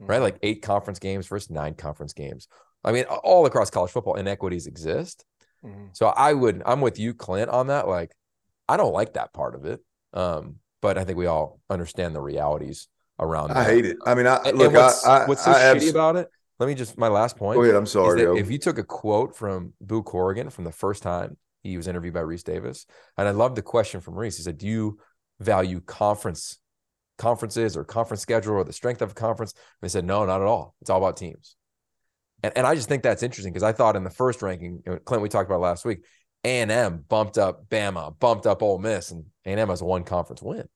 right? 0.00 0.20
Like 0.20 0.38
eight 0.42 0.62
conference 0.62 0.98
games 0.98 1.26
versus 1.28 1.50
nine 1.50 1.74
conference 1.74 2.12
games. 2.12 2.48
I 2.84 2.92
mean, 2.92 3.04
all 3.04 3.46
across 3.46 3.70
college 3.70 3.90
football, 3.92 4.14
inequities 4.14 4.66
exist. 4.66 5.24
Mhm. 5.64 5.90
So 5.92 6.06
I 6.08 6.32
would, 6.32 6.62
I'm 6.66 6.80
with 6.80 6.98
you, 6.98 7.14
Clint, 7.14 7.50
on 7.50 7.68
that. 7.68 7.86
Like, 7.86 8.12
I 8.68 8.76
don't 8.76 8.92
like 8.92 9.12
that 9.14 9.32
part 9.32 9.54
of 9.54 9.64
it. 9.66 9.80
Um, 10.14 10.56
but 10.82 10.96
I 10.98 11.04
think 11.04 11.18
we 11.18 11.26
all 11.26 11.60
understand 11.68 12.14
the 12.14 12.20
realities 12.22 12.88
around 13.18 13.50
I 13.52 13.54
that. 13.64 13.66
hate 13.70 13.84
it. 13.84 13.98
I 14.06 14.14
mean, 14.14 14.26
I 14.26 14.36
And- 14.38 14.46
and 14.48 14.58
look. 14.58 14.72
what's, 14.72 15.06
I, 15.06 15.24
I, 15.24 15.26
what's 15.28 15.44
so 15.44 15.50
I 15.52 15.54
shitty 15.56 15.76
abs- 15.76 15.90
about 15.90 16.16
it? 16.16 16.28
Let 16.58 16.66
me 16.68 16.74
just 16.74 16.96
my 16.98 17.08
last 17.08 17.36
point. 17.36 17.56
Go 17.56 17.62
ahead. 17.62 17.74
I'm 17.74 17.86
sorry. 17.86 18.22
Yo. 18.22 18.34
if 18.36 18.50
you 18.50 18.58
took 18.58 18.78
a 18.78 18.84
quote 18.84 19.36
from 19.36 19.74
Boo 19.80 20.02
Corrigan 20.02 20.50
from 20.50 20.64
the 20.64 20.72
first 20.72 21.02
time 21.02 21.36
he 21.62 21.76
was 21.76 21.88
interviewed 21.88 22.14
by 22.14 22.20
Rece 22.20 22.44
Davis, 22.44 22.86
and 23.16 23.28
I 23.28 23.32
love 23.32 23.54
the 23.54 23.62
question 23.62 24.00
from 24.00 24.14
Rece. 24.14 24.36
He 24.36 24.42
said, 24.42 24.58
"Do 24.58 24.66
you 24.66 24.98
value 25.38 25.80
conference 25.80 26.58
conferences 27.18 27.76
or 27.76 27.84
conference 27.84 28.22
schedule 28.22 28.54
or 28.54 28.64
the 28.64 28.72
strength 28.72 29.02
of 29.02 29.12
a 29.12 29.14
conference?" 29.14 29.52
And 29.52 29.88
they 29.88 29.88
said, 29.88 30.04
"No, 30.04 30.24
not 30.24 30.40
at 30.40 30.46
all. 30.46 30.74
It's 30.80 30.90
all 30.90 30.98
about 30.98 31.16
teams." 31.16 31.56
And 32.42 32.56
and 32.56 32.66
I 32.66 32.74
just 32.74 32.88
think 32.88 33.02
that's 33.02 33.22
interesting 33.22 33.52
because 33.52 33.62
I 33.62 33.72
thought 33.72 33.96
in 33.96 34.04
the 34.04 34.10
first 34.10 34.42
ranking, 34.42 34.82
Clint, 35.04 35.22
we 35.22 35.28
talked 35.28 35.48
about 35.48 35.60
last 35.60 35.84
week, 35.84 36.04
A 36.44 36.60
and 36.60 36.70
M 36.70 37.04
bumped 37.08 37.38
up 37.38 37.68
Bama, 37.68 38.18
bumped 38.18 38.46
up 38.46 38.62
Ole 38.62 38.78
Miss, 38.78 39.10
and 39.10 39.24
A 39.44 39.50
and 39.50 39.60
M 39.60 39.68
has 39.68 39.82
one 39.82 40.04
conference 40.04 40.42
win. 40.42 40.68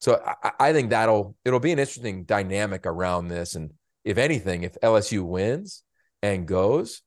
So 0.00 0.20
I, 0.42 0.50
I 0.58 0.72
think 0.72 0.90
that'll 0.90 1.36
it'll 1.44 1.60
be 1.60 1.72
an 1.72 1.78
interesting 1.78 2.24
dynamic 2.24 2.86
around 2.86 3.28
this. 3.28 3.54
And 3.54 3.72
if 4.04 4.18
anything, 4.18 4.64
if 4.64 4.74
LSU 4.82 5.22
wins 5.22 5.84
and 6.22 6.46
goes, 6.46 7.02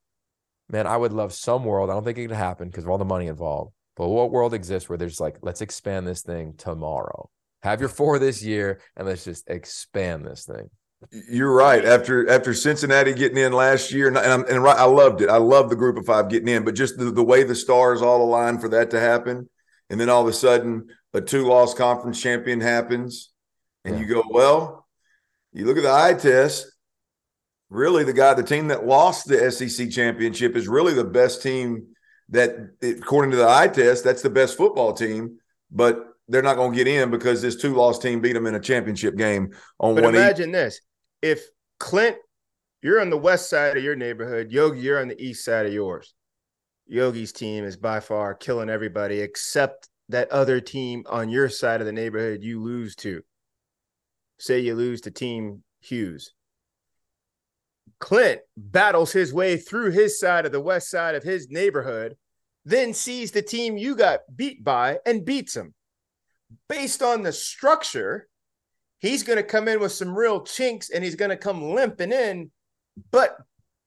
man, 0.69 0.87
I 0.87 0.97
would 0.97 1.13
love 1.13 1.33
some 1.33 1.63
world. 1.63 1.89
I 1.89 1.93
don't 1.93 2.03
think 2.03 2.17
it 2.17 2.27
could 2.27 2.35
happen 2.35 2.69
because 2.69 2.83
of 2.83 2.89
all 2.89 2.97
the 2.97 3.05
money 3.05 3.27
involved. 3.27 3.73
But 3.95 4.09
what 4.09 4.31
world 4.31 4.53
exists 4.53 4.89
where 4.89 4.97
there's 4.97 5.19
like, 5.19 5.37
let's 5.41 5.61
expand 5.61 6.05
this 6.05 6.21
thing 6.21 6.53
tomorrow. 6.57 7.29
Have 7.63 7.79
your 7.79 7.89
four 7.89 8.19
this 8.19 8.43
year, 8.43 8.79
and 8.95 9.07
let's 9.07 9.23
just 9.23 9.49
expand 9.49 10.25
this 10.25 10.45
thing. 10.45 10.69
You're 11.29 11.53
right. 11.53 11.83
After 11.83 12.29
after 12.29 12.53
Cincinnati 12.53 13.13
getting 13.13 13.37
in 13.37 13.53
last 13.53 13.91
year, 13.91 14.07
and, 14.07 14.17
I'm, 14.17 14.45
and 14.45 14.63
right, 14.63 14.77
I 14.77 14.85
loved 14.85 15.21
it. 15.21 15.29
I 15.29 15.37
love 15.37 15.69
the 15.69 15.75
group 15.75 15.97
of 15.97 16.05
five 16.05 16.29
getting 16.29 16.47
in, 16.47 16.63
but 16.63 16.75
just 16.75 16.97
the, 16.97 17.05
the 17.11 17.23
way 17.23 17.43
the 17.43 17.55
stars 17.55 18.01
all 18.01 18.23
aligned 18.23 18.61
for 18.61 18.69
that 18.69 18.91
to 18.91 18.99
happen, 18.99 19.49
and 19.89 19.99
then 19.99 20.09
all 20.09 20.21
of 20.21 20.27
a 20.27 20.33
sudden 20.33 20.87
a 21.13 21.21
two 21.21 21.45
loss 21.47 21.73
conference 21.73 22.21
champion 22.21 22.59
happens, 22.59 23.31
and 23.83 23.95
Yeah. 23.95 24.01
you 24.01 24.07
go, 24.07 24.23
well, 24.29 24.87
you 25.53 25.65
look 25.65 25.77
at 25.77 25.83
the 25.83 25.91
eye 25.91 26.13
test. 26.13 26.71
Really, 27.69 28.03
the 28.03 28.13
guy, 28.13 28.33
the 28.33 28.43
team 28.43 28.67
that 28.67 28.85
lost 28.85 29.27
the 29.27 29.51
SEC 29.51 29.89
championship 29.89 30.55
is 30.55 30.67
really 30.67 30.93
the 30.93 31.03
best 31.03 31.41
team. 31.41 31.87
That, 32.29 32.71
according 32.81 33.31
to 33.31 33.37
the 33.37 33.47
eye 33.47 33.67
test, 33.67 34.03
that's 34.03 34.23
the 34.23 34.31
best 34.31 34.57
football 34.57 34.93
team, 34.93 35.37
but 35.69 36.03
they're 36.27 36.41
not 36.41 36.55
going 36.55 36.71
to 36.71 36.77
get 36.77 36.87
in 36.87 37.11
because 37.11 37.39
this 37.39 37.55
two 37.55 37.75
loss 37.75 37.99
team 37.99 38.19
beat 38.19 38.33
them 38.33 38.47
in 38.47 38.55
a 38.55 38.59
championship 38.59 39.15
game 39.15 39.53
on 39.79 39.93
But 39.93 40.05
one. 40.05 40.15
imagine 40.15 40.51
this: 40.51 40.81
if 41.21 41.43
Clint, 41.79 42.17
you're 42.81 42.99
on 42.99 43.09
the 43.11 43.17
west 43.17 43.49
side 43.49 43.77
of 43.77 43.83
your 43.83 43.95
neighborhood, 43.95 44.51
Yogi, 44.51 44.79
you're 44.79 44.99
on 44.99 45.07
the 45.07 45.21
east 45.21 45.45
side 45.45 45.65
of 45.65 45.73
yours. 45.73 46.15
Yogi's 46.87 47.31
team 47.31 47.63
is 47.63 47.77
by 47.77 47.99
far 47.99 48.33
killing 48.35 48.69
everybody 48.69 49.21
except 49.21 49.89
that 50.09 50.31
other 50.31 50.61
team 50.61 51.03
on 51.07 51.29
your 51.29 51.49
side 51.49 51.81
of 51.81 51.87
the 51.87 51.93
neighborhood 51.93 52.43
you 52.43 52.61
lose 52.61 52.95
to. 52.97 53.23
Say 54.37 54.59
you 54.59 54.75
lose 54.75 55.01
to 55.01 55.11
Team 55.11 55.63
Hughes. 55.79 56.34
Clint 58.05 58.41
battles 58.55 59.11
his 59.11 59.33
way 59.33 59.57
through 59.57 59.89
his 59.89 60.19
side 60.19 60.45
of 60.45 60.51
the 60.51 60.61
west 60.61 60.91
side 60.91 61.15
of 61.15 61.23
his 61.23 61.49
neighborhood, 61.49 62.15
then 62.63 62.93
sees 62.93 63.31
the 63.31 63.41
team 63.41 63.77
you 63.77 63.95
got 63.95 64.19
beat 64.35 64.63
by 64.63 64.99
and 65.07 65.25
beats 65.25 65.55
him. 65.55 65.73
Based 66.69 67.01
on 67.01 67.23
the 67.23 67.33
structure, 67.33 68.27
he's 68.99 69.23
going 69.23 69.37
to 69.37 69.43
come 69.43 69.67
in 69.67 69.79
with 69.79 69.91
some 69.91 70.15
real 70.15 70.41
chinks 70.41 70.91
and 70.91 71.03
he's 71.03 71.15
going 71.15 71.31
to 71.31 71.35
come 71.35 71.73
limping 71.73 72.11
in. 72.11 72.51
But 73.09 73.37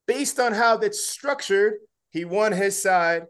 based 0.08 0.40
on 0.40 0.52
how 0.52 0.78
that's 0.78 1.06
structured, 1.06 1.74
he 2.10 2.24
won 2.24 2.50
his 2.50 2.82
side. 2.82 3.22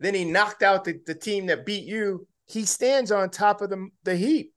Then 0.00 0.12
he 0.12 0.24
knocked 0.24 0.64
out 0.64 0.82
the, 0.82 1.00
the 1.06 1.14
team 1.14 1.46
that 1.46 1.64
beat 1.64 1.84
you. 1.84 2.26
He 2.48 2.64
stands 2.64 3.12
on 3.12 3.30
top 3.30 3.62
of 3.62 3.70
the, 3.70 3.86
the 4.02 4.16
heap. 4.16 4.52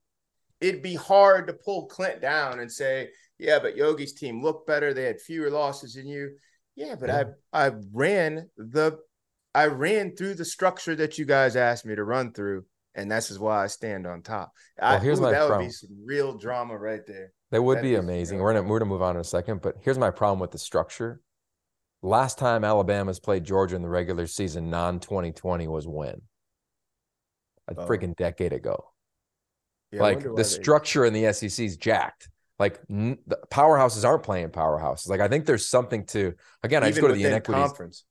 It'd 0.59 0.81
be 0.81 0.95
hard 0.95 1.45
to 1.45 1.53
pull 1.53 1.85
Clint 1.85 2.21
down 2.21 2.59
and 2.59 2.71
say, 2.71 3.09
yeah, 3.37 3.59
but 3.59 3.75
Yogi's 3.77 4.13
team 4.13 4.41
looked 4.41 4.67
better. 4.67 4.93
They 4.93 5.03
had 5.03 5.19
fewer 5.21 5.49
losses 5.49 5.93
than 5.95 6.07
you. 6.07 6.37
Yeah, 6.75 6.95
but 6.95 7.09
I 7.09 7.25
I 7.53 7.71
ran 7.93 8.49
the 8.57 8.99
I 9.53 9.67
ran 9.67 10.15
through 10.15 10.35
the 10.35 10.45
structure 10.45 10.95
that 10.95 11.17
you 11.17 11.25
guys 11.25 11.55
asked 11.55 11.85
me 11.85 11.95
to 11.95 12.03
run 12.03 12.33
through, 12.33 12.65
and 12.93 13.09
this 13.11 13.31
is 13.31 13.39
why 13.39 13.63
I 13.63 13.67
stand 13.67 14.05
on 14.05 14.21
top. 14.21 14.51
I, 14.81 14.91
Well, 14.95 14.99
here's 15.01 15.19
ooh, 15.19 15.23
my 15.23 15.31
that 15.31 15.49
would 15.49 15.59
be 15.59 15.69
some 15.69 15.89
real 16.05 16.37
drama 16.37 16.77
right 16.77 17.05
there. 17.07 17.31
That 17.51 17.61
would 17.61 17.77
That 17.77 17.83
be 17.83 17.93
is 17.93 17.99
amazing. 17.99 18.39
We're 18.39 18.53
gonna 18.53 18.67
we're 18.67 18.79
gonna 18.79 18.89
move 18.89 19.01
on 19.01 19.15
in 19.15 19.21
a 19.21 19.23
second, 19.23 19.61
but 19.61 19.75
here's 19.81 19.97
my 19.97 20.11
problem 20.11 20.39
with 20.39 20.51
the 20.51 20.57
structure. 20.57 21.21
Last 22.01 22.37
time 22.37 22.63
Alabama's 22.63 23.19
played 23.19 23.45
Georgia 23.45 23.75
in 23.77 23.81
the 23.81 23.89
regular 23.89 24.27
season, 24.27 24.69
non 24.69 24.99
2020, 24.99 25.67
was 25.67 25.87
when? 25.87 26.21
A 27.67 27.75
Oh. 27.77 27.87
freaking 27.87 28.15
decade 28.15 28.53
ago. 28.53 28.91
Yeah, 29.91 30.01
like 30.01 30.19
the 30.21 30.29
why 30.31 30.35
they- 30.37 30.43
structure 30.43 31.05
in 31.05 31.13
the 31.13 31.25
SEC 31.33 31.65
is 31.65 31.77
jacked. 31.77 32.29
Like 32.57 32.79
n- 32.89 33.17
the 33.27 33.39
powerhouses 33.51 34.05
aren't 34.05 34.23
playing 34.23 34.49
powerhouses. 34.49 35.09
Like 35.09 35.19
I 35.19 35.27
think 35.27 35.45
there's 35.45 35.67
something 35.67 36.05
to 36.07 36.33
again. 36.63 36.83
I 36.83 36.89
just 36.89 37.01
go 37.01 37.07
to 37.07 37.13
the 37.13 37.25
inequities. 37.25 37.63
conference. 37.63 38.05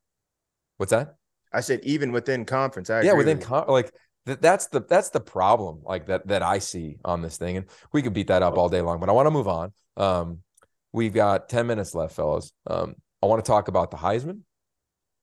What's 0.76 0.90
that? 0.90 1.16
I 1.52 1.60
said 1.60 1.80
even 1.84 2.12
within 2.12 2.44
conference. 2.44 2.90
I 2.90 3.02
yeah, 3.02 3.12
within 3.14 3.38
with 3.38 3.46
con- 3.46 3.68
like 3.68 3.92
th- 4.26 4.40
that's 4.40 4.66
the 4.68 4.80
that's 4.80 5.10
the 5.10 5.20
problem. 5.20 5.80
Like 5.84 6.06
that 6.06 6.26
that 6.26 6.42
I 6.42 6.58
see 6.58 6.98
on 7.04 7.22
this 7.22 7.36
thing, 7.36 7.56
and 7.56 7.66
we 7.92 8.02
could 8.02 8.12
beat 8.12 8.26
that 8.26 8.42
up 8.42 8.58
all 8.58 8.68
day 8.68 8.80
long. 8.80 9.00
But 9.00 9.08
I 9.08 9.12
want 9.12 9.26
to 9.26 9.30
move 9.30 9.48
on. 9.48 9.72
Um, 9.96 10.40
we've 10.92 11.14
got 11.14 11.48
ten 11.48 11.66
minutes 11.66 11.94
left, 11.94 12.14
fellas. 12.14 12.52
Um, 12.66 12.96
I 13.22 13.26
want 13.26 13.42
to 13.42 13.48
talk 13.48 13.68
about 13.68 13.90
the 13.90 13.96
Heisman, 13.96 14.40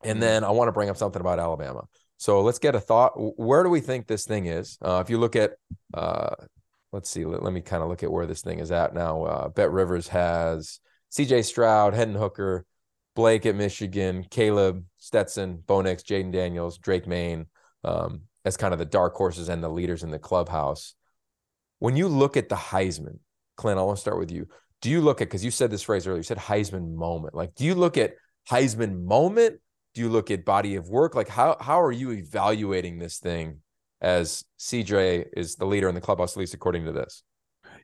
and 0.03 0.21
then 0.21 0.43
I 0.43 0.49
want 0.51 0.69
to 0.69 0.71
bring 0.71 0.89
up 0.89 0.97
something 0.97 1.19
about 1.19 1.37
Alabama. 1.37 1.83
So 2.17 2.41
let's 2.41 2.59
get 2.59 2.75
a 2.75 2.79
thought. 2.79 3.13
Where 3.15 3.63
do 3.63 3.69
we 3.69 3.81
think 3.81 4.07
this 4.07 4.25
thing 4.25 4.45
is? 4.45 4.77
Uh, 4.81 5.01
if 5.03 5.09
you 5.09 5.17
look 5.17 5.35
at, 5.35 5.53
uh, 5.93 6.35
let's 6.91 7.09
see, 7.09 7.25
let, 7.25 7.43
let 7.43 7.53
me 7.53 7.61
kind 7.61 7.83
of 7.83 7.89
look 7.89 8.03
at 8.03 8.11
where 8.11 8.25
this 8.25 8.41
thing 8.41 8.59
is 8.59 8.71
at 8.71 8.93
now. 8.93 9.23
Uh, 9.23 9.49
BetRivers 9.49 10.07
has 10.09 10.79
C.J. 11.09 11.43
Stroud, 11.43 11.93
Hendon 11.93 12.19
Hooker, 12.19 12.65
Blake 13.15 13.45
at 13.45 13.55
Michigan, 13.55 14.25
Caleb 14.29 14.85
Stetson, 14.97 15.61
Bo 15.65 15.81
Nix, 15.81 16.03
Jayden 16.03 16.31
Daniels, 16.31 16.77
Drake 16.77 17.07
Maye 17.07 17.45
um, 17.83 18.21
as 18.45 18.57
kind 18.57 18.73
of 18.73 18.79
the 18.79 18.85
dark 18.85 19.15
horses 19.15 19.49
and 19.49 19.63
the 19.63 19.69
leaders 19.69 20.03
in 20.03 20.11
the 20.11 20.19
clubhouse. 20.19 20.95
When 21.79 21.95
you 21.95 22.07
look 22.07 22.37
at 22.37 22.49
the 22.49 22.55
Heisman, 22.55 23.19
Clint, 23.57 23.79
I 23.79 23.83
want 23.83 23.97
to 23.97 24.01
start 24.01 24.19
with 24.19 24.31
you. 24.31 24.47
Do 24.81 24.89
you 24.89 25.01
look 25.01 25.21
at 25.21 25.27
because 25.27 25.45
you 25.45 25.51
said 25.51 25.69
this 25.69 25.83
phrase 25.83 26.07
earlier? 26.07 26.19
You 26.19 26.23
said 26.23 26.37
Heisman 26.37 26.93
moment. 26.93 27.35
Like, 27.35 27.53
do 27.55 27.65
you 27.65 27.75
look 27.75 27.97
at 27.97 28.13
Heisman 28.49 29.03
moment? 29.03 29.59
Do 29.93 30.01
you 30.01 30.09
look 30.09 30.31
at 30.31 30.45
body 30.45 30.75
of 30.75 30.89
work? 30.89 31.15
Like, 31.15 31.27
how 31.27 31.57
how 31.59 31.81
are 31.81 31.91
you 31.91 32.11
evaluating 32.11 32.97
this 32.97 33.19
thing 33.19 33.59
as 34.01 34.43
CJ 34.59 35.27
is 35.37 35.55
the 35.55 35.65
leader 35.65 35.87
in 35.89 35.95
the 35.95 36.01
clubhouse, 36.01 36.33
at 36.33 36.39
least 36.39 36.53
according 36.53 36.85
to 36.85 36.91
this? 36.91 37.23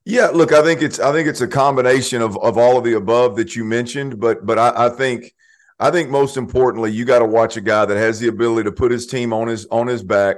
Yeah, 0.06 0.28
look, 0.28 0.54
I 0.54 0.64
think 0.64 0.82
it's 0.82 1.00
I 1.00 1.12
think 1.12 1.28
it's 1.28 1.42
a 1.42 1.48
combination 1.48 2.22
of 2.22 2.38
of 2.38 2.58
all 2.58 2.78
of 2.78 2.84
the 2.84 2.94
above 2.94 3.36
that 3.36 3.56
you 3.56 3.66
mentioned, 3.66 4.20
but 4.20 4.46
but 4.46 4.58
I, 4.58 4.88
I 4.88 4.90
think 4.90 5.34
I 5.80 5.92
think 5.92 6.10
most 6.10 6.38
importantly, 6.38 6.92
you 6.92 7.06
got 7.06 7.20
to 7.20 7.26
watch 7.26 7.58
a 7.58 7.62
guy 7.62 7.86
that 7.86 7.98
has 7.98 8.20
the 8.20 8.30
ability 8.30 8.64
to 8.64 8.72
put 8.72 8.92
his 8.92 9.06
team 9.06 9.34
on 9.34 9.48
his 9.48 9.66
on 9.68 9.88
his 9.88 10.04
back 10.04 10.38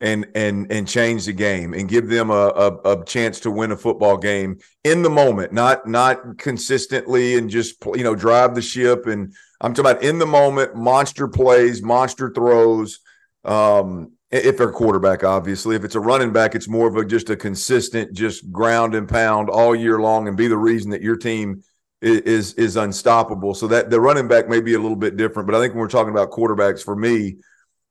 and 0.00 0.26
and 0.34 0.70
and 0.70 0.88
change 0.88 1.24
the 1.26 1.32
game 1.32 1.72
and 1.72 1.88
give 1.88 2.08
them 2.08 2.30
a, 2.30 2.34
a, 2.34 2.72
a 2.92 3.04
chance 3.04 3.40
to 3.40 3.50
win 3.50 3.72
a 3.72 3.76
football 3.76 4.16
game 4.16 4.58
in 4.82 5.02
the 5.02 5.10
moment, 5.10 5.52
not 5.52 5.86
not 5.86 6.36
consistently 6.38 7.38
and 7.38 7.48
just 7.48 7.76
you 7.94 8.04
know 8.04 8.14
drive 8.14 8.54
the 8.54 8.62
ship. 8.62 9.06
And 9.06 9.34
I'm 9.60 9.72
talking 9.72 9.92
about 9.92 10.02
in 10.02 10.18
the 10.18 10.26
moment, 10.26 10.74
monster 10.74 11.28
plays, 11.28 11.82
monster 11.82 12.30
throws. 12.30 12.98
Um, 13.44 14.12
if 14.34 14.58
they're 14.58 14.72
quarterback, 14.72 15.24
obviously. 15.24 15.76
If 15.76 15.84
it's 15.84 15.94
a 15.94 16.00
running 16.00 16.32
back, 16.32 16.54
it's 16.54 16.68
more 16.68 16.88
of 16.88 16.96
a 16.96 17.04
just 17.04 17.30
a 17.30 17.36
consistent, 17.36 18.12
just 18.12 18.50
ground 18.50 18.94
and 18.94 19.08
pound 19.08 19.48
all 19.48 19.74
year 19.74 20.00
long, 20.00 20.28
and 20.28 20.36
be 20.36 20.48
the 20.48 20.56
reason 20.56 20.90
that 20.90 21.02
your 21.02 21.16
team 21.16 21.62
is 22.00 22.20
is, 22.20 22.54
is 22.54 22.76
unstoppable. 22.76 23.54
So 23.54 23.66
that 23.68 23.90
the 23.90 24.00
running 24.00 24.28
back 24.28 24.48
may 24.48 24.60
be 24.60 24.74
a 24.74 24.78
little 24.78 24.96
bit 24.96 25.16
different, 25.16 25.46
but 25.46 25.54
I 25.56 25.60
think 25.60 25.74
when 25.74 25.80
we're 25.80 25.88
talking 25.88 26.12
about 26.12 26.30
quarterbacks, 26.30 26.82
for 26.82 26.96
me, 26.96 27.36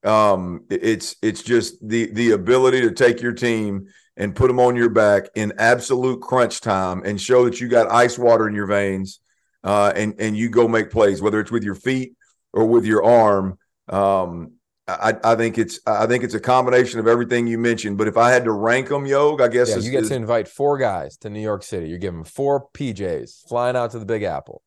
um, 0.03 0.65
it's 0.69 1.15
it's 1.21 1.43
just 1.43 1.87
the 1.87 2.11
the 2.13 2.31
ability 2.31 2.81
to 2.81 2.91
take 2.91 3.21
your 3.21 3.33
team 3.33 3.87
and 4.17 4.35
put 4.35 4.47
them 4.47 4.59
on 4.59 4.75
your 4.75 4.89
back 4.89 5.23
in 5.35 5.53
absolute 5.57 6.21
crunch 6.21 6.61
time 6.61 7.01
and 7.03 7.19
show 7.19 7.45
that 7.45 7.59
you 7.59 7.67
got 7.67 7.91
ice 7.91 8.17
water 8.17 8.47
in 8.47 8.53
your 8.53 8.67
veins 8.67 9.19
uh, 9.63 9.91
and 9.95 10.15
and 10.19 10.37
you 10.37 10.49
go 10.49 10.67
make 10.67 10.91
plays, 10.91 11.21
whether 11.21 11.39
it's 11.39 11.51
with 11.51 11.63
your 11.63 11.75
feet 11.75 12.15
or 12.51 12.65
with 12.65 12.85
your 12.85 13.03
arm. 13.03 13.57
Um, 13.89 14.53
I, 14.87 15.15
I 15.23 15.35
think 15.35 15.57
it's 15.57 15.79
I 15.87 16.05
think 16.07 16.25
it's 16.25 16.33
a 16.33 16.39
combination 16.41 16.99
of 16.99 17.07
everything 17.07 17.47
you 17.47 17.57
mentioned. 17.57 17.97
But 17.97 18.07
if 18.07 18.17
I 18.17 18.31
had 18.31 18.43
to 18.43 18.51
rank 18.51 18.89
them, 18.89 19.05
Yog, 19.05 19.39
I 19.39 19.47
guess 19.47 19.69
yeah, 19.69 19.77
you 19.77 19.91
get 19.91 20.05
to 20.05 20.15
invite 20.15 20.47
four 20.47 20.77
guys 20.77 21.15
to 21.17 21.29
New 21.29 21.39
York 21.39 21.63
City. 21.63 21.87
You're 21.87 21.99
giving 21.99 22.25
four 22.25 22.67
PJs 22.73 23.47
flying 23.47 23.77
out 23.77 23.91
to 23.91 23.99
the 23.99 24.05
Big 24.05 24.23
Apple. 24.23 24.61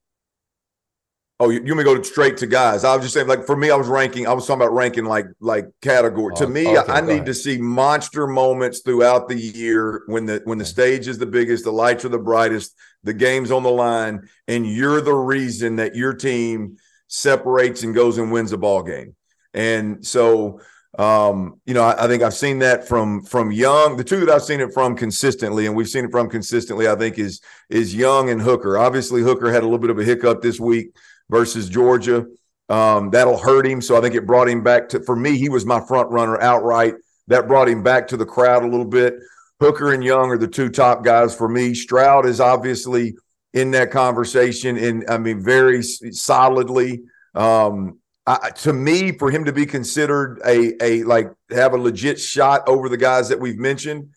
Oh, 1.39 1.51
you, 1.51 1.63
you 1.63 1.75
to 1.75 1.85
go 1.85 2.01
straight 2.01 2.39
to 2.39 2.47
guys? 2.47 2.83
I 2.83 2.97
was 2.97 3.05
just 3.05 3.13
saying, 3.13 3.27
like 3.27 3.45
for 3.45 3.57
me, 3.57 3.71
I 3.71 3.77
was 3.77 3.89
ranking. 3.89 4.27
I 4.27 4.33
was 4.33 4.47
talking 4.47 4.63
about 4.63 4.73
ranking 4.73 5.05
like 5.05 5.27
like 5.39 5.67
category. 5.83 6.33
Oh, 6.35 6.41
to 6.41 6.47
me, 6.47 6.79
okay, 6.79 6.91
I, 6.91 6.97
I 6.97 7.01
need 7.03 7.13
ahead. 7.13 7.27
to 7.27 7.35
see 7.35 7.59
monster 7.59 8.27
moments 8.27 8.81
throughout 8.81 9.29
the 9.29 9.39
year 9.39 10.03
when 10.07 10.25
the 10.25 10.41
when 10.45 10.57
the 10.57 10.65
stage 10.65 11.09
is 11.09 11.19
the 11.19 11.27
biggest, 11.27 11.65
the 11.65 11.73
lights 11.73 12.07
are 12.07 12.09
the 12.09 12.19
brightest, 12.19 12.75
the 13.05 13.13
game's 13.13 13.51
on 13.51 13.65
the 13.65 13.71
line, 13.71 14.31
and 14.49 14.67
you're 14.67 15.03
the 15.03 15.13
reason 15.13 15.77
that 15.77 15.95
your 15.95 16.15
team 16.15 16.79
separates 17.07 17.83
and 17.83 17.95
goes 17.95 18.17
and 18.17 18.33
wins 18.33 18.53
a 18.53 18.59
ball 18.59 18.83
game. 18.83 19.15
And 19.55 20.05
so, 20.05 20.61
um, 20.99 21.61
you 21.67 21.75
know, 21.75 21.83
I, 21.83 22.05
I 22.05 22.07
think 22.09 22.23
I've 22.23 22.35
seen 22.35 22.59
that 22.61 22.89
from 22.89 23.23
from 23.23 23.53
Young. 23.53 23.97
The 23.97 24.05
two 24.05 24.21
that 24.21 24.31
I've 24.31 24.43
seen 24.43 24.61
it 24.61 24.73
from 24.73 24.97
consistently, 24.97 25.67
and 25.67 25.77
we've 25.77 25.89
seen 25.89 26.05
it 26.07 26.11
from 26.11 26.29
consistently, 26.29 26.89
I 26.89 26.95
think 26.95 27.19
is 27.19 27.41
is 27.69 27.95
Young 27.95 28.31
and 28.31 28.41
Hooker. 28.41 28.79
Obviously, 28.79 29.23
Hooker 29.23 29.53
had 29.53 29.63
a 29.63 29.67
little 29.67 29.79
bit 29.79 29.91
of 29.91 29.99
a 29.99 30.05
hiccup 30.05 30.43
this 30.43 30.59
week 30.59 30.95
versus 31.29 31.69
Georgia. 31.69 32.27
Um, 32.69 33.11
that'll 33.11 33.39
hurt 33.39 33.67
him. 33.67 33.81
So 33.81 33.97
I 33.97 34.01
think 34.01 34.15
it 34.15 34.27
brought 34.27 34.49
him 34.49 34.63
back 34.63 34.89
to. 34.91 35.01
For 35.01 35.17
me, 35.17 35.39
he 35.39 35.49
was 35.49 35.65
my 35.65 35.81
front 35.87 36.11
runner 36.11 36.41
outright. 36.41 36.95
That 37.29 37.49
brought 37.49 37.69
him 37.69 37.83
back 37.83 38.09
to 38.09 38.17
the 38.17 38.27
crowd 38.27 38.63
a 38.63 38.69
little 38.69 38.87
bit. 38.87 39.15
Hooker 39.61 39.93
and 39.93 40.05
Young 40.05 40.31
are 40.31 40.39
the 40.39 40.49
two 40.49 40.69
top 40.69 41.05
guys 41.05 41.35
for 41.35 41.49
me. 41.49 41.75
Stroud 41.75 42.27
is 42.27 42.41
obviously 42.41 43.17
in 43.55 43.71
that 43.71 43.91
conversation, 43.91 44.77
and 44.77 45.05
I 45.09 45.19
mean 45.19 45.43
very 45.43 45.83
solidly. 45.83 47.03
Um, 47.35 47.99
I, 48.27 48.51
to 48.51 48.73
me, 48.73 49.13
for 49.13 49.31
him 49.31 49.45
to 49.45 49.53
be 49.53 49.67
considered 49.67 50.41
a 50.45 50.75
a 50.83 51.05
like 51.05 51.33
have 51.51 51.75
a 51.75 51.79
legit 51.79 52.19
shot 52.19 52.69
over 52.69 52.89
the 52.89 52.97
guys 52.97 53.29
that 53.29 53.39
we've 53.39 53.59
mentioned, 53.59 54.11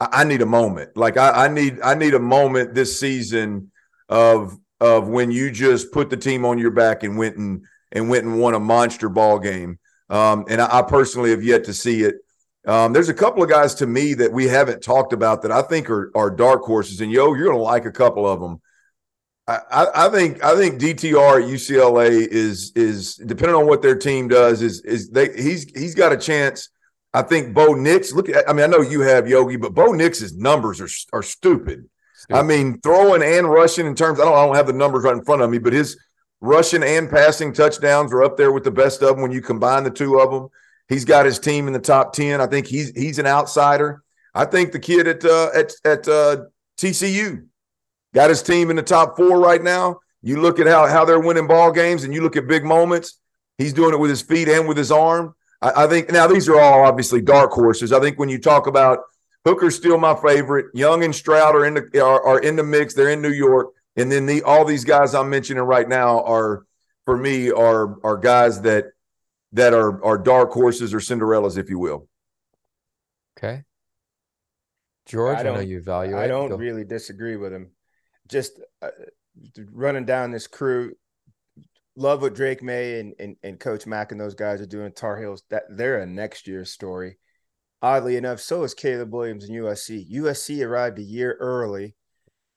I, 0.00 0.08
I 0.12 0.24
need 0.24 0.42
a 0.42 0.46
moment. 0.46 0.96
Like 0.96 1.16
I, 1.16 1.46
I 1.46 1.48
need 1.48 1.80
I 1.82 1.94
need 1.94 2.14
a 2.14 2.20
moment 2.20 2.74
this 2.74 3.00
season 3.00 3.70
of 4.08 4.58
of 4.80 5.08
when 5.08 5.30
you 5.30 5.50
just 5.50 5.92
put 5.92 6.10
the 6.10 6.16
team 6.16 6.44
on 6.44 6.58
your 6.58 6.72
back 6.72 7.04
and 7.04 7.16
went 7.16 7.36
and 7.36 7.64
and 7.90 8.10
went 8.10 8.24
and 8.24 8.38
won 8.38 8.54
a 8.54 8.60
monster 8.60 9.08
ball 9.08 9.38
game. 9.38 9.78
Um, 10.10 10.44
and 10.48 10.60
I, 10.60 10.80
I 10.80 10.82
personally 10.82 11.30
have 11.30 11.42
yet 11.42 11.64
to 11.64 11.72
see 11.72 12.02
it. 12.02 12.16
Um, 12.66 12.92
there's 12.92 13.08
a 13.08 13.14
couple 13.14 13.42
of 13.42 13.48
guys 13.48 13.74
to 13.76 13.86
me 13.86 14.14
that 14.14 14.32
we 14.32 14.46
haven't 14.46 14.82
talked 14.82 15.12
about 15.12 15.42
that 15.42 15.52
I 15.52 15.62
think 15.62 15.88
are 15.88 16.10
are 16.14 16.30
dark 16.30 16.62
horses, 16.62 17.00
and 17.00 17.10
yo, 17.10 17.34
you're 17.34 17.52
to 17.52 17.58
like 17.58 17.86
a 17.86 17.92
couple 17.92 18.28
of 18.28 18.40
them. 18.40 18.60
I, 19.46 19.86
I, 19.94 20.08
think 20.08 20.42
I 20.42 20.56
think 20.56 20.80
DTR 20.80 21.42
at 21.42 21.48
UCLA 21.48 22.26
is 22.26 22.72
is 22.74 23.16
depending 23.16 23.54
on 23.54 23.66
what 23.66 23.82
their 23.82 23.96
team 23.96 24.26
does 24.28 24.62
is 24.62 24.80
is 24.80 25.10
they 25.10 25.34
he's 25.34 25.70
he's 25.76 25.94
got 25.94 26.12
a 26.12 26.16
chance. 26.16 26.70
I 27.12 27.22
think 27.22 27.54
Bo 27.54 27.74
Nix. 27.74 28.12
Look 28.12 28.30
at 28.30 28.48
I 28.48 28.54
mean 28.54 28.64
I 28.64 28.68
know 28.68 28.80
you 28.80 29.02
have 29.02 29.28
Yogi, 29.28 29.56
but 29.56 29.74
Bo 29.74 29.92
Nix's 29.92 30.34
numbers 30.36 30.80
are 30.80 30.88
are 31.12 31.22
stupid. 31.22 31.88
I 32.32 32.42
mean 32.42 32.80
throwing 32.80 33.22
and 33.22 33.48
rushing 33.50 33.86
in 33.86 33.94
terms. 33.94 34.18
I 34.18 34.24
don't 34.24 34.32
I 34.34 34.46
don't 34.46 34.56
have 34.56 34.66
the 34.66 34.72
numbers 34.72 35.04
right 35.04 35.14
in 35.14 35.24
front 35.24 35.42
of 35.42 35.50
me, 35.50 35.58
but 35.58 35.74
his 35.74 35.98
rushing 36.40 36.82
and 36.82 37.10
passing 37.10 37.52
touchdowns 37.52 38.14
are 38.14 38.24
up 38.24 38.38
there 38.38 38.50
with 38.50 38.64
the 38.64 38.70
best 38.70 39.02
of 39.02 39.10
them 39.10 39.20
when 39.20 39.30
you 39.30 39.42
combine 39.42 39.84
the 39.84 39.90
two 39.90 40.20
of 40.20 40.30
them. 40.30 40.48
He's 40.88 41.04
got 41.04 41.26
his 41.26 41.38
team 41.38 41.66
in 41.66 41.74
the 41.74 41.80
top 41.80 42.14
ten. 42.14 42.40
I 42.40 42.46
think 42.46 42.66
he's 42.66 42.90
he's 42.96 43.18
an 43.18 43.26
outsider. 43.26 44.02
I 44.34 44.46
think 44.46 44.72
the 44.72 44.80
kid 44.80 45.06
at 45.06 45.22
uh, 45.22 45.50
at 45.54 45.74
at 45.84 46.08
uh, 46.08 46.44
TCU 46.78 47.46
got 48.14 48.30
his 48.30 48.42
team 48.42 48.70
in 48.70 48.76
the 48.76 48.82
top 48.82 49.16
four 49.16 49.40
right 49.40 49.62
now. 49.62 50.00
You 50.22 50.40
look 50.40 50.58
at 50.58 50.66
how 50.66 50.86
how 50.86 51.04
they're 51.04 51.20
winning 51.20 51.46
ball 51.46 51.70
games, 51.72 52.04
and 52.04 52.14
you 52.14 52.22
look 52.22 52.36
at 52.36 52.46
big 52.46 52.64
moments. 52.64 53.18
He's 53.58 53.72
doing 53.72 53.92
it 53.92 53.98
with 53.98 54.10
his 54.10 54.22
feet 54.22 54.48
and 54.48 54.66
with 54.66 54.76
his 54.76 54.90
arm. 54.90 55.34
I, 55.60 55.84
I 55.84 55.86
think 55.86 56.10
now 56.10 56.26
these 56.26 56.48
are 56.48 56.58
all 56.58 56.84
obviously 56.84 57.20
dark 57.20 57.52
horses. 57.52 57.92
I 57.92 58.00
think 58.00 58.18
when 58.18 58.28
you 58.28 58.38
talk 58.38 58.66
about 58.66 59.00
Hooker's 59.44 59.76
still 59.76 59.98
my 59.98 60.14
favorite. 60.14 60.66
Young 60.74 61.04
and 61.04 61.14
Stroud 61.14 61.54
are 61.54 61.66
in 61.66 61.74
the 61.74 62.02
are, 62.02 62.22
are 62.24 62.40
in 62.40 62.56
the 62.56 62.64
mix. 62.64 62.94
They're 62.94 63.10
in 63.10 63.20
New 63.20 63.32
York, 63.32 63.72
and 63.96 64.10
then 64.10 64.26
the 64.26 64.42
all 64.42 64.64
these 64.64 64.84
guys 64.84 65.14
I'm 65.14 65.28
mentioning 65.28 65.62
right 65.62 65.88
now 65.88 66.22
are 66.24 66.64
for 67.04 67.16
me 67.16 67.50
are 67.50 68.00
are 68.02 68.16
guys 68.16 68.62
that 68.62 68.86
that 69.52 69.74
are 69.74 70.02
are 70.02 70.16
dark 70.16 70.50
horses 70.52 70.94
or 70.94 70.98
Cinderellas, 70.98 71.58
if 71.58 71.68
you 71.68 71.78
will. 71.78 72.08
Okay. 73.36 73.64
George, 75.06 75.38
I, 75.38 75.42
know 75.42 75.60
you 75.60 75.82
value 75.82 76.16
I 76.16 76.26
don't 76.26 76.48
Go- 76.48 76.56
really 76.56 76.84
disagree 76.84 77.36
with 77.36 77.52
him. 77.52 77.70
Just 78.28 78.60
uh, 78.82 78.90
running 79.72 80.04
down 80.04 80.30
this 80.30 80.46
crew, 80.46 80.94
love 81.96 82.22
what 82.22 82.34
Drake 82.34 82.62
Maye 82.62 83.00
and, 83.00 83.14
and 83.18 83.36
and 83.42 83.60
Coach 83.60 83.86
Mack 83.86 84.12
and 84.12 84.20
those 84.20 84.34
guys 84.34 84.60
are 84.60 84.66
doing. 84.66 84.92
Tar 84.92 85.20
Heels 85.20 85.42
that 85.50 85.64
they're 85.70 86.00
a 86.00 86.06
next 86.06 86.46
year 86.46 86.64
story. 86.64 87.18
Oddly 87.82 88.16
enough, 88.16 88.40
so 88.40 88.62
is 88.62 88.72
Caleb 88.72 89.12
Williams 89.12 89.44
and 89.44 89.58
USC. 89.58 90.10
USC 90.10 90.66
arrived 90.66 90.98
a 90.98 91.02
year 91.02 91.36
early, 91.38 91.94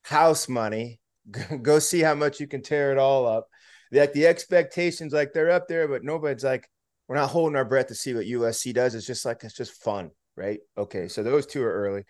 house 0.02 0.48
money. 0.48 1.00
Go 1.62 1.78
see 1.78 2.00
how 2.00 2.14
much 2.14 2.40
you 2.40 2.46
can 2.46 2.62
tear 2.62 2.92
it 2.92 2.98
all 2.98 3.26
up. 3.26 3.46
Like 3.92 4.14
the 4.14 4.26
expectations, 4.26 5.12
like 5.12 5.32
they're 5.32 5.50
up 5.50 5.68
there, 5.68 5.86
but 5.86 6.02
nobody's 6.02 6.44
like, 6.44 6.68
we're 7.08 7.16
not 7.16 7.30
holding 7.30 7.56
our 7.56 7.64
breath 7.64 7.88
to 7.88 7.94
see 7.94 8.14
what 8.14 8.26
USC 8.26 8.74
does. 8.74 8.94
It's 8.94 9.06
just 9.06 9.24
like 9.24 9.42
it's 9.44 9.54
just 9.54 9.82
fun, 9.82 10.10
right? 10.36 10.60
Okay, 10.76 11.08
so 11.08 11.22
those 11.22 11.46
two 11.46 11.62
are 11.62 11.72
early. 11.72 12.04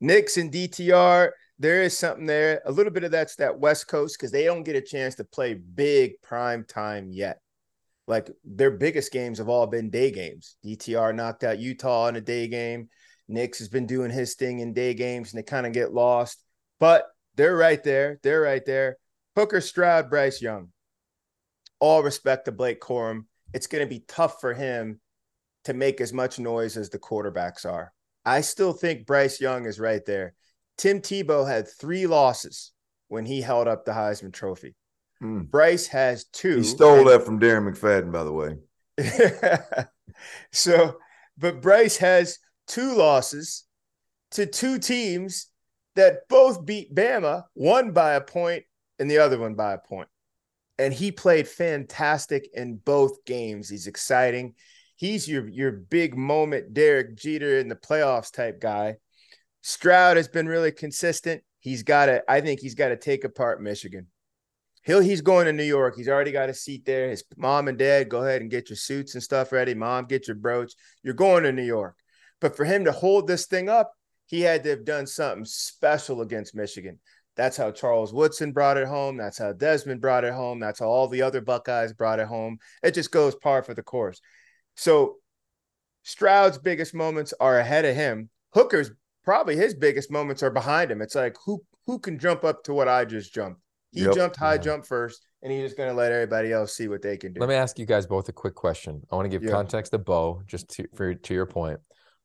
Nix 0.00 0.36
and 0.36 0.52
DTR, 0.52 1.30
there 1.58 1.82
is 1.82 1.98
something 1.98 2.26
there. 2.26 2.62
A 2.64 2.72
little 2.72 2.92
bit 2.92 3.04
of 3.04 3.10
that's 3.10 3.36
that 3.36 3.58
West 3.58 3.88
Coast 3.88 4.16
because 4.18 4.30
they 4.30 4.44
don't 4.44 4.62
get 4.62 4.76
a 4.76 4.80
chance 4.80 5.16
to 5.16 5.24
play 5.24 5.54
big 5.54 6.20
prime 6.22 6.64
time 6.64 7.10
yet. 7.10 7.40
Like 8.06 8.30
their 8.44 8.70
biggest 8.70 9.12
games 9.12 9.38
have 9.38 9.48
all 9.48 9.66
been 9.66 9.90
day 9.90 10.10
games. 10.10 10.56
DTR 10.64 11.14
knocked 11.14 11.44
out 11.44 11.58
Utah 11.58 12.08
in 12.08 12.16
a 12.16 12.20
day 12.20 12.48
game. 12.48 12.88
Nix 13.28 13.58
has 13.58 13.68
been 13.68 13.86
doing 13.86 14.10
his 14.10 14.34
thing 14.34 14.60
in 14.60 14.72
day 14.72 14.94
games 14.94 15.32
and 15.32 15.38
they 15.38 15.42
kind 15.42 15.66
of 15.66 15.72
get 15.72 15.92
lost. 15.92 16.42
But 16.80 17.06
they're 17.34 17.56
right 17.56 17.82
there. 17.82 18.18
They're 18.22 18.40
right 18.40 18.64
there. 18.64 18.96
Hooker 19.36 19.60
Stroud, 19.60 20.08
Bryce 20.08 20.40
Young. 20.40 20.68
All 21.80 22.02
respect 22.02 22.46
to 22.46 22.52
Blake 22.52 22.80
Corum. 22.80 23.26
It's 23.52 23.66
going 23.66 23.84
to 23.84 23.88
be 23.88 24.04
tough 24.08 24.40
for 24.40 24.54
him 24.54 25.00
to 25.64 25.74
make 25.74 26.00
as 26.00 26.12
much 26.12 26.38
noise 26.38 26.76
as 26.76 26.88
the 26.88 26.98
quarterbacks 26.98 27.66
are. 27.66 27.92
I 28.24 28.40
still 28.40 28.72
think 28.72 29.06
Bryce 29.06 29.40
Young 29.40 29.66
is 29.66 29.78
right 29.78 30.04
there. 30.06 30.34
Tim 30.78 31.00
Tebow 31.00 31.46
had 31.46 31.68
three 31.68 32.06
losses 32.06 32.72
when 33.08 33.26
he 33.26 33.42
held 33.42 33.68
up 33.68 33.84
the 33.84 33.92
Heisman 33.92 34.32
Trophy. 34.32 34.74
Hmm. 35.20 35.40
Bryce 35.40 35.88
has 35.88 36.24
two. 36.26 36.58
He 36.58 36.62
stole 36.62 37.00
and- 37.00 37.08
that 37.08 37.24
from 37.24 37.40
Darren 37.40 37.68
McFadden, 37.70 38.12
by 38.12 38.24
the 38.24 38.32
way. 38.32 38.56
so, 40.52 40.98
but 41.36 41.60
Bryce 41.60 41.96
has 41.98 42.38
two 42.66 42.94
losses 42.94 43.64
to 44.32 44.46
two 44.46 44.78
teams 44.78 45.48
that 45.96 46.28
both 46.28 46.64
beat 46.64 46.94
Bama, 46.94 47.44
one 47.54 47.92
by 47.92 48.14
a 48.14 48.20
point 48.20 48.64
and 48.98 49.10
the 49.10 49.18
other 49.18 49.38
one 49.38 49.54
by 49.54 49.72
a 49.72 49.78
point. 49.78 50.08
And 50.78 50.94
he 50.94 51.10
played 51.10 51.48
fantastic 51.48 52.48
in 52.54 52.76
both 52.76 53.24
games. 53.24 53.68
He's 53.68 53.88
exciting. 53.88 54.54
He's 54.94 55.28
your 55.28 55.48
your 55.48 55.72
big 55.72 56.16
moment, 56.16 56.72
Derek 56.72 57.16
Jeter 57.16 57.58
in 57.58 57.68
the 57.68 57.74
playoffs 57.74 58.32
type 58.32 58.60
guy. 58.60 58.96
Stroud 59.62 60.16
has 60.16 60.28
been 60.28 60.48
really 60.48 60.72
consistent. 60.72 61.42
He's 61.60 61.82
got 61.82 62.06
to, 62.06 62.22
I 62.28 62.40
think 62.40 62.60
he's 62.60 62.74
got 62.74 62.88
to 62.88 62.96
take 62.96 63.24
apart 63.24 63.62
Michigan. 63.62 64.06
He'll 64.84 65.00
he's 65.00 65.20
going 65.20 65.46
to 65.46 65.52
New 65.52 65.64
York. 65.64 65.96
He's 65.96 66.08
already 66.08 66.32
got 66.32 66.48
a 66.48 66.54
seat 66.54 66.84
there. 66.84 67.10
His 67.10 67.24
mom 67.36 67.68
and 67.68 67.76
dad, 67.76 68.08
go 68.08 68.22
ahead 68.22 68.40
and 68.40 68.50
get 68.50 68.70
your 68.70 68.76
suits 68.76 69.14
and 69.14 69.22
stuff 69.22 69.52
ready. 69.52 69.74
Mom, 69.74 70.06
get 70.06 70.28
your 70.28 70.36
brooch. 70.36 70.72
You're 71.02 71.14
going 71.14 71.42
to 71.42 71.52
New 71.52 71.64
York. 71.64 71.96
But 72.40 72.56
for 72.56 72.64
him 72.64 72.84
to 72.84 72.92
hold 72.92 73.26
this 73.26 73.46
thing 73.46 73.68
up, 73.68 73.92
he 74.26 74.40
had 74.40 74.62
to 74.62 74.70
have 74.70 74.84
done 74.84 75.06
something 75.06 75.44
special 75.44 76.22
against 76.22 76.54
Michigan. 76.54 76.98
That's 77.36 77.56
how 77.56 77.70
Charles 77.70 78.12
Woodson 78.12 78.52
brought 78.52 78.78
it 78.78 78.88
home. 78.88 79.16
That's 79.16 79.38
how 79.38 79.52
Desmond 79.52 80.00
brought 80.00 80.24
it 80.24 80.32
home. 80.32 80.58
That's 80.58 80.80
how 80.80 80.86
all 80.86 81.08
the 81.08 81.22
other 81.22 81.40
Buckeyes 81.40 81.92
brought 81.92 82.18
it 82.18 82.26
home. 82.26 82.58
It 82.82 82.94
just 82.94 83.10
goes 83.10 83.34
par 83.34 83.62
for 83.62 83.74
the 83.74 83.82
course. 83.82 84.20
So 84.76 85.16
Stroud's 86.02 86.58
biggest 86.58 86.94
moments 86.94 87.34
are 87.38 87.58
ahead 87.58 87.84
of 87.84 87.94
him. 87.94 88.28
Hooker's 88.54 88.90
probably 89.28 89.56
his 89.56 89.74
biggest 89.74 90.10
moments 90.10 90.42
are 90.42 90.50
behind 90.50 90.90
him. 90.90 91.02
It's 91.02 91.14
like 91.14 91.36
who 91.44 91.62
who 91.86 91.98
can 91.98 92.18
jump 92.18 92.44
up 92.44 92.64
to 92.64 92.72
what 92.72 92.88
I 92.88 93.04
just 93.04 93.34
jumped? 93.34 93.60
He 93.92 94.02
Yep. 94.04 94.14
jumped 94.14 94.36
high 94.36 94.54
Yeah. 94.54 94.60
jump 94.68 94.86
first, 94.86 95.26
and 95.42 95.52
he's 95.52 95.62
just 95.64 95.76
going 95.76 95.90
to 95.90 95.94
let 95.94 96.12
everybody 96.12 96.50
else 96.50 96.74
see 96.74 96.88
what 96.88 97.02
they 97.02 97.18
can 97.18 97.34
do. 97.34 97.40
Let 97.40 97.48
me 97.50 97.54
ask 97.54 97.78
you 97.78 97.84
guys 97.84 98.06
both 98.06 98.26
a 98.30 98.32
quick 98.32 98.54
question. 98.54 99.02
I 99.10 99.16
want 99.16 99.26
to 99.26 99.30
give 99.30 99.42
Yeah. 99.42 99.50
context 99.50 99.92
to 99.92 99.98
Bo, 99.98 100.40
just 100.46 100.70
to, 100.70 100.86
for, 100.94 101.12
to 101.14 101.34
your 101.34 101.44
point. 101.46 101.80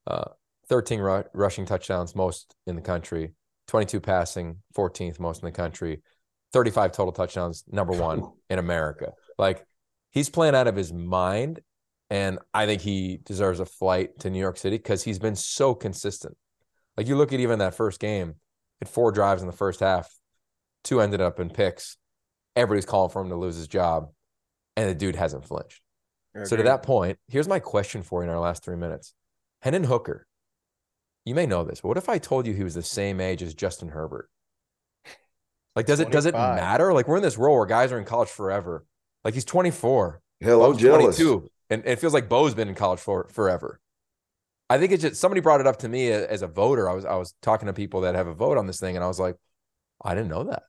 Uh, 0.06 0.24
13 0.68 1.00
ru- 1.00 1.24
rushing 1.34 1.66
touchdowns, 1.66 2.14
most 2.14 2.54
in 2.66 2.74
the 2.74 2.82
country, 2.82 3.34
22 3.68 4.00
passing, 4.00 4.62
14th 4.74 5.18
most 5.20 5.42
in 5.42 5.46
the 5.46 5.52
country, 5.52 6.02
35 6.54 6.92
total 6.92 7.12
touchdowns, 7.12 7.64
number 7.66 7.92
one 7.94 8.22
in 8.50 8.58
America. 8.58 9.12
Like 9.38 9.66
he's 10.10 10.30
playing 10.30 10.54
out 10.54 10.68
of 10.68 10.76
his 10.76 10.90
mind. 10.92 11.60
And 12.10 12.38
I 12.52 12.66
think 12.66 12.82
he 12.82 13.18
deserves 13.24 13.60
a 13.60 13.66
flight 13.66 14.18
to 14.20 14.30
New 14.30 14.38
York 14.38 14.58
City 14.58 14.76
because 14.76 15.02
he's 15.02 15.18
been 15.18 15.36
so 15.36 15.74
consistent. 15.74 16.36
Like 16.96 17.06
you 17.08 17.16
look 17.16 17.32
at 17.32 17.40
even 17.40 17.58
that 17.58 17.74
first 17.74 18.00
game, 18.00 18.34
had 18.80 18.88
four 18.88 19.12
drives 19.12 19.42
in 19.42 19.46
the 19.46 19.52
first 19.52 19.80
half, 19.80 20.14
two 20.82 21.00
ended 21.00 21.20
up 21.20 21.40
in 21.40 21.50
picks. 21.50 21.96
Everybody's 22.56 22.86
calling 22.86 23.10
for 23.10 23.22
him 23.22 23.30
to 23.30 23.36
lose 23.36 23.56
his 23.56 23.68
job, 23.68 24.10
and 24.76 24.88
the 24.88 24.94
dude 24.94 25.16
hasn't 25.16 25.44
flinched. 25.44 25.80
So 26.44 26.56
to 26.56 26.62
that 26.64 26.82
point, 26.82 27.18
here's 27.28 27.46
my 27.46 27.60
question 27.60 28.02
for 28.02 28.20
you 28.20 28.28
in 28.28 28.34
our 28.34 28.40
last 28.40 28.64
three 28.64 28.76
minutes. 28.76 29.14
Hendon 29.62 29.84
Hooker, 29.84 30.26
you 31.24 31.34
may 31.34 31.46
know 31.46 31.64
this, 31.64 31.80
but 31.80 31.88
what 31.88 31.96
if 31.96 32.08
I 32.08 32.18
told 32.18 32.46
you 32.46 32.52
he 32.54 32.64
was 32.64 32.74
the 32.74 32.82
same 32.82 33.20
age 33.20 33.42
as 33.42 33.54
Justin 33.54 33.88
Herbert? 33.88 34.28
Like, 35.76 35.86
does 35.86 36.00
it 36.00 36.10
does 36.10 36.26
it 36.26 36.34
matter? 36.34 36.92
Like, 36.92 37.08
we're 37.08 37.16
in 37.16 37.22
this 37.22 37.38
role 37.38 37.56
where 37.56 37.66
guys 37.66 37.92
are 37.92 37.98
in 37.98 38.04
college 38.04 38.28
forever. 38.28 38.84
Like, 39.24 39.34
he's 39.34 39.44
24, 39.44 40.20
Hell, 40.40 40.64
I'm 40.64 40.76
jealous. 40.76 41.16
22, 41.16 41.50
and 41.70 41.82
it 41.86 41.98
feels 41.98 42.14
like 42.14 42.28
Bo's 42.28 42.54
been 42.54 42.68
in 42.68 42.74
college 42.74 43.00
for 43.00 43.28
forever. 43.32 43.80
I 44.70 44.78
think 44.78 44.92
it's 44.92 45.02
just 45.02 45.20
somebody 45.20 45.40
brought 45.40 45.60
it 45.60 45.66
up 45.66 45.78
to 45.80 45.88
me 45.88 46.08
as 46.10 46.42
a 46.42 46.46
voter. 46.46 46.88
I 46.88 46.94
was 46.94 47.04
I 47.04 47.16
was 47.16 47.34
talking 47.42 47.66
to 47.66 47.72
people 47.72 48.02
that 48.02 48.14
have 48.14 48.26
a 48.26 48.34
vote 48.34 48.56
on 48.58 48.66
this 48.66 48.80
thing, 48.80 48.96
and 48.96 49.04
I 49.04 49.08
was 49.08 49.20
like, 49.20 49.36
I 50.02 50.14
didn't 50.14 50.30
know 50.30 50.44
that. 50.44 50.62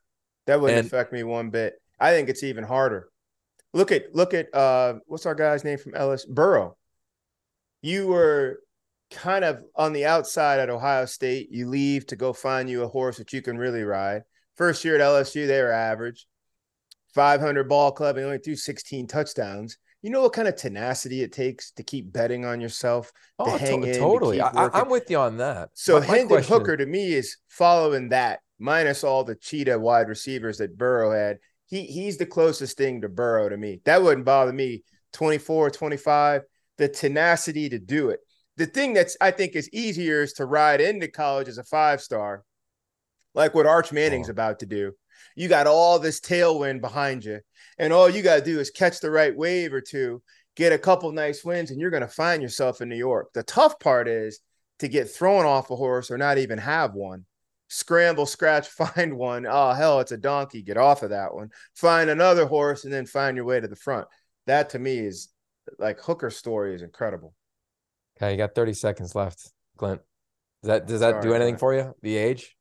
That 0.47 0.59
wouldn't 0.61 0.79
And- 0.79 0.87
affect 0.87 1.13
me 1.13 1.23
one 1.23 1.49
bit. 1.49 1.75
I 1.99 2.11
think 2.11 2.27
it's 2.29 2.43
even 2.43 2.63
harder. 2.65 3.09
Look 3.73 3.91
at 3.91 4.13
look 4.13 4.33
at 4.33 4.53
uh 4.53 4.95
what's 5.05 5.25
our 5.25 5.35
guy's 5.35 5.63
name 5.63 5.77
from 5.77 5.95
Ellis? 5.95 6.25
Burrow. 6.25 6.77
You 7.81 8.07
were 8.07 8.59
kind 9.11 9.45
of 9.45 9.63
on 9.75 9.93
the 9.93 10.05
outside 10.05 10.59
at 10.59 10.69
Ohio 10.69 11.05
State. 11.05 11.49
You 11.51 11.67
leave 11.69 12.05
to 12.07 12.15
go 12.15 12.33
find 12.33 12.69
you 12.69 12.83
a 12.83 12.87
horse 12.87 13.17
that 13.17 13.31
you 13.33 13.41
can 13.41 13.57
really 13.57 13.83
ride. 13.83 14.23
First 14.55 14.83
year 14.83 14.95
at 14.95 15.01
LSU, 15.01 15.47
they 15.47 15.61
were 15.61 15.71
average. 15.71 16.25
500 17.13 17.69
ball 17.69 17.91
club 17.91 18.17
and 18.17 18.25
only 18.25 18.39
threw 18.39 18.55
16 18.55 19.07
touchdowns. 19.07 19.77
You 20.05 20.11
know 20.11 20.21
what 20.21 20.33
kind 20.33 20.47
of 20.47 20.55
tenacity 20.55 21.23
it 21.23 21.31
takes 21.31 21.71
to 21.71 21.81
keep 21.83 22.13
betting 22.13 22.45
on 22.45 22.61
yourself, 22.61 23.07
to 23.07 23.11
Oh, 23.39 23.57
hang 23.57 23.81
to- 23.81 23.89
in, 23.89 23.97
totally. 23.97 24.37
keep 24.37 24.45
I, 24.55 24.81
am 24.81 24.89
with 24.89 25.09
you 25.09 25.17
on 25.17 25.37
that. 25.37 25.69
So 25.73 25.99
my 25.99 26.05
Hendon 26.05 26.27
question- 26.27 26.53
Hooker 26.59 26.77
to 26.77 26.85
me 26.85 27.15
is 27.15 27.37
following 27.47 28.09
that, 28.09 28.41
minus 28.59 29.03
all 29.03 29.23
the 29.23 29.33
cheetah 29.33 29.79
wide 29.79 30.07
receivers 30.07 30.59
that 30.59 30.77
Burrow 30.77 31.09
had. 31.11 31.39
He 31.65 31.85
he's 31.85 32.17
the 32.17 32.27
closest 32.27 32.77
thing 32.77 33.01
to 33.01 33.09
Burrow 33.09 33.49
to 33.49 33.57
me. 33.57 33.81
That 33.85 34.03
wouldn't 34.03 34.27
bother 34.27 34.53
me. 34.53 34.83
24, 35.13 35.71
25, 35.71 36.43
the 36.77 36.87
tenacity 36.87 37.67
to 37.69 37.79
do 37.79 38.11
it. 38.11 38.19
The 38.57 38.67
thing 38.67 38.93
that's 38.93 39.17
I 39.19 39.31
think 39.31 39.55
is 39.55 39.71
easier 39.73 40.21
is 40.21 40.33
to 40.33 40.45
ride 40.45 40.81
into 40.81 41.07
college 41.07 41.47
as 41.47 41.57
a 41.57 41.63
five 41.63 41.99
star, 41.99 42.43
like 43.33 43.55
what 43.55 43.65
Arch 43.65 43.91
Manning's 43.91 44.29
Oh. 44.29 44.33
about 44.33 44.59
to 44.59 44.67
do. 44.67 44.91
You 45.35 45.47
got 45.47 45.65
all 45.65 45.97
this 45.97 46.19
tailwind 46.19 46.79
behind 46.81 47.25
you, 47.25 47.39
and 47.77 47.91
all 47.91 48.09
you 48.09 48.21
got 48.21 48.37
to 48.37 48.45
do 48.45 48.59
is 48.59 48.69
catch 48.69 48.99
the 48.99 49.11
right 49.11 49.35
wave 49.35 49.73
or 49.73 49.81
two, 49.81 50.21
get 50.55 50.73
a 50.73 50.77
couple 50.77 51.11
nice 51.11 51.43
wins, 51.43 51.71
and 51.71 51.79
you're 51.79 51.91
going 51.91 52.01
to 52.01 52.07
find 52.07 52.41
yourself 52.41 52.81
in 52.81 52.89
New 52.89 52.95
York. 52.95 53.29
The 53.33 53.43
tough 53.43 53.79
part 53.79 54.07
is 54.07 54.39
to 54.79 54.87
get 54.87 55.09
thrown 55.09 55.45
off 55.45 55.69
a 55.69 55.75
horse 55.75 56.11
or 56.11 56.17
not 56.17 56.37
even 56.37 56.57
have 56.57 56.93
one. 56.93 57.25
Scramble, 57.67 58.25
scratch, 58.25 58.67
find 58.95 59.17
one. 59.17 59.45
Oh, 59.47 59.71
hell, 59.71 59.99
it's 59.99 60.11
a 60.11 60.17
donkey. 60.17 60.61
Get 60.61 60.77
off 60.77 61.03
of 61.03 61.09
that 61.09 61.33
one. 61.33 61.49
Find 61.75 62.09
another 62.09 62.45
horse 62.45 62.85
and 62.85 62.93
then 62.93 63.05
find 63.05 63.35
your 63.35 63.45
way 63.45 63.59
to 63.59 63.67
the 63.67 63.75
front. 63.75 64.07
That 64.47 64.69
to 64.71 64.79
me 64.79 64.99
is 64.99 65.29
like 65.79 65.99
Hooker's 65.99 66.37
story 66.37 66.75
is 66.75 66.81
incredible. 66.81 67.33
Okay, 68.17 68.31
you 68.31 68.37
got 68.37 68.55
30 68.55 68.73
seconds 68.73 69.15
left, 69.15 69.51
Clint. 69.77 70.01
Does 70.61 70.67
that 70.67 70.87
does 70.87 70.99
that 71.01 71.21
do 71.21 71.33
anything 71.33 71.57
Clint. 71.57 71.59
for 71.59 71.73
you? 71.73 71.95
The 72.01 72.15
age? 72.15 72.55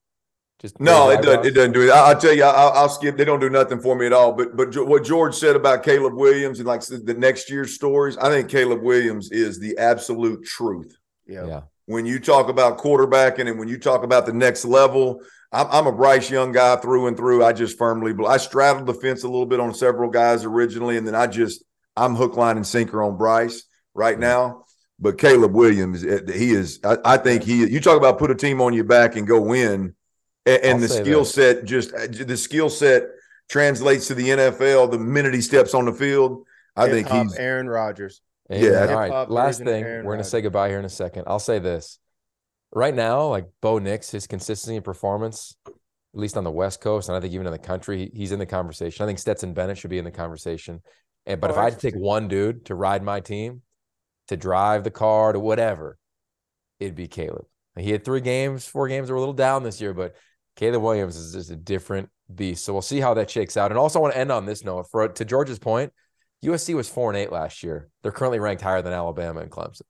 Just 0.61 0.81
No, 0.81 1.11
it 1.11 1.21
doesn't. 1.23 1.47
It 1.47 1.51
doesn't 1.51 1.73
do 1.73 1.83
it. 1.83 1.91
I- 1.91 2.11
I'll 2.11 2.19
tell 2.19 2.33
you. 2.33 2.45
I'll, 2.45 2.73
I'll 2.73 2.89
skip. 2.89 3.17
They 3.17 3.25
don't 3.25 3.41
do 3.41 3.51
nothing 3.51 3.81
for 3.81 3.95
me 3.97 4.07
at 4.07 4.13
all. 4.13 4.33
But 4.33 4.57
but 4.57 4.75
what 4.87 5.05
George 5.05 5.35
said 5.35 5.57
about 5.57 5.83
Caleb 5.83 6.15
Williams 6.15 6.59
and 6.59 6.67
like 6.67 6.81
the 6.83 7.15
next 7.19 7.51
year's 7.51 7.75
stories, 7.75 8.17
I 8.17 8.29
think 8.31 8.49
Caleb 8.49 8.83
Williams 8.83 9.31
is 9.31 9.59
the 9.59 9.77
absolute 9.79 10.45
truth. 10.45 10.97
Yeah. 11.27 11.47
Yeah. 11.47 11.61
When 11.87 12.07
you 12.07 12.19
talk 12.19 12.49
about 12.49 12.79
quarterbacking 12.79 13.49
and 13.49 13.59
when 13.59 13.69
you 13.69 13.79
talk 13.79 14.05
about 14.05 14.25
the 14.25 14.33
next 14.33 14.65
level, 14.65 15.21
I'm, 15.53 15.67
I'm 15.71 15.87
a 15.87 15.93
Bryce 15.93 16.31
Young 16.31 16.51
guy 16.51 16.77
through 16.77 17.09
and 17.09 17.17
through. 17.17 17.45
I 17.45 17.53
just 17.53 17.77
firmly 17.77 18.15
believe. 18.15 18.31
I 18.31 18.39
straddled 18.39 18.87
the 18.87 18.95
fence 18.95 19.23
a 19.23 19.29
little 19.29 19.45
bit 19.47 19.61
on 19.61 19.75
several 19.75 20.09
guys 20.11 20.45
originally, 20.45 20.97
and 20.97 21.07
then 21.07 21.15
I 21.15 21.27
just 21.27 21.63
I'm 21.97 22.15
hook, 22.17 22.37
line, 22.37 22.57
and 22.57 22.67
sinker 22.67 23.03
on 23.03 23.19
Bryce 23.19 23.65
right 23.93 24.19
now. 24.19 24.65
But 24.99 25.19
Caleb 25.19 25.53
Williams, 25.55 26.05
eh, 26.05 26.21
he 26.33 26.53
is. 26.53 26.81
I, 26.85 26.97
I 27.05 27.17
think 27.19 27.43
he. 27.43 27.67
You 27.69 27.81
talk 27.81 27.99
about 27.99 28.19
put 28.19 28.31
a 28.31 28.35
team 28.35 28.63
on 28.63 28.73
your 28.73 28.85
back 28.85 29.17
and 29.17 29.27
go 29.27 29.41
win, 29.41 29.95
and, 30.47 30.63
and 30.63 30.83
the 30.83 30.89
skill 30.89 31.21
this. 31.21 31.33
set 31.33 31.65
just 31.65 31.93
uh, 31.95 32.07
the 32.11 32.37
skill 32.37 32.71
set 32.71 33.05
translates 33.49 34.07
to 34.09 34.15
the 34.15 34.29
NFL 34.29 34.91
the 34.91 34.99
minute 34.99 35.35
he 35.35 35.41
steps 35.41 35.75
on 35.75 35.85
the 35.85 35.93
field. 35.93 36.47
I 36.77 36.89
think 36.89 37.07
Hip-hop 37.09 37.27
he's 37.27 37.35
Aaron 37.37 37.69
Rodgers. 37.69 38.21
Amen. 38.51 38.65
Yeah. 38.73 38.87
All 38.87 38.95
right. 38.95 39.05
Hip-hop 39.07 39.31
Last 39.31 39.59
thing. 39.63 39.83
Aaron 39.85 40.05
We're 40.05 40.13
gonna 40.13 40.19
Rodgers. 40.19 40.31
say 40.31 40.43
goodbye 40.43 40.69
here 40.69 40.79
in 40.79 40.85
a 40.85 40.89
second. 40.91 41.25
I'll 41.27 41.39
say 41.39 41.59
this. 41.59 41.99
Right 42.73 42.95
now, 42.95 43.29
like 43.29 43.47
Bo 43.61 43.79
Nix, 43.79 44.11
his 44.11 44.27
consistency 44.27 44.77
and 44.77 44.85
performance, 44.85 45.57
at 45.67 45.73
least 46.15 46.37
on 46.37 46.45
the 46.45 46.51
West 46.51 46.81
Coast, 46.81 47.09
and 47.09 47.17
I 47.17 47.21
think 47.21 47.33
even 47.33 47.47
in 47.47 47.53
the 47.53 47.59
country, 47.59 48.11
he's 48.13 48.33
in 48.33 48.39
the 48.39 48.47
conversation. 48.47 49.05
I 49.05 49.07
think 49.07 49.19
Stetson 49.21 49.55
Bennett 49.55 49.79
should 49.79 49.91
be 49.91 49.99
in 49.99 50.05
the 50.05 50.11
conversation. 50.11 50.83
And 51.27 51.41
but 51.41 51.51
Oh, 51.51 51.55
if 51.55 51.59
I 51.59 51.65
had 51.65 51.75
to 51.75 51.79
take 51.79 51.95
one 51.95 52.29
dude 52.29 52.67
to 52.67 52.75
ride 52.75 53.03
my 53.03 53.21
team, 53.21 53.63
to 54.29 54.37
drive 54.37 54.83
the 54.85 54.91
car 54.91 55.33
to 55.33 55.39
whatever, 55.39 55.97
it'd 56.81 56.95
be 56.97 57.07
Caleb. 57.09 57.47
He 57.79 57.91
had 57.91 58.05
three 58.05 58.21
games, 58.21 58.67
four 58.67 58.89
games 58.89 59.09
that 59.09 59.15
were 59.15 59.19
a 59.19 59.21
little 59.21 59.35
down 59.35 59.63
this 59.63 59.81
year, 59.81 59.95
but 59.95 60.15
Caleb 60.57 60.83
Williams 60.83 61.17
is 61.17 61.33
just 61.33 61.51
a 61.51 61.57
different 61.57 62.09
beast. 62.35 62.65
So 62.65 62.73
we'll 62.73 62.83
see 62.83 63.01
how 63.01 63.15
that 63.15 63.31
shakes 63.31 63.57
out. 63.57 63.71
And 63.71 63.79
also, 63.79 63.99
I 63.99 64.03
want 64.03 64.15
to 64.15 64.21
end 64.21 64.31
on 64.33 64.47
this 64.47 64.65
note. 64.65 64.87
For 64.91 65.09
to 65.09 65.25
George's 65.25 65.59
point, 65.59 65.93
USC 66.45 66.75
was 66.75 66.89
four 66.89 67.11
and 67.11 67.17
eight 67.19 67.33
last 67.33 67.63
year. 67.63 67.89
They're 68.03 68.13
currently 68.13 68.39
ranked 68.39 68.63
higher 68.63 68.83
than 68.83 68.93
Alabama 68.93 69.41
and 69.41 69.51
Clemson. 69.51 69.83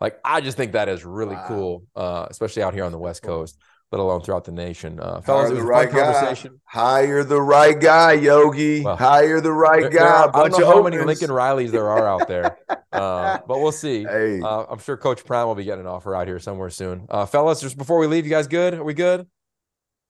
Like, 0.00 0.18
I 0.24 0.40
just 0.40 0.56
think 0.56 0.72
that 0.72 0.88
is 0.88 1.04
really 1.04 1.34
Wow. 1.34 1.44
cool, 1.48 1.82
uh, 1.96 2.26
especially 2.30 2.62
out 2.62 2.72
here 2.74 2.84
on 2.84 2.92
the 2.92 2.98
West 2.98 3.22
Coast, 3.22 3.58
let 3.90 4.00
alone 4.00 4.20
throughout 4.20 4.44
the 4.44 4.52
nation. 4.52 5.00
Uh, 5.00 5.20
fellas, 5.20 5.26
hire 5.26 5.46
it 5.46 5.54
was 5.54 5.58
the 5.58 5.64
a 5.64 5.66
right 5.68 5.90
guy. 5.90 6.12
conversation. 6.12 6.60
Hire 6.64 7.24
the 7.24 7.40
right 7.42 7.80
guy, 7.80 8.12
Yogi. 8.12 8.82
Well, 8.84 8.96
hire 8.96 9.40
the 9.40 9.52
right 9.52 9.80
There- 9.82 9.90
there 9.90 10.00
guy. 10.00 10.06
are- 10.06 10.14
A 10.14 10.18
I 10.20 10.22
don't 10.24 10.32
bunch 10.32 10.58
know 10.60 10.68
of 10.68 10.74
how 10.76 10.82
many. 10.82 10.98
Lincoln 10.98 11.30
Rileys 11.30 11.70
there 11.72 11.88
are 11.90 12.06
out 12.06 12.28
there, 12.28 12.56
uh, 12.92 13.38
but 13.46 13.60
we'll 13.60 13.72
see. 13.72 14.04
Hey, 14.04 14.40
Uh, 14.40 14.66
I'm 14.70 14.78
sure 14.78 14.96
Coach 14.96 15.24
Prime 15.24 15.46
will 15.48 15.54
be 15.56 15.64
getting 15.64 15.80
an 15.84 15.90
offer 15.90 16.14
out 16.14 16.26
here 16.28 16.38
somewhere 16.38 16.70
soon. 16.70 17.06
Uh, 17.10 17.26
fellas, 17.26 17.60
just 17.60 17.76
before 17.76 17.98
we 17.98 18.06
leave, 18.06 18.24
you 18.24 18.30
guys 18.30 18.46
good? 18.46 18.74
Are 18.74 18.84
we 18.84 18.94
good? 18.94 19.26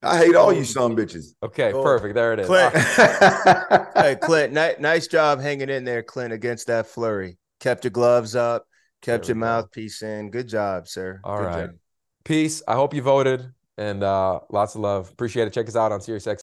I 0.03 0.19
hate 0.19 0.35
all 0.37 0.53
you 0.53 0.65
son 0.65 0.97
bitches. 0.97 1.35
Okay, 1.43 1.73
Oh, 1.73 1.83
perfect. 1.83 2.15
There 2.15 2.33
it 2.33 2.41
is. 2.41 2.47
Clint. 2.47 2.75
Hey, 3.95 4.17
Clint, 4.17 4.53
ni- 4.53 4.81
nice 4.81 5.09
job 5.09 5.41
hanging 5.41 5.69
in 5.71 5.85
there, 5.85 6.03
Clint, 6.03 6.33
against 6.33 6.69
that 6.69 6.87
flurry. 6.87 7.37
Kept 7.59 7.85
your 7.85 7.91
gloves 7.91 8.37
up, 8.37 8.67
kept 9.03 9.27
your 9.29 9.35
we 9.35 9.41
go. 9.41 9.47
mouthpiece 9.47 10.03
in. 10.03 10.31
Good 10.31 10.49
job, 10.49 10.87
sir. 10.87 11.21
All 11.25 11.37
Good 11.37 11.45
right. 11.47 11.67
job. 11.67 11.77
peace. 12.25 12.63
I 12.69 12.75
hope 12.75 12.95
you 12.95 13.03
voted 13.03 13.53
and 13.77 14.03
uh, 14.05 14.41
lots 14.51 14.75
of 14.77 14.83
love. 14.83 15.11
Appreciate 15.11 15.49
it. 15.49 15.53
Check 15.53 15.67
us 15.69 15.75
out 15.77 15.91
on 15.91 16.01
Sirius 16.01 16.29